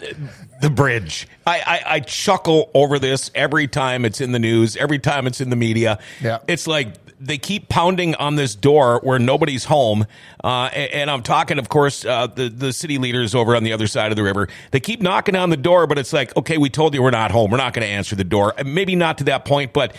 the 0.60 0.68
bridge. 0.68 1.26
I, 1.46 1.60
I, 1.66 1.94
I 1.94 2.00
chuckle 2.00 2.70
over 2.74 2.98
this 2.98 3.30
every 3.34 3.66
time 3.66 4.04
it's 4.04 4.20
in 4.20 4.32
the 4.32 4.38
news, 4.38 4.76
every 4.76 4.98
time 4.98 5.26
it's 5.26 5.40
in 5.40 5.48
the 5.48 5.56
media. 5.56 5.98
Yeah. 6.20 6.40
It's 6.46 6.66
like 6.66 6.96
they 7.18 7.38
keep 7.38 7.68
pounding 7.70 8.14
on 8.16 8.36
this 8.36 8.54
door 8.54 9.00
where 9.02 9.18
nobody's 9.18 9.64
home. 9.64 10.06
Uh, 10.44 10.68
and, 10.74 10.92
and 10.92 11.10
I'm 11.10 11.22
talking, 11.22 11.58
of 11.58 11.68
course, 11.68 12.04
uh, 12.04 12.26
the, 12.26 12.48
the 12.50 12.72
city 12.72 12.98
leaders 12.98 13.34
over 13.34 13.56
on 13.56 13.64
the 13.64 13.72
other 13.72 13.86
side 13.86 14.12
of 14.12 14.16
the 14.16 14.22
river. 14.22 14.48
They 14.72 14.80
keep 14.80 15.00
knocking 15.00 15.36
on 15.36 15.48
the 15.50 15.56
door, 15.56 15.86
but 15.86 15.98
it's 15.98 16.12
like, 16.12 16.36
okay, 16.36 16.58
we 16.58 16.68
told 16.68 16.94
you 16.94 17.02
we're 17.02 17.10
not 17.10 17.30
home. 17.30 17.50
We're 17.50 17.56
not 17.56 17.72
going 17.72 17.86
to 17.86 17.92
answer 17.92 18.16
the 18.16 18.24
door. 18.24 18.52
Maybe 18.64 18.96
not 18.96 19.18
to 19.18 19.24
that 19.24 19.44
point, 19.44 19.72
but 19.72 19.94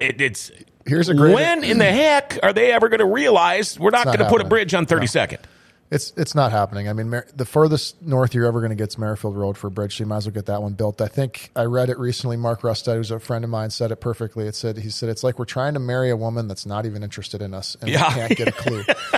it, 0.00 0.20
it's. 0.20 0.50
Here's 0.86 1.08
a 1.10 1.14
great- 1.14 1.34
when 1.34 1.64
in 1.64 1.78
the 1.78 1.84
heck 1.84 2.38
are 2.42 2.52
they 2.52 2.72
ever 2.72 2.88
going 2.88 3.00
to 3.00 3.04
realize 3.04 3.78
we're 3.78 3.90
not 3.90 4.06
not 4.06 4.16
going 4.16 4.26
to 4.26 4.30
put 4.30 4.40
a 4.40 4.48
bridge 4.48 4.72
on 4.74 4.86
32nd? 4.86 5.38
It's 5.90 6.12
it's 6.18 6.34
not 6.34 6.50
happening. 6.52 6.86
I 6.88 6.92
mean, 6.92 7.08
Mer- 7.08 7.26
the 7.34 7.46
furthest 7.46 8.02
north 8.02 8.34
you're 8.34 8.44
ever 8.46 8.60
going 8.60 8.70
to 8.70 8.76
get 8.76 8.88
is 8.88 8.98
Merrifield 8.98 9.36
Road 9.36 9.56
for 9.56 9.68
a 9.68 9.70
bridge, 9.70 9.96
so 9.96 10.02
you 10.02 10.06
might 10.06 10.18
as 10.18 10.26
well 10.26 10.34
get 10.34 10.44
that 10.46 10.60
one 10.62 10.74
built. 10.74 11.00
I 11.00 11.08
think 11.08 11.50
I 11.56 11.62
read 11.64 11.88
it 11.88 11.98
recently. 11.98 12.36
Mark 12.36 12.60
Rustad, 12.62 12.96
who's 12.96 13.10
a 13.10 13.18
friend 13.18 13.42
of 13.42 13.48
mine, 13.50 13.70
said 13.70 13.90
it 13.90 13.96
perfectly. 13.96 14.46
It 14.46 14.54
said 14.54 14.76
he 14.76 14.90
said 14.90 15.08
it's 15.08 15.24
like 15.24 15.38
we're 15.38 15.46
trying 15.46 15.72
to 15.74 15.80
marry 15.80 16.10
a 16.10 16.16
woman 16.16 16.46
that's 16.46 16.66
not 16.66 16.84
even 16.84 17.02
interested 17.02 17.40
in 17.40 17.54
us 17.54 17.74
and 17.80 17.88
Yeah. 17.90 18.06
we 18.08 18.14
can't 18.14 18.36
get 18.36 18.48
a 18.48 18.52
clue. 18.52 18.84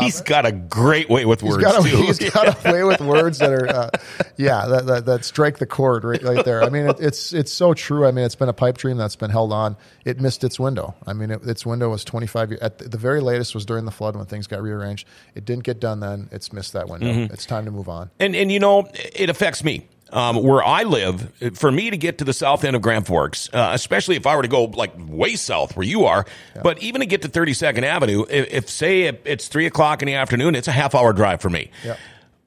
he's 0.00 0.20
got 0.20 0.46
a 0.46 0.52
great 0.52 1.08
way 1.08 1.24
with 1.24 1.42
words 1.42 1.56
He's 1.56 1.72
got, 1.72 1.86
a, 1.86 1.90
too. 1.90 2.02
he's 2.02 2.18
got 2.30 2.66
a 2.66 2.72
way 2.72 2.84
with 2.84 3.00
words 3.00 3.38
that 3.38 3.52
are, 3.52 3.68
uh, 3.68 3.90
yeah, 4.36 4.66
that, 4.66 4.86
that 4.86 5.06
that 5.06 5.24
strike 5.24 5.58
the 5.58 5.66
chord 5.66 6.04
right, 6.04 6.22
right 6.22 6.44
there. 6.44 6.62
I 6.62 6.68
mean, 6.68 6.88
it, 6.88 6.96
it's 7.00 7.32
it's 7.32 7.52
so 7.52 7.74
true. 7.74 8.06
I 8.06 8.10
mean, 8.10 8.24
it's 8.24 8.34
been 8.34 8.48
a 8.48 8.52
pipe 8.54 8.78
dream 8.78 8.96
that's 8.96 9.16
been 9.16 9.30
held 9.30 9.52
on. 9.52 9.76
It 10.04 10.20
missed 10.20 10.44
its 10.44 10.58
window. 10.58 10.94
I 11.06 11.12
mean, 11.12 11.30
it, 11.30 11.42
its 11.44 11.64
window 11.66 11.90
was 11.90 12.04
25 12.04 12.50
years. 12.50 12.60
At 12.60 12.78
the, 12.78 12.88
the 12.88 12.98
very 12.98 13.20
latest 13.20 13.54
was 13.54 13.64
during 13.64 13.84
the 13.84 13.90
flood 13.90 14.16
when 14.16 14.26
things 14.26 14.46
got 14.46 14.62
rearranged. 14.62 15.06
It 15.34 15.44
didn't 15.44 15.64
get 15.64 15.80
done 15.80 16.00
then. 16.00 16.28
It's 16.32 16.52
missed 16.52 16.72
that 16.74 16.88
window. 16.88 17.06
Mm-hmm. 17.06 17.32
It's 17.34 17.46
time 17.46 17.64
to 17.64 17.70
move 17.70 17.88
on. 17.88 18.10
and 18.20 18.34
and 18.36 18.50
you 18.52 18.60
know 18.60 18.88
it 18.94 19.30
affects 19.30 19.62
me. 19.64 19.88
Um, 20.12 20.42
where 20.42 20.62
I 20.62 20.82
live, 20.82 21.32
for 21.54 21.72
me 21.72 21.88
to 21.88 21.96
get 21.96 22.18
to 22.18 22.24
the 22.24 22.34
south 22.34 22.64
end 22.64 22.76
of 22.76 22.82
Grand 22.82 23.06
Forks, 23.06 23.48
uh, 23.54 23.70
especially 23.72 24.16
if 24.16 24.26
I 24.26 24.36
were 24.36 24.42
to 24.42 24.48
go 24.48 24.64
like 24.64 24.92
way 24.98 25.36
south 25.36 25.74
where 25.74 25.86
you 25.86 26.04
are, 26.04 26.26
but 26.62 26.82
even 26.82 27.00
to 27.00 27.06
get 27.06 27.22
to 27.22 27.28
32nd 27.30 27.82
Avenue, 27.84 28.26
if, 28.28 28.52
if 28.52 28.68
say 28.68 29.04
it- 29.04 29.22
it's 29.24 29.48
three 29.48 29.64
o'clock 29.64 30.02
in 30.02 30.06
the 30.06 30.14
afternoon, 30.14 30.54
it's 30.54 30.68
a 30.68 30.72
half 30.72 30.94
hour 30.94 31.14
drive 31.14 31.40
for 31.40 31.48
me. 31.48 31.70
Yeah. 31.82 31.96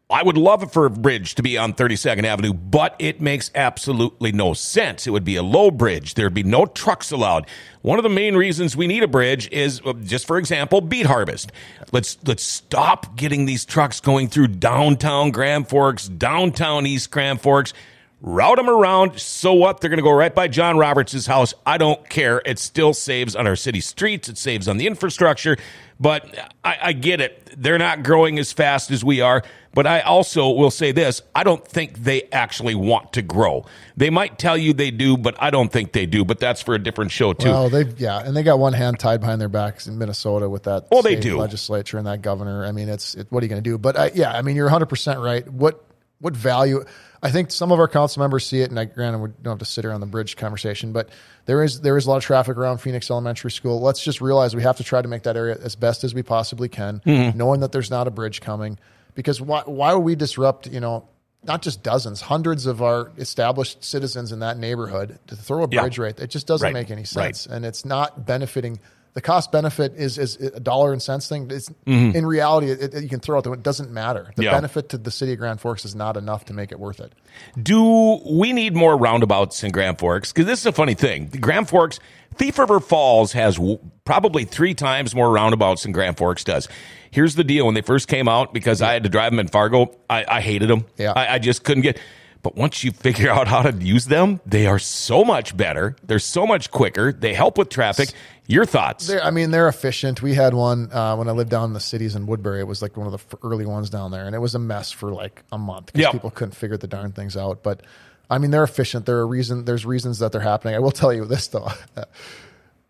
I 0.08 0.22
would 0.22 0.38
love 0.38 0.62
it 0.62 0.72
for 0.72 0.86
a 0.86 0.92
bridge 0.92 1.34
to 1.36 1.42
be 1.42 1.58
on 1.58 1.74
32nd 1.74 2.26
Avenue, 2.26 2.54
but 2.54 2.96
it 3.00 3.22
makes 3.22 3.50
absolutely 3.56 4.32
no 4.32 4.54
sense. 4.54 5.08
It 5.08 5.10
would 5.10 5.24
be 5.24 5.36
a 5.36 5.42
low 5.42 5.72
bridge. 5.72 6.14
There'd 6.14 6.34
be 6.34 6.44
no 6.44 6.68
trucks 6.68 7.12
allowed. 7.12 7.48
One 7.82 7.98
of 7.98 8.04
the 8.04 8.10
main 8.10 8.36
reasons 8.36 8.78
we 8.78 8.86
need 8.86 9.02
a 9.02 9.08
bridge 9.08 9.50
is 9.52 9.82
uh, 9.84 9.94
just 9.94 10.28
for 10.28 10.38
example, 10.38 10.82
beet 10.82 11.08
harvest. 11.08 11.52
Let's 11.92 12.20
let's 12.24 12.44
stop 12.44 13.16
getting 13.16 13.46
these 13.46 13.66
trucks 13.66 14.00
going 14.00 14.28
through 14.28 14.50
downtown 14.50 15.32
Grand 15.32 15.70
Forks, 15.70 16.08
downtown 16.08 16.86
East 16.86 17.10
Grand 17.10 17.42
Forks. 17.42 17.74
Route 18.22 18.58
them 18.58 18.70
around. 18.70 19.20
So 19.20 19.54
what? 19.54 19.82
They're 19.82 19.90
going 19.90 19.98
to 19.98 20.04
go 20.04 20.12
right 20.12 20.34
by 20.34 20.48
John 20.48 20.78
Roberts' 20.78 21.26
house. 21.26 21.54
I 21.66 21.78
don't 21.78 22.10
care. 22.10 22.42
It 22.46 22.58
still 22.60 22.94
saves 22.94 23.36
on 23.36 23.46
our 23.46 23.56
city 23.56 23.82
streets. 23.82 24.30
It 24.30 24.38
saves 24.38 24.68
on 24.68 24.78
the 24.78 24.88
infrastructure. 24.88 25.58
But 26.00 26.36
I, 26.64 26.78
I 26.82 26.94
get 26.94 27.22
it. 27.22 27.54
They're 27.58 27.78
not 27.78 28.04
growing 28.04 28.40
as 28.40 28.52
fast 28.52 28.90
as 28.92 29.04
we 29.04 29.22
are. 29.22 29.44
But 29.76 29.86
I 29.86 30.00
also 30.00 30.50
will 30.52 30.72
say 30.72 30.94
this 30.94 31.22
I 31.36 31.44
don't 31.44 31.66
think 31.68 32.00
they 32.00 32.24
actually 32.32 32.76
want 32.76 33.14
to 33.14 33.22
grow. 33.22 33.66
They 33.98 34.10
might 34.10 34.40
tell 34.40 34.58
you 34.58 34.72
they 34.74 34.90
do, 34.90 35.18
but 35.18 35.36
I 35.38 35.50
don't 35.50 35.72
think 35.72 35.92
they 35.92 36.06
do. 36.06 36.24
But 36.24 36.40
that's 36.40 36.62
for 36.62 36.74
a 36.74 36.80
different 36.80 37.12
show, 37.12 37.34
too. 37.34 37.50
Well, 37.50 37.70
they 37.70 37.84
yeah, 37.98 38.20
and 38.20 38.36
they 38.36 38.44
got 38.44 38.58
one 38.58 38.72
hand 38.72 39.00
tied 39.00 39.20
behind 39.20 39.42
their 39.42 39.50
backs 39.50 39.88
in 39.88 39.98
Minnesota 39.98 40.50
with 40.50 40.64
that. 40.64 40.88
Well, 40.90 41.02
they 41.02 41.18
do. 41.18 41.38
legislature 41.38 41.98
and 41.98 42.08
that 42.08 42.22
governor. 42.22 42.66
I 42.66 42.72
mean, 42.72 42.88
it's 42.88 43.16
it, 43.16 43.28
what 43.30 43.44
are 43.44 43.46
you 43.46 43.50
going 43.50 43.62
to 43.64 43.70
do? 43.70 43.78
But 43.78 43.98
I, 43.98 44.12
yeah, 44.16 44.32
I 44.32 44.42
mean, 44.42 44.56
you're 44.56 44.66
100 44.66 44.86
percent 44.86 45.20
right. 45.20 45.46
What 45.48 45.84
what 46.20 46.36
value? 46.36 46.84
I 47.24 47.32
think 47.32 47.50
some 47.52 47.72
of 47.72 47.80
our 47.80 47.88
council 47.88 48.20
members 48.22 48.46
see 48.46 48.62
it, 48.62 48.70
and 48.70 48.80
I, 48.80 48.86
granted, 48.86 49.18
we 49.20 49.30
don't 49.42 49.54
have 49.54 49.60
to 49.60 49.66
sit 49.66 49.84
around 49.86 50.02
the 50.02 50.06
bridge 50.06 50.36
conversation, 50.38 50.92
but 50.94 51.10
there 51.46 51.64
is 51.64 51.82
there 51.82 51.98
is 51.98 52.06
a 52.06 52.10
lot 52.10 52.18
of 52.18 52.24
traffic 52.24 52.56
around 52.58 52.80
Phoenix 52.80 53.10
Elementary 53.10 53.52
School. 53.52 53.82
Let's 53.82 54.04
just 54.04 54.22
realize 54.22 54.56
we 54.56 54.62
have 54.64 54.78
to 54.78 54.84
try 54.84 55.02
to 55.02 55.08
make 55.08 55.24
that 55.24 55.36
area 55.36 55.58
as 55.62 55.76
best 55.76 56.04
as 56.04 56.14
we 56.14 56.22
possibly 56.24 56.70
can, 56.70 57.02
Mm-hmm. 57.06 57.38
knowing 57.38 57.62
that 57.62 57.72
there's 57.72 57.90
not 57.90 58.08
a 58.08 58.12
bridge 58.12 58.42
coming. 58.42 58.78
Because 59.16 59.42
why 59.42 59.62
why 59.66 59.94
would 59.94 60.02
we 60.02 60.16
disrupt? 60.16 60.68
You 60.68 60.80
know. 60.80 61.08
Not 61.48 61.62
just 61.62 61.84
dozens, 61.84 62.22
hundreds 62.22 62.66
of 62.66 62.82
our 62.82 63.12
established 63.20 63.84
citizens 63.84 64.32
in 64.32 64.40
that 64.40 64.58
neighborhood 64.58 65.20
to 65.28 65.36
throw 65.36 65.64
a 65.64 65.68
Yeah. 65.70 65.82
bridge 65.82 66.00
right. 66.00 66.20
It 66.20 66.32
just 66.32 66.48
doesn't 66.48 66.66
Right. 66.66 66.74
make 66.74 66.90
any 66.90 67.02
Right. 67.02 67.08
sense, 67.38 67.46
and 67.46 67.64
it's 67.64 67.86
not 67.86 68.26
benefiting. 68.26 68.80
The 69.16 69.22
cost 69.22 69.52
benefit 69.52 69.94
is 69.96 70.18
is 70.18 70.36
a 70.36 70.60
dollar 70.60 70.92
and 70.94 71.02
cents 71.02 71.28
thing. 71.28 71.50
It's, 71.50 71.70
Mm-hmm. 71.88 72.16
In 72.18 72.26
reality, 72.26 72.70
it, 72.72 72.94
it- 72.94 73.02
you 73.04 73.10
can 73.10 73.20
throw 73.22 73.40
it. 73.40 73.44
the- 73.44 73.54
It 73.54 73.64
doesn't 73.64 73.90
matter. 73.92 74.32
The 74.36 74.44
Yeah. 74.44 74.52
benefit 74.52 74.90
to 74.90 74.98
the 74.98 75.10
city 75.12 75.32
of 75.34 75.40
Grand 75.40 75.60
Forks 75.62 75.86
is 75.86 75.96
not 75.96 76.18
enough 76.18 76.46
to 76.46 76.54
make 76.54 76.72
it 76.74 76.80
worth 76.80 77.00
it. 77.00 77.14
Do 77.62 78.20
we 78.30 78.54
need 78.54 78.76
more 78.76 78.98
roundabouts 78.98 79.64
in 79.64 79.72
Grand 79.72 80.00
Forks? 80.00 80.32
Because 80.32 80.46
this 80.46 80.60
is 80.60 80.66
a 80.66 80.72
funny 80.72 80.94
thing. 80.96 81.30
Grand 81.40 81.70
Forks, 81.70 82.00
Thief 82.36 82.60
River 82.60 82.80
Falls 82.80 83.32
has 83.34 83.56
w- 83.56 83.80
probably 84.04 84.44
three 84.46 84.74
times 84.74 85.16
more 85.16 85.32
roundabouts 85.32 85.84
than 85.84 85.92
Grand 85.94 86.18
Forks 86.18 86.44
does. 86.44 86.68
Here's 87.12 87.36
the 87.36 87.44
deal: 87.46 87.66
when 87.66 87.76
they 87.76 87.82
first 87.82 88.10
came 88.10 88.28
out, 88.28 88.54
because 88.54 88.82
I 88.82 88.92
had 88.92 89.04
to 89.04 89.10
drive 89.10 89.32
them 89.32 89.40
in 89.40 89.48
Fargo, 89.48 89.96
I, 90.10 90.26
I 90.28 90.42
hated 90.42 90.70
them. 90.70 90.86
Yeah. 90.98 91.14
I, 91.16 91.36
I 91.36 91.40
just 91.40 91.64
couldn't 91.64 91.84
get. 91.84 91.98
But 92.42 92.56
once 92.56 92.84
you 92.84 92.92
figure 92.92 93.32
out 93.36 93.48
how 93.48 93.62
to 93.64 93.72
use 93.74 94.06
them, 94.06 94.42
they 94.46 94.68
are 94.68 94.78
so 94.80 95.24
much 95.24 95.56
better. 95.56 95.96
They're 96.04 96.20
so 96.20 96.46
much 96.46 96.70
quicker. 96.72 97.12
They 97.14 97.34
help 97.34 97.58
with 97.58 97.70
traffic. 97.70 98.10
Your 98.48 98.66
thoughts? 98.66 99.08
They're, 99.08 99.24
I 99.24 99.32
mean, 99.32 99.52
they're 99.52 99.68
efficient. 99.68 100.22
We 100.22 100.34
had 100.36 100.54
one 100.54 100.92
uh, 100.92 101.16
when 101.16 101.28
I 101.28 101.32
lived 101.32 101.50
down 101.50 101.66
in 101.70 101.74
the 101.74 101.80
cities 101.80 102.16
in 102.16 102.28
Woodbury. 102.28 102.60
It 102.60 102.68
was 102.68 102.82
like 102.82 102.96
one 102.96 103.08
of 103.08 103.14
the 103.14 103.38
early 103.44 103.66
ones 103.66 103.90
down 103.90 104.12
there, 104.12 104.26
and 104.26 104.36
it 104.36 104.40
was 104.40 104.54
a 104.56 104.60
mess 104.60 104.92
for 104.92 105.12
like 105.12 105.44
a 105.52 105.58
month 105.58 105.88
because 105.88 106.02
Yeah. 106.02 106.12
people 106.12 106.30
couldn't 106.30 106.56
figure 106.56 106.78
the 106.78 106.88
darn 106.88 107.12
things 107.12 107.36
out. 107.36 107.64
But 107.64 107.82
I 108.30 108.38
mean, 108.38 108.52
they're 108.52 108.64
efficient. 108.64 109.06
There 109.06 109.18
are 109.18 109.28
reason. 109.28 109.66
There's 109.66 109.86
reasons 109.86 110.20
that 110.20 110.32
they're 110.32 110.42
happening. 110.42 110.76
I 110.76 110.80
will 110.80 110.92
tell 111.04 111.14
you 111.14 111.26
this 111.26 111.48
though. 111.48 111.70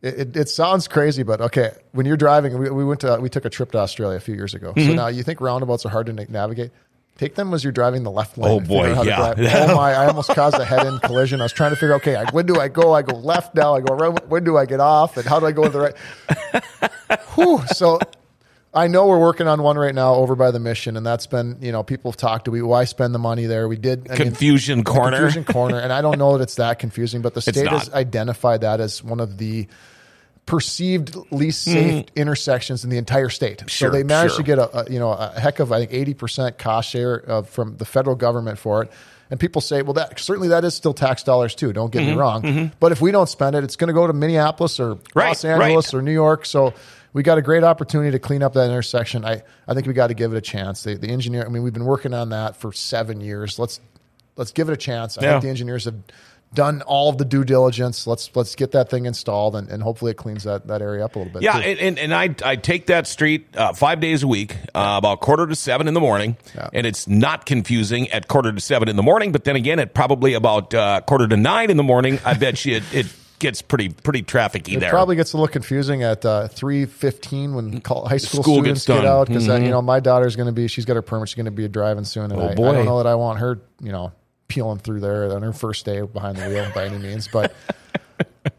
It, 0.02 0.20
it, 0.20 0.38
it 0.38 0.50
sounds 0.50 0.88
crazy, 0.88 1.24
but 1.24 1.42
okay. 1.42 1.72
When 1.94 2.06
you're 2.06 2.18
driving, 2.18 2.60
we, 2.60 2.70
we 2.70 2.86
went 2.86 3.00
to 3.02 3.18
we 3.20 3.28
took 3.30 3.44
a 3.46 3.50
trip 3.50 3.72
to 3.72 3.80
Australia 3.80 4.18
a 4.18 4.20
few 4.20 4.36
years 4.36 4.54
ago. 4.54 4.72
Mm-hmm. 4.74 4.90
So 4.90 4.94
now 4.94 5.08
you 5.08 5.24
think 5.24 5.42
roundabouts 5.42 5.84
are 5.86 5.90
hard 5.90 6.06
to 6.08 6.14
na- 6.14 6.26
navigate. 6.30 6.72
Take 7.18 7.36
them 7.36 7.54
as 7.54 7.64
you're 7.64 7.72
driving 7.72 8.04
the 8.04 8.12
left 8.12 8.38
lane. 8.38 8.52
Oh, 8.52 8.60
boy, 8.60 8.92
out 8.92 9.08
how 9.08 9.34
to 9.34 9.42
yeah. 9.42 9.68
Oh 9.70 9.76
my! 9.76 9.94
I 9.94 10.08
almost 10.08 10.30
caused 10.32 10.58
a 10.58 10.66
head-end 10.66 11.02
collision. 11.02 11.40
I 11.40 11.46
was 11.46 11.54
trying 11.54 11.70
to 11.70 11.78
figure. 11.78 11.94
Out 11.94 12.02
okay, 12.02 12.18
I, 12.18 12.30
when 12.32 12.46
do 12.46 12.60
I 12.60 12.68
go? 12.68 12.94
I 12.94 13.04
go 13.04 13.16
left 13.16 13.56
now. 13.56 13.76
I 13.76 13.80
go 13.80 13.96
right. 13.96 14.28
When 14.28 14.44
do 14.44 14.58
I 14.58 14.66
get 14.66 14.82
off? 14.82 15.16
And 15.16 15.26
how 15.26 15.40
do 15.40 15.46
I 15.46 15.54
go 15.54 15.64
to 15.64 15.70
the 15.70 15.80
right? 15.80 17.22
Whew. 17.36 17.62
So 17.68 18.00
I 18.74 18.88
know 18.88 19.08
we're 19.08 19.20
working 19.20 19.48
on 19.48 19.64
one 19.64 19.78
right 19.78 19.96
now 19.96 20.16
over 20.16 20.36
by 20.36 20.52
the 20.52 20.60
mission, 20.60 20.98
and 20.98 21.06
that's 21.06 21.26
been 21.26 21.58
you 21.62 21.72
know 21.72 21.84
people 21.84 22.12
have 22.12 22.18
talked 22.18 22.46
to 22.46 22.52
we 22.52 22.62
why 22.62 22.84
spend 22.84 23.16
the 23.16 23.20
money 23.20 23.46
there. 23.46 23.70
We 23.70 23.78
did 23.78 24.08
I 24.12 24.18
mean, 24.18 24.28
Confusion 24.28 24.84
corner. 24.84 25.18
confusion 25.18 25.46
corner, 25.46 25.80
and 25.80 25.94
I 25.94 26.02
don't 26.02 26.20
know 26.20 26.38
that 26.38 26.44
it's 26.44 26.56
that 26.56 26.80
confusing, 26.80 27.22
but 27.22 27.34
the 27.34 27.42
state 27.42 27.68
has 27.68 27.90
identified 27.94 28.62
that 28.62 28.82
as 28.82 29.02
one 29.02 29.22
of 29.22 29.38
the 29.38 29.68
perceived 30.46 31.16
least 31.32 31.64
safe 31.64 32.06
intersections 32.16 32.84
in 32.84 32.90
the 32.90 32.98
entire 32.98 33.30
state. 33.30 33.64
Sure, 33.70 33.90
so 33.90 33.92
they 33.92 34.04
managed 34.04 34.36
sure. 34.36 34.44
to 34.44 34.46
get 34.46 34.60
a, 34.60 34.80
a 34.82 34.92
you 34.92 35.00
know 35.00 35.12
a 35.12 35.40
heck 35.40 35.60
of 35.60 35.72
I 35.72 35.80
think 35.80 35.94
eighty 35.94 36.14
percent 36.14 36.58
cost 36.58 36.90
share 36.90 37.16
of, 37.16 37.50
from 37.50 37.78
the 37.78 37.86
federal 37.86 38.16
government 38.16 38.60
for 38.60 38.84
it. 38.84 38.92
And 39.32 39.40
people 39.40 39.60
say, 39.60 39.82
well, 39.82 39.94
that 39.94 40.20
certainly 40.20 40.50
that 40.50 40.64
is 40.64 40.76
still 40.76 40.94
tax 40.94 41.24
dollars 41.24 41.56
too. 41.56 41.74
Don't 41.74 41.92
get 41.92 42.04
Mm-hmm, 42.04 42.12
me 42.12 42.16
wrong, 42.18 42.72
but 42.80 42.92
if 42.92 43.02
we 43.02 43.12
don't 43.12 43.28
spend 43.28 43.56
it, 43.56 43.64
it's 43.64 43.76
going 43.76 43.88
to 43.88 43.94
go 43.94 44.06
to 44.06 44.14
Minneapolis 44.14 44.80
or 44.80 45.00
Right, 45.16 45.30
Los 45.30 45.44
Angeles 45.44 45.94
right. 45.94 46.00
or 46.00 46.02
New 46.04 46.12
York. 46.14 46.46
So 46.46 46.76
we 47.12 47.24
got 47.24 47.40
a 47.40 47.42
great 47.42 47.64
opportunity 47.64 48.12
to 48.12 48.20
clean 48.20 48.44
up 48.44 48.54
that 48.54 48.70
intersection. 48.70 49.26
I, 49.26 49.42
I 49.68 49.74
think 49.74 49.88
we 49.88 49.94
got 49.94 50.08
to 50.08 50.14
give 50.14 50.32
it 50.34 50.38
a 50.38 50.42
chance. 50.42 50.84
The, 50.84 50.94
the 50.96 51.08
engineer, 51.10 51.44
I 51.44 51.50
mean, 51.50 51.64
we've 51.64 51.74
been 51.74 51.86
working 51.86 52.14
on 52.14 52.30
that 52.30 52.56
for 52.58 52.72
seven 52.72 53.20
years. 53.20 53.58
Let's 53.58 53.80
let's 54.36 54.52
give 54.52 54.70
it 54.70 54.74
a 54.74 54.78
chance. 54.78 55.18
I 55.18 55.24
Yeah. 55.24 55.32
think 55.32 55.44
the 55.44 55.50
engineers 55.50 55.86
have 55.86 55.96
done 56.56 56.82
all 56.84 57.10
of 57.10 57.18
the 57.20 57.26
due 57.26 57.44
diligence. 57.44 58.08
Let's 58.08 58.36
let's 58.36 58.56
get 58.56 58.72
that 58.72 58.90
thing 58.90 59.06
installed 59.06 59.56
and, 59.56 59.70
and 59.70 59.84
hopefully 59.84 60.12
it 60.12 60.18
cleans 60.18 60.44
that, 60.46 60.66
that 60.68 60.82
area 60.82 61.06
up 61.06 61.16
a 61.16 61.20
little 61.20 61.34
bit. 61.34 61.44
Yeah, 61.44 61.58
and, 61.58 61.80
and, 61.80 62.00
and 62.00 62.14
I 62.16 62.34
I 62.44 62.56
take 62.56 62.88
that 62.88 63.06
street 63.06 63.48
uh, 63.56 63.74
five 63.74 64.00
days 64.00 64.24
a 64.24 64.28
week, 64.28 64.56
uh, 64.74 64.96
about 64.98 65.20
quarter 65.22 65.46
to 65.46 65.56
seven 65.56 65.88
in 65.88 65.94
the 65.94 66.00
morning, 66.00 66.38
Yeah. 66.56 66.70
and 66.74 66.88
it's 66.88 67.08
not 67.08 67.46
confusing 67.46 68.10
at 68.12 68.28
quarter 68.28 68.52
to 68.52 68.60
seven 68.62 68.90
in 68.90 68.96
the 68.96 69.04
morning. 69.04 69.32
But 69.32 69.44
then 69.44 69.56
again, 69.56 69.78
at 69.80 69.94
probably 69.94 70.34
about 70.34 70.74
uh, 70.74 71.02
quarter 71.06 71.28
to 71.28 71.38
nine 71.38 71.70
in 71.70 71.78
the 71.78 71.84
morning, 71.84 72.20
I 72.26 72.34
bet 72.34 72.66
you 72.66 72.78
it, 72.78 72.84
it 72.94 73.06
gets 73.38 73.62
pretty 73.62 73.90
pretty 73.90 74.24
trafficy 74.24 74.76
It 74.76 74.80
there. 74.80 74.90
probably 74.92 75.18
gets 75.18 75.34
a 75.34 75.38
little 75.38 75.50
confusing 75.52 76.04
at 76.04 76.26
uh, 76.26 76.48
three 76.48 76.86
fifteen 76.86 77.54
when 77.54 77.82
high 77.86 78.16
school, 78.16 78.42
School 78.42 78.56
students 78.56 78.86
get 78.88 79.06
out 79.06 79.28
because 79.28 79.46
you 79.48 79.60
know 79.70 79.82
my 79.82 80.00
daughter's 80.00 80.38
going 80.38 80.46
to 80.48 80.54
be 80.54 80.68
she's 80.70 80.86
got 80.86 80.96
her 80.96 81.02
permit 81.02 81.28
she's 81.28 81.36
going 81.36 81.46
to 81.46 81.52
be 81.52 81.68
driving 81.68 82.06
soon 82.06 82.32
and 82.32 82.42
Oh, 82.42 82.46
I, 82.46 82.52
I 82.52 82.56
don't 82.56 82.86
know 82.86 82.98
that 83.04 83.08
I 83.08 83.16
want 83.16 83.40
her 83.40 83.60
you 83.82 83.92
know 83.92 84.14
peeling 84.56 84.80
through 84.80 85.00
there 85.02 85.32
on 85.36 85.42
her 85.44 85.54
first 85.54 85.86
day 85.86 86.02
behind 86.02 86.38
the 86.38 86.48
wheel 86.50 86.72
by 86.74 86.86
any 86.86 86.98
means 86.98 87.28
but 87.28 87.54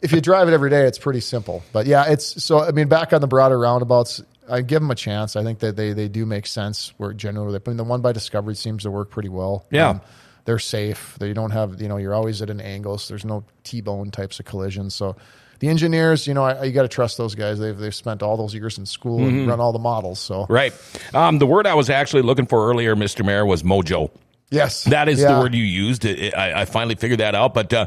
if 0.03 0.13
you 0.13 0.21
drive 0.21 0.49
it 0.49 0.53
every 0.53 0.71
day 0.71 0.83
it's 0.87 0.99
pretty 0.99 1.21
simple 1.21 1.63
but 1.73 1.87
yeah 1.87 2.05
it's 2.09 2.43
so 2.45 2.61
I 2.61 2.71
mean 2.73 2.89
back 2.89 3.13
on 3.13 3.21
the 3.21 3.27
broader 3.27 3.59
roundabouts 3.59 4.23
I 4.49 4.61
give 4.61 4.81
them 4.83 4.91
a 4.91 4.95
chance 4.95 5.35
I 5.37 5.43
think 5.43 5.61
that 5.61 5.75
they 5.77 5.93
they 5.95 6.09
do 6.09 6.27
make 6.27 6.47
sense 6.47 6.93
where 6.99 7.13
generally 7.13 7.59
I 7.59 7.69
mean 7.69 7.77
the 7.79 7.85
one 7.85 8.01
by 8.03 8.13
Discovery 8.13 8.55
seems 8.55 8.83
to 8.85 8.91
work 8.91 9.11
pretty 9.11 9.29
well 9.31 9.63
Um, 9.65 9.67
Yeah. 9.71 9.99
they're 10.45 10.59
safe. 10.61 11.17
They 11.19 11.33
don't 11.33 11.51
have, 11.51 11.81
you 11.83 11.89
know, 11.89 11.97
you're 11.97 12.15
always 12.15 12.41
at 12.43 12.51
an 12.51 12.61
angle, 12.61 12.99
so 12.99 13.13
there's 13.15 13.25
no 13.25 13.43
T-bone 13.65 14.13
types 14.13 14.39
of 14.39 14.45
collisions. 14.47 14.95
So 14.95 15.17
the 15.59 15.69
engineers, 15.69 16.27
you 16.29 16.35
know, 16.35 16.45
I, 16.45 16.63
you 16.65 16.73
got 16.73 16.83
to 16.83 16.89
trust 16.89 17.17
those 17.19 17.35
guys. 17.35 17.59
They've 17.59 17.77
they've 17.77 17.95
spent 17.95 18.23
all 18.23 18.37
those 18.37 18.55
years 18.55 18.79
in 18.79 18.87
school 18.87 19.27
and 19.27 19.47
run 19.49 19.59
all 19.59 19.73
the 19.73 19.81
models. 19.81 20.21
So 20.21 20.43
Mm-hmm. 20.43 20.53
right. 20.53 20.73
Um, 21.15 21.39
the 21.39 21.47
word 21.47 21.67
I 21.67 21.75
was 21.75 21.89
actually 21.91 22.23
looking 22.23 22.47
for 22.47 22.69
earlier, 22.71 22.95
Mr. 22.95 23.25
Mayor, 23.25 23.45
was 23.47 23.63
mojo. 23.65 24.11
Yes, 24.51 24.85
That 24.85 25.09
is 25.09 25.21
Yeah. 25.21 25.35
the 25.35 25.41
word 25.41 25.55
you 25.55 25.63
used. 25.65 26.05
It- 26.05 26.19
it- 26.19 26.35
I, 26.37 26.63
I 26.63 26.65
finally 26.65 26.95
figured 26.95 27.21
that 27.21 27.35
out. 27.35 27.55
But 27.55 27.73
uh, 27.73 27.87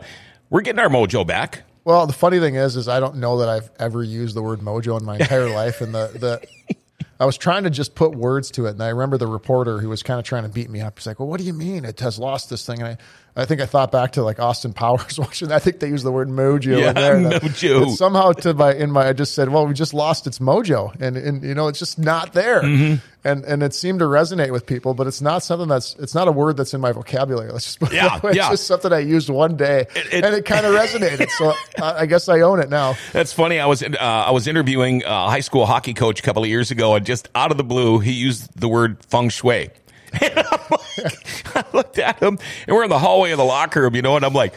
we're 0.49 0.61
getting 0.61 0.79
our 0.79 0.89
mojo 0.89 1.25
back. 1.25 1.63
Well, 1.85 2.05
the 2.07 2.13
funny 2.13 2.39
thing 2.39 2.55
is, 2.55 2.75
is 2.75 2.87
I 2.87 2.99
don't 2.99 3.15
know 3.15 3.37
that 3.39 3.49
I've 3.49 3.69
ever 3.79 4.03
used 4.03 4.35
the 4.35 4.41
word 4.43 4.59
mojo 4.59 4.99
in 4.99 5.05
my 5.05 5.17
entire 5.17 5.49
life, 5.53 5.81
and 5.81 5.93
the 5.93 6.07
the. 6.13 6.75
I 7.21 7.25
was 7.25 7.37
trying 7.37 7.63
to 7.63 7.69
just 7.69 7.95
put 7.95 8.15
words 8.15 8.49
to 8.51 8.67
it, 8.67 8.71
and 8.71 8.81
I 8.83 8.89
remember 8.89 9.17
the 9.17 9.27
reporter 9.27 9.79
who 9.79 9.89
was 9.89 10.03
kind 10.03 10.19
of 10.19 10.25
trying 10.25 10.43
to 10.43 10.49
beat 10.49 10.69
me 10.69 10.79
up. 10.81 10.97
He's 10.99 11.05
like, 11.07 11.19
"Well, 11.19 11.27
what 11.27 11.39
do 11.39 11.45
you 11.45 11.53
mean 11.53 11.83
it 11.83 11.99
has 11.99 12.17
lost 12.19 12.49
this 12.49 12.65
thing?" 12.65 12.79
And 12.81 12.87
I, 12.89 12.97
I 13.39 13.45
think 13.45 13.61
I 13.61 13.65
thought 13.65 13.91
back 13.91 14.13
to 14.13 14.23
like 14.23 14.39
Austin 14.39 14.73
Powers 14.73 15.17
watching. 15.19 15.51
I 15.51 15.59
think 15.59 15.79
they 15.79 15.87
used 15.87 16.05
the 16.05 16.11
word 16.11 16.27
mojo 16.29 16.79
Yeah, 16.79 16.89
in 16.89 16.95
there. 17.23 17.39
mojo. 17.39 17.89
somehow 17.95 18.33
to 18.33 18.53
my 18.53 18.73
in 18.73 18.91
my, 18.91 19.07
I 19.09 19.13
just 19.13 19.33
said, 19.35 19.49
"Well, 19.49 19.65
we 19.67 19.73
just 19.73 19.93
lost 19.93 20.27
its 20.27 20.39
mojo," 20.39 20.93
and 21.01 21.17
and 21.17 21.43
you 21.43 21.55
know, 21.55 21.67
it's 21.67 21.79
just 21.79 21.97
not 21.99 22.33
there. 22.33 22.61
Mm-hmm. 22.61 22.95
And 23.25 23.43
and 23.43 23.63
it 23.63 23.73
seemed 23.73 23.99
to 23.99 24.05
resonate 24.05 24.51
with 24.51 24.65
people, 24.65 24.93
but 24.93 25.05
it's 25.05 25.21
not 25.21 25.43
something 25.43 25.67
that's 25.67 25.93
it's 25.95 26.15
not 26.15 26.27
a 26.27 26.31
word 26.31 26.55
that's 26.57 26.73
in 26.73 26.79
my 26.81 26.91
vocabulary. 26.93 27.51
Let's 27.53 27.65
just 27.65 27.79
put 27.79 27.91
it 27.91 27.95
Yeah, 27.95 28.09
that 28.09 28.23
way. 28.23 28.29
It's 28.31 28.37
yeah. 28.37 28.49
just 28.49 28.65
something 28.67 28.93
I 28.93 28.99
used 28.99 29.29
one 29.29 29.57
day, 29.57 29.87
it- 29.95 30.23
and 30.23 30.33
it 30.35 30.45
kind 30.45 30.65
of 30.65 30.73
resonated. 30.73 31.29
So 31.31 31.53
I, 31.83 32.01
I 32.01 32.05
guess 32.05 32.29
I 32.29 32.41
own 32.41 32.59
it 32.61 32.69
now. 32.69 32.95
That's 33.11 33.33
funny. 33.33 33.59
I 33.59 33.65
was 33.65 33.83
uh, 33.83 33.87
I 33.99 34.31
was 34.31 34.47
interviewing 34.47 35.03
a 35.05 35.29
high 35.29 35.41
school 35.41 35.65
hockey 35.65 35.93
coach 35.93 36.19
a 36.19 36.23
couple 36.23 36.43
of 36.43 36.49
years 36.49 36.71
ago, 36.71 36.95
and 36.95 37.05
just 37.05 37.27
out 37.35 37.51
of 37.51 37.57
the 37.57 37.63
blue, 37.65 37.99
he 37.99 38.13
used 38.13 38.57
the 38.59 38.67
word 38.69 39.03
feng 39.05 39.29
shui. 39.29 39.69
And 40.21 40.39
I'm 40.39 40.59
like, 40.71 41.58
looked 41.73 41.99
at 41.99 42.19
him, 42.19 42.37
and 42.67 42.75
we're 42.75 42.83
in 42.83 42.89
the 42.89 42.99
hallway 42.99 43.31
of 43.31 43.37
the 43.37 43.45
locker 43.45 43.81
room, 43.81 43.95
you 43.95 44.01
know, 44.01 44.15
and 44.15 44.25
I'm 44.25 44.33
like, 44.33 44.53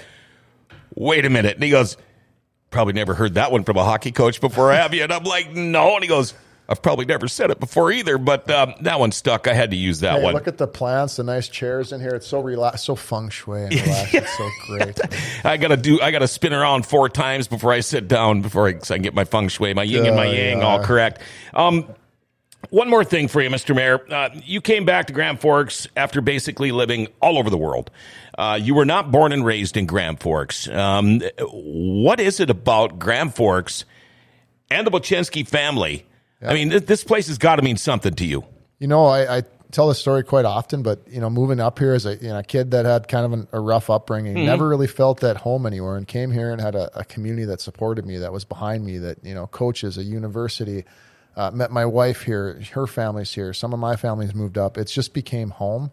"Wait 0.95 1.25
a 1.25 1.31
minute!" 1.31 1.55
And 1.55 1.63
he 1.65 1.71
goes, 1.71 1.97
"Probably 2.71 2.93
never 2.93 3.15
heard 3.15 3.35
that 3.35 3.53
one 3.53 3.65
from 3.65 3.77
a 3.77 3.85
hockey 3.85 4.13
coach 4.13 4.41
before, 4.41 4.73
have 4.73 4.95
you?" 4.95 5.03
And 5.03 5.13
I'm 5.13 5.25
like, 5.25 5.53
"No." 5.53 5.95
And 5.95 6.03
he 6.03 6.09
goes, 6.09 6.35
"I've 6.69 6.83
probably 6.83 7.05
never 7.05 7.29
said 7.29 7.51
it 7.51 7.61
before 7.61 7.93
either, 7.93 8.19
but 8.19 8.51
um, 8.51 8.75
that 8.83 8.99
one 9.01 9.13
stuck. 9.13 9.47
I 9.49 9.55
had 9.55 9.71
to 9.71 9.77
use 9.77 10.01
that 10.01 10.19
Hey, 10.19 10.25
one." 10.25 10.35
look 10.35 10.49
at 10.49 10.59
the 10.59 10.67
plants, 10.67 11.17
the 11.17 11.25
nice 11.25 11.49
chairs 11.49 11.93
in 11.93 12.01
here. 12.01 12.15
It's 12.15 12.27
so 12.27 12.41
relaxed, 12.41 12.85
so 12.85 12.95
feng 12.97 13.29
shui 13.31 13.63
and 13.65 13.75
relaxed. 13.81 14.15
It's 14.15 14.39
so 14.39 14.49
great. 14.69 15.01
I 15.45 15.57
gotta 15.57 15.77
do. 15.77 16.01
I 16.01 16.11
gotta 16.11 16.29
spin 16.29 16.53
around 16.53 16.87
four 16.87 17.09
times 17.09 17.49
before 17.49 17.73
I 17.73 17.81
sit 17.81 18.09
down. 18.09 18.43
Before 18.43 18.69
I, 18.69 18.79
so 18.79 18.95
I 18.95 18.99
can 18.99 19.03
get 19.03 19.15
my 19.15 19.25
feng 19.25 19.49
shui, 19.49 19.75
my 19.75 19.83
yin 19.83 20.07
and 20.07 20.17
my 20.17 20.27
yang 20.27 20.59
yeah. 20.59 20.65
all 20.65 20.83
correct. 20.83 21.21
Um, 21.55 21.87
one 22.71 22.89
more 22.89 23.05
thing 23.05 23.29
for 23.29 23.41
you, 23.41 23.51
Mr. 23.51 23.75
Mayor. 23.75 24.01
Uh, 24.11 24.31
you 24.45 24.61
came 24.61 24.85
back 24.85 25.07
to 25.07 25.13
Grand 25.13 25.41
Forks 25.41 25.87
after 25.97 26.21
basically 26.21 26.73
living 26.73 27.09
all 27.21 27.39
over 27.39 27.51
the 27.51 27.59
world. 27.59 27.91
Uh, 28.39 28.59
you 28.61 28.75
were 28.75 28.85
not 28.85 29.11
born 29.11 29.33
and 29.33 29.45
raised 29.45 29.77
in 29.77 29.87
Grand 29.87 30.21
Forks. 30.21 30.69
Um, 30.69 31.21
what 31.41 32.21
is 32.21 32.41
it 32.41 32.51
about 32.51 32.99
Grand 32.99 33.35
Forks 33.35 33.85
and 34.71 34.87
the 34.87 34.91
Bochenski 34.91 35.47
family? 35.47 36.07
I 36.41 36.55
mean, 36.55 36.71
th- 36.71 36.87
this 36.87 37.05
place 37.05 37.29
has 37.29 37.39
got 37.39 37.57
to 37.57 37.63
mean 37.63 37.77
something 37.77 38.15
to 38.15 38.27
you. 38.27 38.45
You 38.79 38.89
know, 38.89 39.07
I, 39.07 39.39
I 39.39 39.43
tell 39.71 39.89
this 39.89 39.99
story 39.99 40.23
quite 40.25 40.45
often, 40.45 40.83
but 40.83 41.07
you 41.09 41.21
know, 41.21 41.31
moving 41.31 41.61
up 41.61 41.79
here 41.79 41.95
as 41.95 42.07
a 42.07 42.17
you 42.17 42.29
know 42.29 42.39
a 42.39 42.43
kid 42.43 42.71
that 42.73 42.85
had 42.85 43.09
kind 43.09 43.25
of 43.25 43.33
an, 43.33 43.49
a 43.53 43.61
rough 43.61 43.91
upbringing, 43.91 44.45
never 44.45 44.69
really 44.69 44.87
felt 44.87 45.23
at 45.23 45.37
home 45.37 45.67
anywhere, 45.67 45.97
and 45.97 46.09
came 46.09 46.31
here 46.31 46.51
and 46.51 46.61
had 46.61 46.75
a, 46.75 47.01
a 47.01 47.05
community 47.05 47.45
that 47.47 47.61
supported 47.61 48.07
me, 48.07 48.19
that 48.19 48.33
was 48.33 48.45
behind 48.45 48.85
me, 48.85 48.99
that 48.99 49.19
you 49.25 49.35
know, 49.35 49.47
coaches, 49.47 49.99
a 49.99 50.03
university. 50.03 50.85
Uh, 51.35 51.51
met 51.51 51.71
my 51.71 51.87
wife 51.87 52.23
here, 52.23 52.61
her 52.73 52.87
family's 52.87 53.33
here. 53.33 53.53
Some 53.53 53.73
of 53.73 53.79
my 53.79 53.97
family's 53.97 54.35
moved 54.35 54.59
up. 54.59 54.77
It's 54.77 54.93
just 54.93 55.15
became 55.15 55.51
home, 55.51 55.91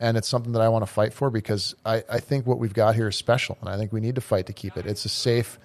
and 0.00 0.16
it's 0.16 0.28
something 0.28 0.52
that 0.52 0.62
I 0.62 0.68
want 0.68 0.84
to 0.84 0.92
fight 0.92 1.12
for 1.12 1.30
because 1.30 1.76
I, 1.84 2.02
I 2.08 2.18
think 2.18 2.46
what 2.46 2.58
we've 2.58 2.74
got 2.74 2.96
here 2.96 3.08
is 3.08 3.16
special, 3.16 3.56
and 3.60 3.68
I 3.68 3.76
think 3.76 3.92
we 3.92 4.00
need 4.00 4.16
to 4.16 4.20
fight 4.20 4.46
to 4.46 4.52
keep 4.52 4.76
it. 4.76 4.86
It's 4.86 5.04
a 5.04 5.08
safe, 5.08 5.58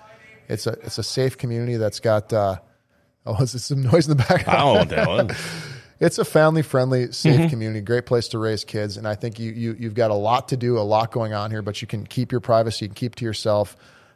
it's 0.47 0.67
a 0.67 0.73
it's 0.83 0.99
a 0.99 1.03
safe 1.03 1.37
community 1.37 1.77
that's 1.77 1.99
got. 1.99 2.31
Uh, 2.31 2.57
oh, 3.25 3.41
is 3.41 3.55
it 3.55 3.59
some 3.59 3.81
noise 3.81 4.07
in 4.07 4.15
the 4.15 4.23
background? 4.23 4.49
I 4.49 4.61
don't 4.61 4.75
what 4.75 4.89
that 4.89 5.07
was. 5.07 5.37
it's 5.99 6.17
a 6.17 6.25
family 6.25 6.61
friendly, 6.61 7.11
safe 7.11 7.49
community, 7.49 7.81
great 7.81 8.05
place 8.05 8.27
to 8.29 8.37
raise 8.37 8.63
kids. 8.63 8.97
And 8.97 9.07
I 9.07 9.15
think 9.15 9.39
you, 9.39 9.51
you, 9.51 9.75
you've 9.79 9.93
got 9.93 10.11
a 10.11 10.15
lot 10.15 10.49
to 10.49 10.57
do, 10.57 10.77
a 10.77 10.81
lot 10.81 11.11
going 11.11 11.33
on 11.33 11.51
here, 11.51 11.61
but 11.61 11.81
you 11.81 11.87
can 11.87 12.05
keep 12.05 12.31
your 12.31 12.41
privacy, 12.41 12.85
you 12.85 12.89
can 12.89 12.95
keep 12.95 13.15
to 13.15 13.25
yourself. 13.25 13.75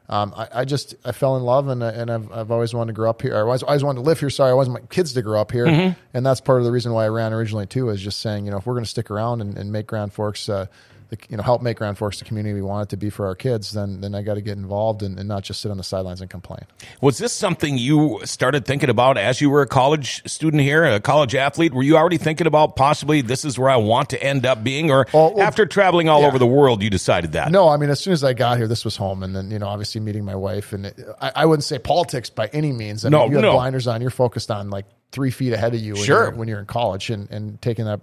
Um, 0.10 0.34
I, 0.36 0.48
I 0.54 0.65
just, 0.65 0.95
I 1.06 1.12
fell 1.12 1.38
in 1.38 1.43
love 1.43 1.67
and, 1.67 1.84
and 1.84 2.10
I've, 2.10 2.32
I've 2.32 2.52
always 2.52 2.74
wanted 2.74 2.93
to 2.93 2.95
grow 2.95 3.12
up 3.12 3.22
here. 3.22 3.36
I 3.36 3.41
always, 3.41 3.62
I 3.63 3.67
always 3.67 3.84
wanted 3.84 4.00
to 4.00 4.06
live 4.06 4.19
here. 4.19 4.32
Sorry. 4.32 4.50
I 4.50 4.54
wanted 4.56 4.72
my 4.72 4.80
kids 4.89 5.13
to 5.13 5.22
grow 5.22 5.39
up 5.39 5.52
here. 5.52 5.67
And 6.13 6.26
that's 6.26 6.41
part 6.41 6.58
of 6.60 6.65
the 6.65 6.72
reason 6.72 6.91
why 6.93 7.06
I 7.06 7.10
ran 7.10 7.32
originally 7.32 7.67
too, 7.67 7.89
is 7.89 8.02
just 8.02 8.19
saying, 8.19 8.45
you 8.45 8.52
know, 8.52 8.58
if 8.58 8.65
we're 8.65 8.74
going 8.74 8.84
to 8.84 8.89
stick 8.89 9.12
around 9.12 9.41
and, 9.41 9.56
and 9.56 9.72
make 9.72 9.86
Grand 9.86 10.12
Forks, 10.12 10.50
uh, 10.50 10.65
the, 11.10 11.17
you 11.30 11.38
know, 11.38 11.43
help 11.43 11.62
make 11.62 11.78
Grand 11.78 11.98
Forks 11.98 12.19
the 12.19 12.26
community 12.26 12.54
we 12.54 12.62
want 12.62 12.88
it 12.88 12.89
to 12.91 12.98
be 12.98 13.10
for 13.10 13.26
our 13.26 13.36
kids, 13.36 13.72
then, 13.72 14.02
then 14.02 14.13
I 14.15 14.22
got 14.22 14.36
to 14.36 14.41
get 14.41 14.58
involved 14.58 15.02
and, 15.02 15.17
and 15.19 15.27
not 15.27 15.44
just 15.44 15.60
sit 15.62 15.71
on 15.71 15.77
the 15.77 15.84
sidelines 15.84 16.21
and 16.21 16.29
complain. 16.29 16.62
Was 17.02 17.17
this 17.17 17.34
something 17.34 17.77
you 17.77 18.19
started 18.25 18.65
thinking 18.65 18.90
about 18.90 19.17
as 19.17 19.42
you 19.42 19.50
were 19.50 19.62
a 19.62 19.67
college 19.67 20.21
student 20.29 20.62
here, 20.63 20.86
a 20.86 21.00
college 21.00 21.34
athlete? 21.36 21.73
Were 21.73 21.84
you 21.84 21.98
already 21.98 22.17
thinking 22.17 22.46
about 22.48 22.75
possibly 22.75 23.21
this 23.21 23.44
is 23.44 23.58
where 23.58 23.69
I 23.69 23.77
want 23.77 24.10
to 24.12 24.23
end 24.23 24.46
up 24.46 24.63
being, 24.63 24.92
or 24.92 25.08
Well, 25.13 25.34
well, 25.34 25.46
after 25.46 25.65
traveling 25.65 26.10
all 26.10 26.21
yeah. 26.21 26.27
over 26.27 26.38
the 26.40 26.48
world, 26.48 26.84
you 26.84 26.90
decided 26.90 27.31
that? 27.31 27.52
No, 27.52 27.67
I 27.69 27.77
mean, 27.77 27.90
as 27.90 28.00
soon 28.00 28.13
as 28.13 28.23
I 28.23 28.34
got 28.34 28.58
here, 28.58 28.67
this 28.67 28.86
was 28.86 28.96
home, 28.96 29.23
and 29.23 29.36
then 29.36 29.50
you 29.52 29.60
know, 29.60 29.67
obviously 29.67 30.02
meeting 30.02 30.25
my 30.25 30.36
wife, 30.36 30.73
and 30.73 30.86
it, 30.86 31.00
I, 31.19 31.31
I 31.38 31.46
wouldn't 31.46 31.63
say 31.63 31.79
politics 31.79 32.29
by 32.29 32.48
any 32.54 32.71
means. 32.71 33.04
I 33.04 33.10
No, 33.10 33.21
mean, 33.23 33.31
you 33.31 33.36
have 33.38 33.44
no. 33.44 33.52
blinders 33.54 33.88
on. 33.88 34.02
You're 34.02 34.10
focused 34.12 34.52
on 34.52 34.69
like 34.69 34.86
three 35.12 35.31
feet 35.31 35.54
ahead 35.54 35.73
of 35.73 35.79
you 35.81 35.94
when, 35.94 36.04
Sure. 36.04 36.23
you're, 36.25 36.31
when 36.36 36.48
you're 36.48 36.60
in 36.60 36.65
college, 36.67 37.10
and 37.10 37.29
and 37.31 37.60
taking 37.62 37.86
that. 37.86 38.02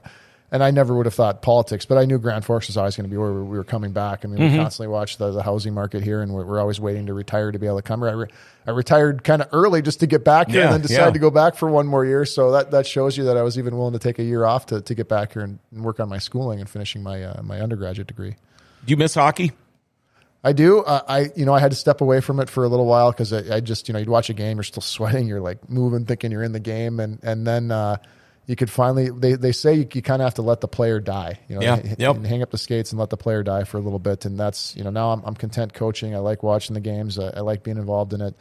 And 0.53 0.63
I 0.63 0.71
never 0.71 0.95
would 0.97 1.07
have 1.07 1.15
thought 1.15 1.43
politics, 1.43 1.87
but 1.87 1.99
I 1.99 2.05
knew 2.05 2.19
Grand 2.19 2.45
Forks 2.45 2.69
was 2.69 2.77
always 2.77 2.95
going 2.97 3.05
to 3.05 3.11
be 3.11 3.17
where 3.17 3.33
we 3.33 3.43
we 3.43 3.57
were 3.59 3.65
coming 3.65 3.91
back. 3.93 4.25
I 4.25 4.29
mean, 4.29 4.39
Mm-hmm. 4.39 4.53
we 4.53 4.59
constantly 4.63 4.93
watch 4.93 5.17
the, 5.17 5.33
the 5.33 5.43
housing 5.43 5.75
market 5.75 6.05
here, 6.05 6.23
and 6.23 6.33
we're, 6.33 6.45
we're 6.45 6.61
always 6.61 6.79
waiting 6.79 7.07
to 7.07 7.15
retire 7.15 7.51
to 7.51 7.59
be 7.59 7.67
able 7.67 7.79
to 7.79 7.83
come. 7.83 8.01
I, 8.05 8.13
re, 8.13 8.29
I 8.65 8.71
retired 8.71 9.25
kind 9.25 9.43
of 9.43 9.49
early 9.53 9.83
just 9.83 9.99
to 10.01 10.07
get 10.07 10.23
back 10.23 10.49
here, 10.49 10.61
Yeah, 10.61 10.65
and 10.67 10.75
then 10.75 10.81
decided 10.83 11.07
yeah. 11.07 11.11
to 11.15 11.19
go 11.19 11.31
back 11.31 11.57
for 11.57 11.69
one 11.69 11.89
more 11.89 12.05
year. 12.05 12.25
So 12.25 12.53
that, 12.53 12.71
that 12.71 12.87
shows 12.87 13.17
you 13.17 13.25
that 13.25 13.37
I 13.37 13.43
was 13.43 13.59
even 13.59 13.77
willing 13.77 13.95
to 13.95 13.99
take 13.99 14.21
a 14.21 14.23
year 14.23 14.45
off 14.45 14.67
to, 14.67 14.81
to 14.83 14.95
get 14.95 15.09
back 15.09 15.33
here 15.33 15.43
and, 15.43 15.59
and 15.73 15.83
work 15.85 15.99
on 15.99 16.09
my 16.09 16.19
schooling 16.19 16.61
and 16.61 16.69
finishing 16.71 17.03
my 17.03 17.25
uh, 17.25 17.43
my 17.43 17.61
undergraduate 17.61 18.07
degree. 18.07 18.37
Do 18.85 18.91
you 18.93 18.97
miss 18.97 19.15
hockey? 19.15 19.51
I 20.45 20.53
do. 20.53 20.79
Uh, 20.83 21.01
I 21.09 21.31
you 21.35 21.45
know 21.45 21.55
I 21.55 21.59
had 21.59 21.73
to 21.73 21.77
step 21.77 22.01
away 22.01 22.21
from 22.21 22.39
it 22.39 22.49
for 22.49 22.63
a 22.63 22.69
little 22.69 22.87
while 22.87 23.11
because 23.11 23.33
I, 23.33 23.57
I 23.57 23.61
just 23.61 23.89
you 23.89 23.95
know 23.95 23.99
you'd 23.99 24.09
watch 24.09 24.31
a 24.31 24.35
game, 24.35 24.59
you're 24.59 24.63
still 24.63 24.81
sweating, 24.97 25.27
you're 25.27 25.41
like 25.41 25.69
moving, 25.69 26.05
thinking 26.05 26.31
you're 26.31 26.45
in 26.45 26.53
the 26.53 26.61
game, 26.61 27.01
and 27.01 27.19
and 27.25 27.45
then 27.45 27.73
uh, 27.73 27.97
you 28.47 28.57
could 28.57 28.71
finally 28.71 29.11
they 29.11 29.35
they 29.35 29.53
say 29.53 29.75
you, 29.75 29.89
you 29.93 30.03
kind 30.03 30.23
of 30.23 30.27
have 30.27 30.35
to 30.35 30.43
let 30.43 30.61
the 30.61 30.69
player 30.69 31.01
die. 31.01 31.39
You 31.49 31.57
know, 31.57 31.63
Yeah. 31.63 31.81
h- 31.85 31.97
Yep. 31.99 32.17
hang 32.25 32.43
up 32.43 32.51
the 32.51 32.59
skates 32.59 32.93
and 32.93 32.99
let 33.01 33.11
the 33.11 33.17
player 33.17 33.43
die 33.43 33.65
for 33.65 33.77
a 33.79 33.81
little 33.81 33.99
bit, 33.99 34.25
and 34.25 34.39
that's 34.39 34.77
you 34.77 34.85
know 34.85 34.91
now 34.91 35.11
I'm 35.13 35.23
I'm 35.25 35.35
content 35.35 35.75
coaching. 35.75 36.15
I 36.15 36.19
like 36.19 36.43
watching 36.43 36.75
the 36.75 36.81
games. 36.81 37.19
I, 37.19 37.29
I 37.37 37.41
like 37.41 37.63
being 37.63 37.77
involved 37.79 38.13
in 38.13 38.21
it. 38.21 38.35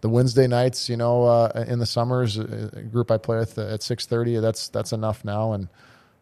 The 0.00 0.08
Wednesday 0.08 0.48
nights, 0.48 0.88
you 0.88 0.96
know, 0.96 1.24
uh, 1.24 1.64
in 1.68 1.78
the 1.78 1.86
summers, 1.86 2.36
a 2.36 2.82
group 2.90 3.12
I 3.12 3.18
play 3.18 3.38
with 3.38 3.56
at 3.56 3.82
six 3.84 4.04
thirty. 4.06 4.36
That's 4.38 4.68
that's 4.68 4.92
enough 4.92 5.24
now, 5.24 5.52
and 5.52 5.68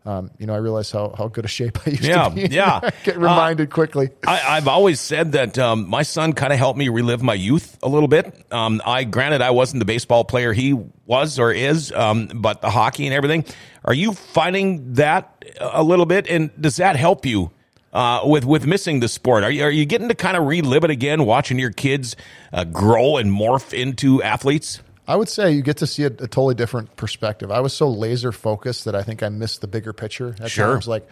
um, 0.06 0.30
you 0.38 0.46
know 0.46 0.54
I 0.54 0.58
realize 0.58 0.90
how 0.90 1.14
how 1.16 1.28
good 1.28 1.44
a 1.44 1.48
shape 1.48 1.78
I 1.86 1.90
used 1.90 2.04
Yeah, 2.04 2.28
to 2.28 2.34
be. 2.34 2.42
yeah. 2.54 2.80
I 2.82 2.90
get 3.04 3.16
reminded 3.18 3.70
quickly. 3.70 4.10
I, 4.26 4.56
I've 4.56 4.68
always 4.68 5.00
said 5.00 5.32
that 5.32 5.58
um, 5.58 5.88
my 5.88 6.02
son 6.02 6.32
kind 6.32 6.52
of 6.52 6.58
helped 6.58 6.78
me 6.78 6.88
relive 6.88 7.22
my 7.22 7.34
youth 7.34 7.78
a 7.82 7.88
little 7.88 8.08
bit. 8.08 8.34
Um, 8.50 8.80
I 8.84 9.04
granted 9.04 9.42
I 9.42 9.50
wasn't 9.50 9.80
the 9.80 9.84
baseball 9.84 10.24
player 10.24 10.52
he 10.52 10.72
was 11.06 11.38
or 11.38 11.52
is, 11.52 11.92
um, 11.92 12.28
but 12.34 12.62
the 12.62 12.70
hockey 12.70 13.06
and 13.06 13.14
everything. 13.14 13.44
Are 13.84 13.94
you 13.94 14.12
finding 14.12 14.94
that 14.94 15.44
a 15.60 15.82
little 15.82 16.06
bit, 16.06 16.28
and 16.28 16.50
does 16.60 16.76
that 16.76 16.96
help 16.96 17.24
you 17.26 17.50
uh, 17.92 18.20
with 18.24 18.44
with 18.44 18.66
missing 18.66 19.00
the 19.00 19.08
sport? 19.08 19.42
Are 19.44 19.50
you 19.50 19.64
are 19.64 19.70
you 19.70 19.84
getting 19.86 20.08
to 20.08 20.14
kind 20.14 20.36
of 20.36 20.46
relive 20.46 20.84
it 20.84 20.90
again, 20.90 21.24
watching 21.24 21.58
your 21.58 21.72
kids 21.72 22.14
uh, 22.52 22.64
grow 22.64 23.16
and 23.16 23.30
morph 23.32 23.72
into 23.72 24.22
athletes? 24.22 24.80
I 25.10 25.16
would 25.16 25.28
say 25.28 25.50
you 25.50 25.62
get 25.62 25.78
to 25.78 25.86
see 25.88 26.04
a, 26.04 26.06
a 26.06 26.10
totally 26.28 26.54
different 26.54 26.94
perspective. 26.96 27.50
I 27.50 27.58
was 27.60 27.72
so 27.72 27.88
laser 27.88 28.30
focused 28.30 28.84
that 28.84 28.94
I 28.94 29.02
think 29.02 29.22
I 29.24 29.28
missed 29.28 29.60
the 29.60 29.66
bigger 29.66 29.92
picture 29.92 30.36
at 30.40 30.50
Sure. 30.52 30.74
times. 30.74 30.86
Like, 30.86 31.08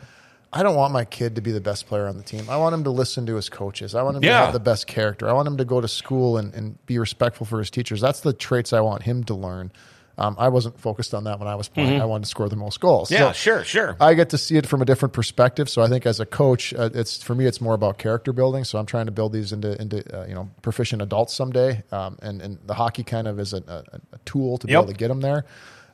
I 0.53 0.63
don't 0.63 0.77
want 0.77 0.93
my 0.93 1.05
kid 1.05 1.35
to 1.35 1.41
be 1.43 1.51
the 1.51 1.61
best 1.61 1.89
player 1.89 2.07
on 2.07 2.17
the 2.17 2.23
team. 2.23 2.49
I 2.49 2.57
want 2.59 2.75
him 2.75 2.85
to 2.85 2.91
listen 2.91 3.27
to 3.27 3.35
his 3.35 3.49
coaches. 3.49 3.95
I 3.97 4.03
want 4.03 4.17
him 4.19 4.23
Yeah. 4.25 4.39
to 4.39 4.45
have 4.47 4.53
the 4.53 4.61
best 4.61 4.87
character. 4.87 5.29
I 5.29 5.33
want 5.33 5.49
him 5.49 5.57
to 5.59 5.65
go 5.65 5.81
to 5.81 5.89
school 5.89 6.37
and, 6.39 6.55
and 6.55 6.79
be 6.87 6.97
respectful 6.99 7.45
for 7.45 7.59
his 7.59 7.71
teachers. 7.71 8.01
That's 8.01 8.21
the 8.21 8.33
traits 8.33 8.73
I 8.73 8.81
want 8.81 9.03
him 9.03 9.25
to 9.25 9.35
learn. 9.35 9.73
Um, 10.19 10.35
I 10.39 10.49
wasn't 10.49 10.79
focused 10.81 11.15
on 11.15 11.25
that 11.25 11.39
when 11.39 11.49
I 11.49 11.55
was 11.55 11.69
playing. 11.69 12.01
I 12.01 12.05
wanted 12.05 12.25
to 12.25 12.29
score 12.31 12.49
the 12.49 12.57
most 12.57 12.81
goals. 12.81 13.09
Mm-hmm. 13.11 13.23
Yeah, 13.23 13.33
So 13.33 13.39
sure, 13.39 13.65
sure. 13.65 13.97
I 14.01 14.15
get 14.15 14.31
to 14.31 14.39
see 14.39 14.57
it 14.57 14.67
from 14.67 14.83
a 14.83 14.85
different 14.85 15.13
perspective. 15.15 15.71
So 15.71 15.81
I 15.81 15.89
think 15.89 16.07
as 16.07 16.21
a 16.21 16.27
coach, 16.27 16.75
uh, 16.75 16.91
it's 16.93 17.23
for 17.23 17.35
me, 17.35 17.47
it's 17.47 17.61
more 17.61 17.75
about 17.75 17.99
character 17.99 18.33
building. 18.33 18.65
So 18.65 18.79
I'm 18.79 18.87
trying 18.87 19.07
to 19.07 19.13
build 19.13 19.33
these 19.33 19.53
into 19.53 19.81
into 19.81 19.99
uh, 20.15 20.27
you 20.27 20.35
know 20.35 20.51
proficient 20.63 21.03
adults 21.03 21.33
someday. 21.35 21.83
Um, 21.93 22.19
and 22.21 22.43
and 22.43 22.59
the 22.67 22.75
hockey 22.75 23.05
kind 23.05 23.29
of 23.29 23.39
is 23.39 23.53
a, 23.55 23.63
a, 23.69 23.85
a 24.13 24.19
tool 24.25 24.59
to 24.59 24.67
be 24.67 24.73
Yep. 24.73 24.83
able 24.83 24.93
to 24.93 24.99
get 24.99 25.09
them 25.09 25.21
there. 25.21 25.45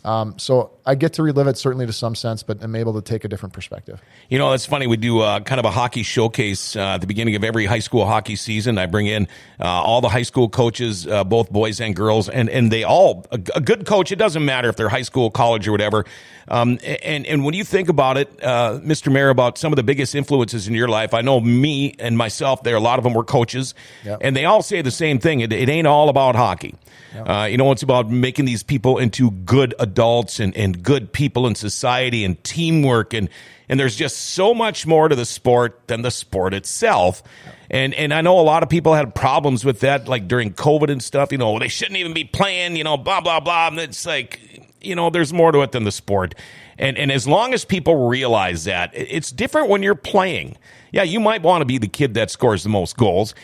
Um, 0.05 0.39
so 0.39 0.73
I 0.85 0.95
get 0.97 1.15
to 1.15 1.23
relive 1.23 1.47
it 1.47 1.57
certainly 1.57 1.87
to 1.87 1.93
some 1.93 2.15
sense, 2.15 2.43
but 2.43 2.63
I'm 2.63 2.77
able 2.77 2.93
to 2.95 3.01
take 3.01 3.25
a 3.25 3.29
different 3.29 3.55
perspective. 3.55 4.03
You 4.29 4.39
know, 4.39 4.53
it's 4.53 4.67
funny. 4.67 4.87
We 4.87 4.99
do 4.99 5.21
uh, 5.21 5.41
kind 5.41 5.59
of 5.59 5.65
a 5.65 5.71
hockey 5.71 6.03
showcase 6.03 6.77
uh, 6.77 6.81
at 6.81 7.01
the 7.01 7.07
beginning 7.07 7.37
of 7.37 7.45
every 7.45 7.65
high 7.65 7.79
school 7.79 8.05
hockey 8.05 8.37
season. 8.37 8.77
I 8.77 8.87
bring 8.87 9.07
in 9.07 9.27
uh, 9.59 9.65
all 9.65 10.03
the 10.03 10.11
high 10.11 10.23
school 10.23 10.51
coaches, 10.51 11.07
uh, 11.07 11.25
both 11.25 11.51
boys 11.51 11.81
and 11.81 11.97
girls, 11.97 12.29
and, 12.29 12.51
and 12.51 12.71
they 12.71 12.85
all, 12.85 13.25
a, 13.31 13.41
a 13.55 13.61
good 13.61 13.87
coach, 13.87 14.13
it 14.13 14.17
doesn't 14.17 14.45
matter 14.45 14.69
if 14.69 14.77
they're 14.77 14.91
high 14.91 15.03
school, 15.03 15.31
college, 15.31 15.67
or 15.67 15.73
whatever. 15.73 16.05
Um, 16.49 16.79
and, 17.03 17.27
and 17.27 17.45
when 17.45 17.55
you 17.55 17.65
think 17.65 17.89
about 17.89 18.17
it, 18.19 18.31
uh, 18.43 18.79
Mr. 18.83 19.11
Mayor, 19.13 19.31
about 19.31 19.57
some 19.59 19.73
of 19.73 19.77
the 19.77 19.83
biggest 19.83 20.15
influences 20.15 20.69
in 20.69 20.75
your 20.75 20.89
life, 20.89 21.15
I 21.15 21.21
know 21.23 21.41
me 21.41 21.95
and 21.99 22.17
myself, 22.19 22.63
there, 22.63 22.77
a 22.77 22.81
lot 22.81 22.99
of 22.99 23.05
them 23.05 23.15
were 23.15 23.25
coaches, 23.25 23.75
Yep. 24.05 24.19
and 24.21 24.37
they 24.37 24.45
all 24.45 24.63
say 24.63 24.83
the 24.83 24.91
same 24.91 25.19
thing. 25.19 25.41
It, 25.41 25.53
it 25.53 25.69
ain't 25.69 25.87
all 25.87 26.09
about 26.09 26.37
hockey. 26.37 26.75
Uh, 27.15 27.45
you 27.49 27.57
know, 27.57 27.71
it's 27.71 27.85
about 27.85 28.11
making 28.11 28.45
these 28.45 28.65
people 28.65 28.99
into 28.99 29.31
good 29.31 29.73
adults 29.79 30.41
and, 30.41 30.57
and 30.57 30.83
good 30.83 31.13
people 31.13 31.47
in 31.47 31.55
society 31.55 32.25
and 32.25 32.43
teamwork. 32.43 33.15
And, 33.15 33.29
and 33.69 33.79
there's 33.79 33.95
just 33.95 34.17
so 34.17 34.53
much 34.53 34.85
more 34.85 35.09
to 35.09 35.15
the 35.15 35.25
sport 35.25 35.81
than 35.87 36.03
the 36.03 36.11
sport 36.11 36.55
itself. 36.55 37.23
And, 37.71 37.95
and 37.95 38.13
I 38.13 38.21
know 38.21 38.41
a 38.41 38.43
lot 38.43 38.65
of 38.65 38.69
people 38.69 38.95
had 38.95 39.15
problems 39.15 39.65
with 39.65 39.81
that, 39.81 40.09
like 40.09 40.27
during 40.27 40.53
COVID 40.55 40.91
and 40.91 41.01
stuff, 41.01 41.31
you 41.31 41.39
know, 41.39 41.57
they 41.61 41.69
shouldn't 41.69 41.99
even 41.99 42.15
be 42.15 42.25
playing, 42.25 42.75
you 42.75 42.83
know, 42.83 42.97
blah, 42.97 43.21
blah, 43.21 43.39
blah. 43.39 43.69
And 43.69 43.79
it's 43.79 44.05
like, 44.05 44.41
you 44.85 44.95
know, 44.95 45.11
there's 45.11 45.33
more 45.33 45.53
to 45.53 45.61
it 45.63 45.73
than 45.73 45.85
the 45.85 45.93
sport. 45.93 46.35
And, 46.79 46.99
and 46.99 47.11
as 47.13 47.27
long 47.27 47.55
as 47.55 47.65
people 47.65 48.09
realize 48.09 48.65
that, 48.65 48.91
it's 48.95 49.31
different 49.31 49.69
when 49.69 49.83
you're 49.83 49.95
playing. 49.95 50.57
Yeah, 50.93 51.03
you 51.03 51.21
might 51.21 51.43
want 51.43 51.63
to 51.63 51.65
be 51.65 51.79
the 51.79 51.89
kid 51.89 52.15
that 52.15 52.31
scores 52.31 52.63
the 52.63 52.69
most 52.69 52.97
goals, 52.97 53.35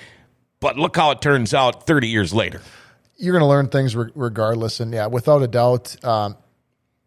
but 0.61 0.77
look 0.77 0.97
how 0.97 1.11
it 1.11 1.21
turns 1.21 1.55
out 1.55 1.87
30 1.87 2.09
years 2.09 2.33
later. 2.35 2.61
you're 3.17 3.33
going 3.33 3.43
to 3.43 3.47
learn 3.47 3.69
things 3.69 3.95
re- 3.95 4.11
regardless. 4.15 4.81
And 4.81 4.93
yeah, 4.93 5.07
without 5.07 5.43
a 5.43 5.49
doubt, 5.49 6.03
um, 6.05 6.37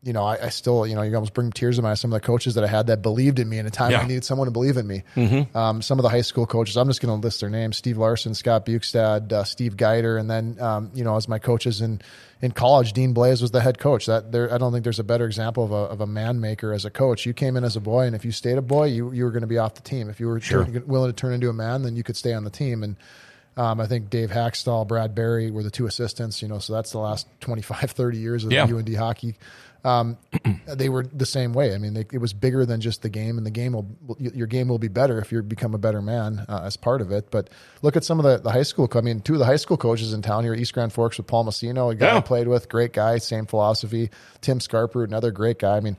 you 0.04 0.12
know, 0.12 0.24
I, 0.26 0.38
I 0.48 0.50
still, 0.50 0.86
you 0.86 0.96
know, 0.96 1.02
you 1.02 1.14
almost 1.16 1.34
bring 1.34 1.52
tears 1.52 1.78
to 1.78 1.82
my 1.82 1.92
eyes. 1.92 2.02
Some 2.02 2.12
of 2.12 2.22
the 2.22 2.26
coaches 2.26 2.56
that 2.56 2.64
I 2.66 2.68
had 2.68 2.88
that 2.88 3.02
believed 3.02 3.40
in 3.40 3.48
me 3.48 3.58
in 3.58 3.66
a 3.66 3.70
time 3.70 3.92
Yeah. 3.92 4.02
I 4.02 4.06
needed 4.08 4.26
someone 4.26 4.48
to 4.48 4.52
believe 4.52 4.76
in 4.76 4.86
me. 4.86 5.04
Um, 5.56 5.82
some 5.82 5.98
of 5.98 6.04
the 6.04 6.10
high 6.10 6.22
school 6.22 6.46
coaches, 6.46 6.76
I'm 6.76 6.88
just 6.88 7.00
going 7.02 7.20
to 7.20 7.26
list 7.26 7.40
their 7.40 7.50
names: 7.50 7.78
Steve 7.78 7.98
Larson, 7.98 8.34
Scott 8.34 8.66
Bukestad, 8.66 9.32
uh, 9.32 9.44
Steve 9.46 9.78
Geider, 9.78 10.18
and 10.20 10.30
then 10.30 10.58
um, 10.60 10.92
you 10.94 11.04
know, 11.06 11.16
as 11.16 11.28
my 11.30 11.40
coaches 11.40 11.80
in 11.82 12.02
in 12.42 12.52
college, 12.52 12.92
Dean 12.92 13.14
Blais 13.14 13.42
was 13.42 13.52
the 13.52 13.62
head 13.62 13.78
coach. 13.80 14.08
That 14.08 14.34
there, 14.34 14.54
I 14.54 14.58
don't 14.58 14.74
think 14.74 14.84
there's 14.84 15.00
a 15.00 15.04
better 15.06 15.26
example 15.26 15.64
of 15.64 15.72
a 15.72 15.76
of 15.76 16.02
a 16.02 16.08
man 16.08 16.42
maker 16.42 16.74
as 16.74 16.84
a 16.84 16.90
coach. 16.90 17.26
You 17.26 17.34
came 17.34 17.56
in 17.56 17.64
as 17.64 17.78
a 17.78 17.80
boy, 17.82 18.06
and 18.06 18.14
if 18.16 18.26
you 18.26 18.34
stayed 18.34 18.58
a 18.58 18.62
boy, 18.62 18.88
you 18.88 19.12
you 19.14 19.24
were 19.24 19.32
going 19.32 19.42
to 19.42 19.48
be 19.48 19.58
off 19.58 19.76
the 19.76 19.82
team. 19.82 20.10
If 20.10 20.20
you 20.20 20.28
were 20.28 20.42
turn- 20.42 20.84
willing 20.86 21.10
to 21.12 21.16
turn 21.16 21.34
into 21.34 21.48
a 21.48 21.54
man, 21.54 21.84
then 21.84 21.96
you 21.96 22.04
could 22.04 22.18
stay 22.18 22.34
on 22.34 22.44
the 22.44 22.50
team. 22.50 22.84
And 22.84 22.98
um, 23.56 23.80
I 23.80 23.86
think 23.86 24.10
Dave 24.10 24.32
Hakstol, 24.32 24.86
Brad 24.88 25.14
Berry 25.16 25.50
were 25.52 25.64
the 25.64 25.70
two 25.72 25.86
assistants, 25.86 26.42
you 26.42 26.48
know, 26.48 26.58
so 26.60 26.74
that's 26.74 26.92
the 26.92 26.98
last 26.98 27.28
25, 27.42 27.92
30 27.92 28.18
years 28.18 28.44
of 28.44 28.52
Yeah. 28.52 28.66
UND 28.66 28.94
hockey. 28.96 29.36
Um, 29.86 30.18
they 30.68 30.88
were 30.88 31.04
the 31.04 31.26
same 31.26 31.52
way. 31.54 31.74
I 31.76 31.78
mean, 31.78 31.94
they, 31.94 32.06
it 32.12 32.20
was 32.20 32.32
bigger 32.34 32.66
than 32.66 32.80
just 32.80 33.02
the 33.02 33.10
game, 33.10 33.38
and 33.38 33.46
the 33.46 33.52
game 33.52 33.74
will 33.74 33.86
your 34.18 34.48
game 34.48 34.70
will 34.70 34.80
be 34.80 34.88
better 34.88 35.20
if 35.20 35.32
you 35.32 35.42
become 35.44 35.74
a 35.74 35.78
better 35.78 36.02
man 36.02 36.46
uh, 36.48 36.62
as 36.64 36.78
part 36.78 37.02
of 37.02 37.12
it. 37.12 37.30
But 37.32 37.50
look 37.82 37.98
at 37.98 38.04
some 38.06 38.18
of 38.20 38.24
the, 38.26 38.38
the 38.38 38.52
high 38.52 38.64
school. 38.64 38.88
co- 38.88 39.00
I 39.00 39.02
mean, 39.02 39.20
two 39.20 39.34
of 39.34 39.40
the 39.40 39.46
high 39.46 39.58
school 39.58 39.76
coaches 39.78 40.14
in 40.14 40.22
town 40.22 40.44
here, 40.46 40.54
East 40.54 40.74
Grand 40.74 40.94
Forks 40.94 41.18
with 41.18 41.28
Paul 41.28 41.46
Messino, 41.46 41.92
a 41.92 41.96
guy 41.96 42.08
Yeah. 42.08 42.18
I 42.18 42.22
played 42.22 42.48
with, 42.48 42.70
great 42.70 42.94
guy, 42.94 43.18
same 43.18 43.46
philosophy. 43.46 44.10
Tim 44.40 44.60
Scarper, 44.60 45.04
another 45.04 45.32
great 45.32 45.60
guy. 45.60 45.76
I 45.76 45.80
mean, 45.82 45.98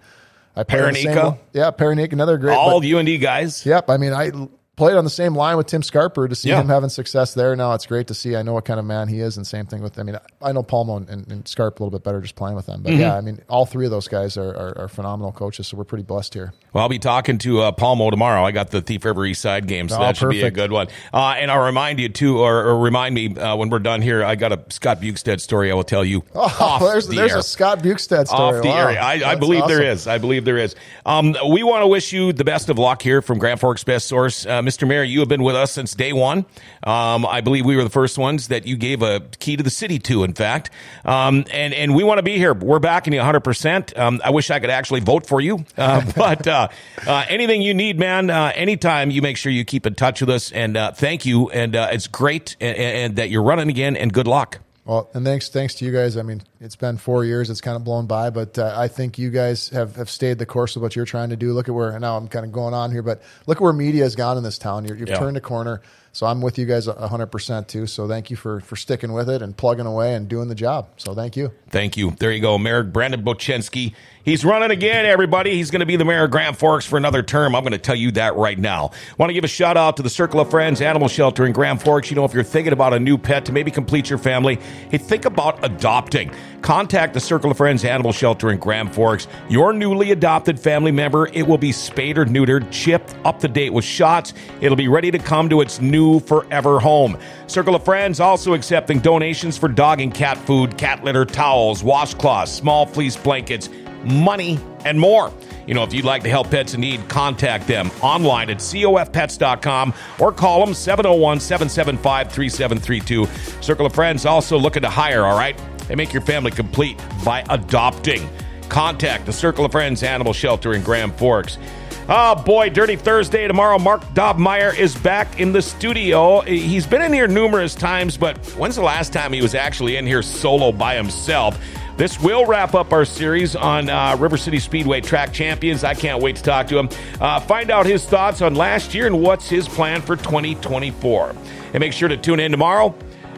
I 0.56 0.62
played 0.62 0.82
on 0.82 0.92
the 0.94 1.02
same- 1.02 1.16
Paranika. 1.16 1.38
yeah, 1.52 1.70
Paranika, 1.70 2.12
another 2.12 2.38
great. 2.38 2.54
All 2.56 2.80
but- 2.80 2.90
UND 2.90 3.20
guys. 3.20 3.66
Yep. 3.66 3.90
I 3.90 3.96
mean, 3.98 4.12
I 4.14 4.30
played 4.76 4.96
on 4.96 5.04
the 5.04 5.10
same 5.10 5.34
line 5.34 5.56
with 5.56 5.66
Tim 5.68 5.82
Scarper 5.82 6.28
to 6.28 6.34
see 6.34 6.48
Yeah. 6.48 6.60
him 6.60 6.68
having 6.68 6.88
success 6.88 7.34
there. 7.34 7.54
Now 7.54 7.74
it's 7.74 7.86
great 7.86 8.08
to 8.08 8.14
see. 8.14 8.34
I 8.34 8.42
know 8.42 8.54
what 8.54 8.64
kind 8.64 8.80
of 8.80 8.86
man 8.86 9.06
he 9.08 9.20
is, 9.20 9.36
and 9.36 9.46
same 9.46 9.66
thing 9.66 9.82
with. 9.82 9.98
I 9.98 10.02
mean, 10.02 10.18
I 10.42 10.52
know 10.52 10.62
Palmo 10.62 10.96
and, 10.96 11.08
and, 11.08 11.30
and 11.30 11.46
Scarp 11.48 11.78
a 11.78 11.82
little 11.84 11.96
bit 11.96 12.04
better 12.04 12.20
just 12.20 12.34
playing 12.34 12.56
with 12.56 12.66
them. 12.66 12.80
Mm-hmm. 12.80 12.84
But 12.90 12.94
yeah, 12.94 13.16
I 13.16 13.20
mean, 13.20 13.40
all 13.48 13.66
three 13.66 13.84
of 13.84 13.90
those 13.92 14.08
guys 14.08 14.36
are, 14.36 14.50
are, 14.50 14.78
are 14.82 14.88
phenomenal 14.88 15.32
coaches. 15.32 15.68
So 15.68 15.76
we're 15.76 15.84
pretty 15.84 16.04
blessed 16.04 16.34
here. 16.34 16.52
Well, 16.72 16.82
I'll 16.82 16.88
be 16.88 16.98
talking 16.98 17.38
to 17.38 17.60
uh, 17.60 17.72
Palmo 17.72 18.10
tomorrow. 18.10 18.44
I 18.44 18.50
got 18.50 18.70
the 18.70 18.82
Thief 18.82 19.04
River 19.04 19.24
East 19.26 19.40
Side 19.42 19.68
game, 19.68 19.88
so 19.88 19.96
Oh, 19.96 20.00
that 20.00 20.16
should 20.16 20.30
be 20.30 20.42
a 20.42 20.50
good 20.50 20.72
one. 20.72 20.88
Uh, 21.12 21.34
and 21.38 21.50
I'll 21.50 21.64
remind 21.64 22.00
you 22.00 22.08
too, 22.08 22.38
or, 22.40 22.64
or 22.64 22.78
remind 22.80 23.14
me 23.14 23.36
uh, 23.36 23.54
when 23.54 23.70
we're 23.70 23.78
done 23.78 24.02
here. 24.02 24.24
I 24.24 24.34
got 24.34 24.50
a 24.52 24.60
Scott 24.70 25.00
Bukestead 25.00 25.40
story. 25.40 25.70
I 25.70 25.74
will 25.74 25.84
tell 25.84 26.04
you. 26.04 26.24
Oh, 26.34 26.78
there's 26.92 27.06
the 27.06 27.14
there's 27.14 27.30
air. 27.32 27.38
a 27.38 27.42
Scott 27.44 27.78
Bukestad 27.78 28.26
story. 28.26 28.56
off 28.56 28.62
the 28.62 28.68
Wow. 28.70 28.88
area. 28.88 29.00
I, 29.00 29.32
I 29.32 29.34
believe 29.36 29.68
there 29.68 29.78
awesome. 29.78 29.86
is. 29.92 30.06
I 30.08 30.18
believe 30.18 30.44
there 30.44 30.58
is. 30.58 30.74
Um, 31.06 31.36
we 31.48 31.62
want 31.62 31.82
to 31.82 31.86
wish 31.86 32.12
you 32.12 32.32
the 32.32 32.44
best 32.44 32.68
of 32.70 32.78
luck 32.78 33.02
here 33.02 33.22
from 33.22 33.38
Grand 33.38 33.60
Forks 33.60 33.84
Best 33.84 34.08
Source. 34.08 34.44
Uh, 34.46 34.62
Mr. 34.64 34.86
Mayor, 34.86 35.02
you 35.02 35.20
have 35.20 35.28
been 35.28 35.42
with 35.42 35.56
us 35.56 35.72
since 35.72 35.94
day 35.94 36.12
one. 36.12 36.46
Um, 36.82 37.26
I 37.26 37.40
believe 37.40 37.64
we 37.64 37.76
were 37.76 37.84
the 37.84 37.90
first 37.90 38.18
ones 38.18 38.48
that 38.48 38.66
you 38.66 38.76
gave 38.76 39.02
a 39.02 39.20
key 39.38 39.56
to 39.56 39.62
the 39.62 39.70
city 39.70 39.98
to, 40.00 40.24
in 40.24 40.34
fact. 40.34 40.70
Um, 41.04 41.44
and, 41.52 41.74
and 41.74 41.94
we 41.94 42.04
want 42.04 42.18
to 42.18 42.22
be 42.22 42.36
here. 42.36 42.54
We're 42.54 42.78
backing 42.78 43.12
you 43.12 43.20
100%. 43.20 43.98
Um, 43.98 44.20
I 44.24 44.30
wish 44.30 44.50
I 44.50 44.58
could 44.60 44.70
actually 44.70 45.00
vote 45.00 45.26
for 45.26 45.40
you. 45.40 45.64
Uh, 45.76 46.02
but 46.16 46.46
uh, 46.46 46.68
uh, 47.06 47.24
anything 47.28 47.62
you 47.62 47.74
need, 47.74 47.98
man, 47.98 48.30
uh, 48.30 48.52
anytime, 48.54 49.10
you 49.10 49.22
make 49.22 49.36
sure 49.36 49.52
you 49.52 49.64
keep 49.64 49.86
in 49.86 49.94
touch 49.94 50.20
with 50.20 50.30
us. 50.30 50.52
And 50.52 50.76
uh, 50.76 50.92
thank 50.92 51.26
you. 51.26 51.50
And 51.50 51.76
uh, 51.76 51.88
it's 51.92 52.06
great 52.06 52.56
and, 52.60 52.76
and 52.76 53.16
that 53.16 53.30
you're 53.30 53.42
running 53.42 53.68
again, 53.68 53.96
and 53.96 54.12
good 54.12 54.26
luck. 54.26 54.63
Well, 54.84 55.08
and 55.14 55.24
thanks 55.24 55.48
thanks 55.48 55.74
to 55.76 55.84
you 55.86 55.92
guys. 55.92 56.18
I 56.18 56.22
mean, 56.22 56.42
it's 56.60 56.76
been 56.76 56.98
four 56.98 57.24
years. 57.24 57.48
It's 57.48 57.62
kind 57.62 57.74
of 57.76 57.84
blown 57.84 58.06
by, 58.06 58.28
but 58.28 58.58
uh, 58.58 58.74
I 58.76 58.88
think 58.88 59.18
you 59.18 59.30
guys 59.30 59.70
have, 59.70 59.96
have 59.96 60.10
stayed 60.10 60.38
the 60.38 60.44
course 60.44 60.76
of 60.76 60.82
what 60.82 60.94
you're 60.94 61.06
trying 61.06 61.30
to 61.30 61.36
do. 61.36 61.54
Look 61.54 61.68
at 61.68 61.74
where 61.74 61.98
now 61.98 62.18
I'm 62.18 62.28
kind 62.28 62.44
of 62.44 62.52
going 62.52 62.74
on 62.74 62.92
here, 62.92 63.02
but 63.02 63.22
look 63.46 63.56
at 63.58 63.62
where 63.62 63.72
media 63.72 64.02
has 64.04 64.14
gone 64.14 64.36
in 64.36 64.42
this 64.42 64.58
town. 64.58 64.84
You're, 64.84 64.96
you've 64.98 65.08
Yeah. 65.08 65.16
turned 65.18 65.38
a 65.38 65.40
corner. 65.40 65.80
So 66.14 66.26
I'm 66.26 66.40
with 66.40 66.58
you 66.60 66.64
guys 66.64 66.86
100% 66.86 67.66
too. 67.66 67.88
So 67.88 68.06
thank 68.06 68.30
you 68.30 68.36
for, 68.36 68.60
for 68.60 68.76
sticking 68.76 69.12
with 69.12 69.28
it 69.28 69.42
and 69.42 69.56
plugging 69.56 69.84
away 69.84 70.14
and 70.14 70.28
doing 70.28 70.46
the 70.46 70.54
job. 70.54 70.88
So 70.96 71.12
thank 71.12 71.36
you. 71.36 71.50
Thank 71.70 71.96
you. 71.96 72.12
There 72.12 72.30
you 72.30 72.40
go. 72.40 72.56
Mayor 72.56 72.84
Brandon 72.84 73.24
Bochenski. 73.24 73.94
He's 74.24 74.42
running 74.42 74.70
again, 74.70 75.04
everybody. 75.04 75.54
He's 75.54 75.70
going 75.70 75.80
to 75.80 75.86
be 75.86 75.96
the 75.96 76.04
mayor 76.04 76.24
of 76.24 76.30
Grand 76.30 76.56
Forks 76.56 76.86
for 76.86 76.96
another 76.96 77.22
term. 77.22 77.54
I'm 77.54 77.62
going 77.62 77.72
to 77.72 77.78
tell 77.78 77.94
you 77.94 78.10
that 78.12 78.36
right 78.36 78.58
now. 78.58 78.92
Want 79.18 79.28
to 79.28 79.34
give 79.34 79.44
a 79.44 79.48
shout 79.48 79.76
out 79.76 79.98
to 79.98 80.02
the 80.02 80.08
Circle 80.08 80.40
of 80.40 80.50
Friends 80.50 80.80
Animal 80.80 81.08
Shelter 81.08 81.44
in 81.44 81.52
Grand 81.52 81.82
Forks. 81.82 82.10
You 82.10 82.16
know, 82.16 82.24
if 82.24 82.32
you're 82.32 82.42
thinking 82.42 82.72
about 82.72 82.94
a 82.94 82.98
new 83.00 83.18
pet 83.18 83.44
to 83.44 83.52
maybe 83.52 83.70
complete 83.70 84.08
your 84.08 84.18
family, 84.18 84.58
hey, 84.90 84.96
think 84.96 85.26
about 85.26 85.62
adopting. 85.62 86.30
Contact 86.62 87.12
the 87.12 87.20
Circle 87.20 87.50
of 87.50 87.58
Friends 87.58 87.84
Animal 87.84 88.12
Shelter 88.12 88.50
in 88.50 88.56
Grand 88.56 88.94
Forks. 88.94 89.28
Your 89.50 89.74
newly 89.74 90.12
adopted 90.12 90.58
family 90.58 90.90
member, 90.90 91.26
it 91.34 91.46
will 91.46 91.58
be 91.58 91.70
spayed 91.70 92.16
or 92.16 92.24
neutered, 92.24 92.66
chipped, 92.70 93.14
up 93.26 93.40
to 93.40 93.48
date 93.48 93.74
with 93.74 93.84
shots. 93.84 94.32
It'll 94.62 94.74
be 94.74 94.88
ready 94.88 95.10
to 95.10 95.18
come 95.18 95.50
to 95.50 95.60
its 95.60 95.82
new 96.04 96.20
forever 96.20 96.78
home. 96.78 97.18
Circle 97.46 97.74
of 97.74 97.84
Friends 97.84 98.20
also 98.20 98.54
accepting 98.54 98.98
donations 99.00 99.56
for 99.58 99.68
dog 99.68 100.00
and 100.00 100.12
cat 100.12 100.38
food, 100.38 100.76
cat 100.76 101.04
litter, 101.04 101.24
towels, 101.24 101.82
washcloths, 101.82 102.48
small 102.48 102.86
fleece 102.86 103.16
blankets, 103.16 103.68
money, 104.04 104.58
and 104.84 104.98
more. 105.00 105.32
You 105.66 105.74
know, 105.74 105.82
if 105.82 105.94
you'd 105.94 106.04
like 106.04 106.22
to 106.24 106.28
help 106.28 106.50
pets 106.50 106.74
in 106.74 106.80
need, 106.80 107.08
contact 107.08 107.66
them 107.66 107.90
online 108.02 108.50
at 108.50 108.58
cofpets.com 108.58 109.94
or 110.18 110.30
call 110.32 110.64
them 110.64 110.74
701 110.74 111.40
775 111.40 112.30
3732. 112.30 113.62
Circle 113.62 113.86
of 113.86 113.94
Friends 113.94 114.26
also 114.26 114.58
looking 114.58 114.82
to 114.82 114.90
hire, 114.90 115.24
all 115.24 115.38
right? 115.38 115.58
They 115.88 115.94
make 115.94 116.12
your 116.12 116.22
family 116.22 116.50
complete 116.50 117.00
by 117.24 117.44
adopting. 117.48 118.28
Contact 118.68 119.24
the 119.26 119.32
Circle 119.32 119.64
of 119.64 119.72
Friends 119.72 120.02
Animal 120.02 120.32
Shelter 120.32 120.74
in 120.74 120.82
Grand 120.82 121.14
Forks. 121.14 121.58
Oh 122.06 122.34
boy, 122.34 122.68
Dirty 122.68 122.96
Thursday 122.96 123.48
tomorrow. 123.48 123.78
Mark 123.78 124.02
Dobmeyer 124.12 124.76
is 124.76 124.94
back 124.94 125.40
in 125.40 125.52
the 125.52 125.62
studio. 125.62 126.42
He's 126.42 126.86
been 126.86 127.00
in 127.00 127.14
here 127.14 127.26
numerous 127.26 127.74
times, 127.74 128.18
but 128.18 128.36
when's 128.58 128.76
the 128.76 128.82
last 128.82 129.14
time 129.14 129.32
he 129.32 129.40
was 129.40 129.54
actually 129.54 129.96
in 129.96 130.06
here 130.06 130.20
solo 130.20 130.70
by 130.70 130.96
himself? 130.96 131.58
This 131.96 132.20
will 132.20 132.44
wrap 132.44 132.74
up 132.74 132.92
our 132.92 133.06
series 133.06 133.56
on 133.56 133.88
uh, 133.88 134.18
River 134.20 134.36
City 134.36 134.58
Speedway 134.58 135.00
track 135.00 135.32
champions. 135.32 135.82
I 135.82 135.94
can't 135.94 136.22
wait 136.22 136.36
to 136.36 136.42
talk 136.42 136.66
to 136.68 136.78
him. 136.78 136.90
Uh, 137.18 137.40
find 137.40 137.70
out 137.70 137.86
his 137.86 138.04
thoughts 138.04 138.42
on 138.42 138.54
last 138.54 138.94
year 138.94 139.06
and 139.06 139.22
what's 139.22 139.48
his 139.48 139.66
plan 139.66 140.02
for 140.02 140.14
2024. 140.14 141.34
And 141.72 141.80
make 141.80 141.94
sure 141.94 142.10
to 142.10 142.18
tune 142.18 142.38
in 142.38 142.50
tomorrow. 142.50 142.94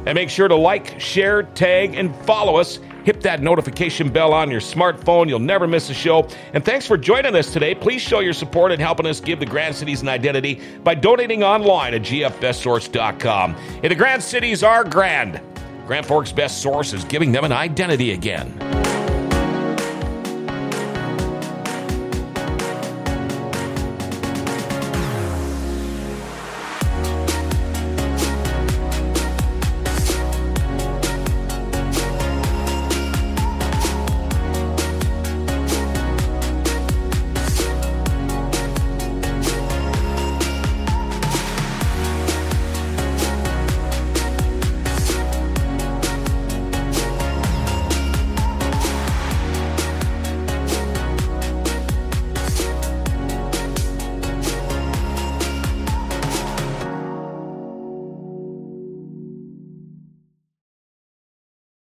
And 0.06 0.16
make 0.16 0.30
sure 0.30 0.48
to 0.48 0.56
like, 0.56 0.98
share, 0.98 1.44
tag, 1.44 1.94
and 1.94 2.12
follow 2.24 2.56
us. 2.56 2.80
Hit 3.06 3.20
that 3.20 3.40
notification 3.40 4.10
bell 4.10 4.32
on 4.32 4.50
your 4.50 4.60
smartphone. 4.60 5.28
You'll 5.28 5.38
never 5.38 5.68
miss 5.68 5.88
a 5.90 5.94
show. 5.94 6.26
And 6.54 6.64
thanks 6.64 6.88
for 6.88 6.96
joining 6.96 7.36
us 7.36 7.52
today. 7.52 7.72
Please 7.72 8.02
show 8.02 8.18
your 8.18 8.32
support 8.32 8.72
in 8.72 8.80
helping 8.80 9.06
us 9.06 9.20
give 9.20 9.38
the 9.38 9.46
Grand 9.46 9.76
Cities 9.76 10.02
an 10.02 10.08
identity 10.08 10.60
by 10.82 10.96
donating 10.96 11.44
online 11.44 11.94
at 11.94 12.02
gfbestsource.com. 12.02 13.54
And 13.54 13.92
the 13.92 13.94
Grand 13.94 14.24
Cities 14.24 14.64
are 14.64 14.82
grand. 14.82 15.40
Grand 15.86 16.04
Forks 16.04 16.32
Best 16.32 16.60
Source 16.60 16.92
is 16.92 17.04
giving 17.04 17.30
them 17.30 17.44
an 17.44 17.52
identity 17.52 18.10
again. 18.10 18.75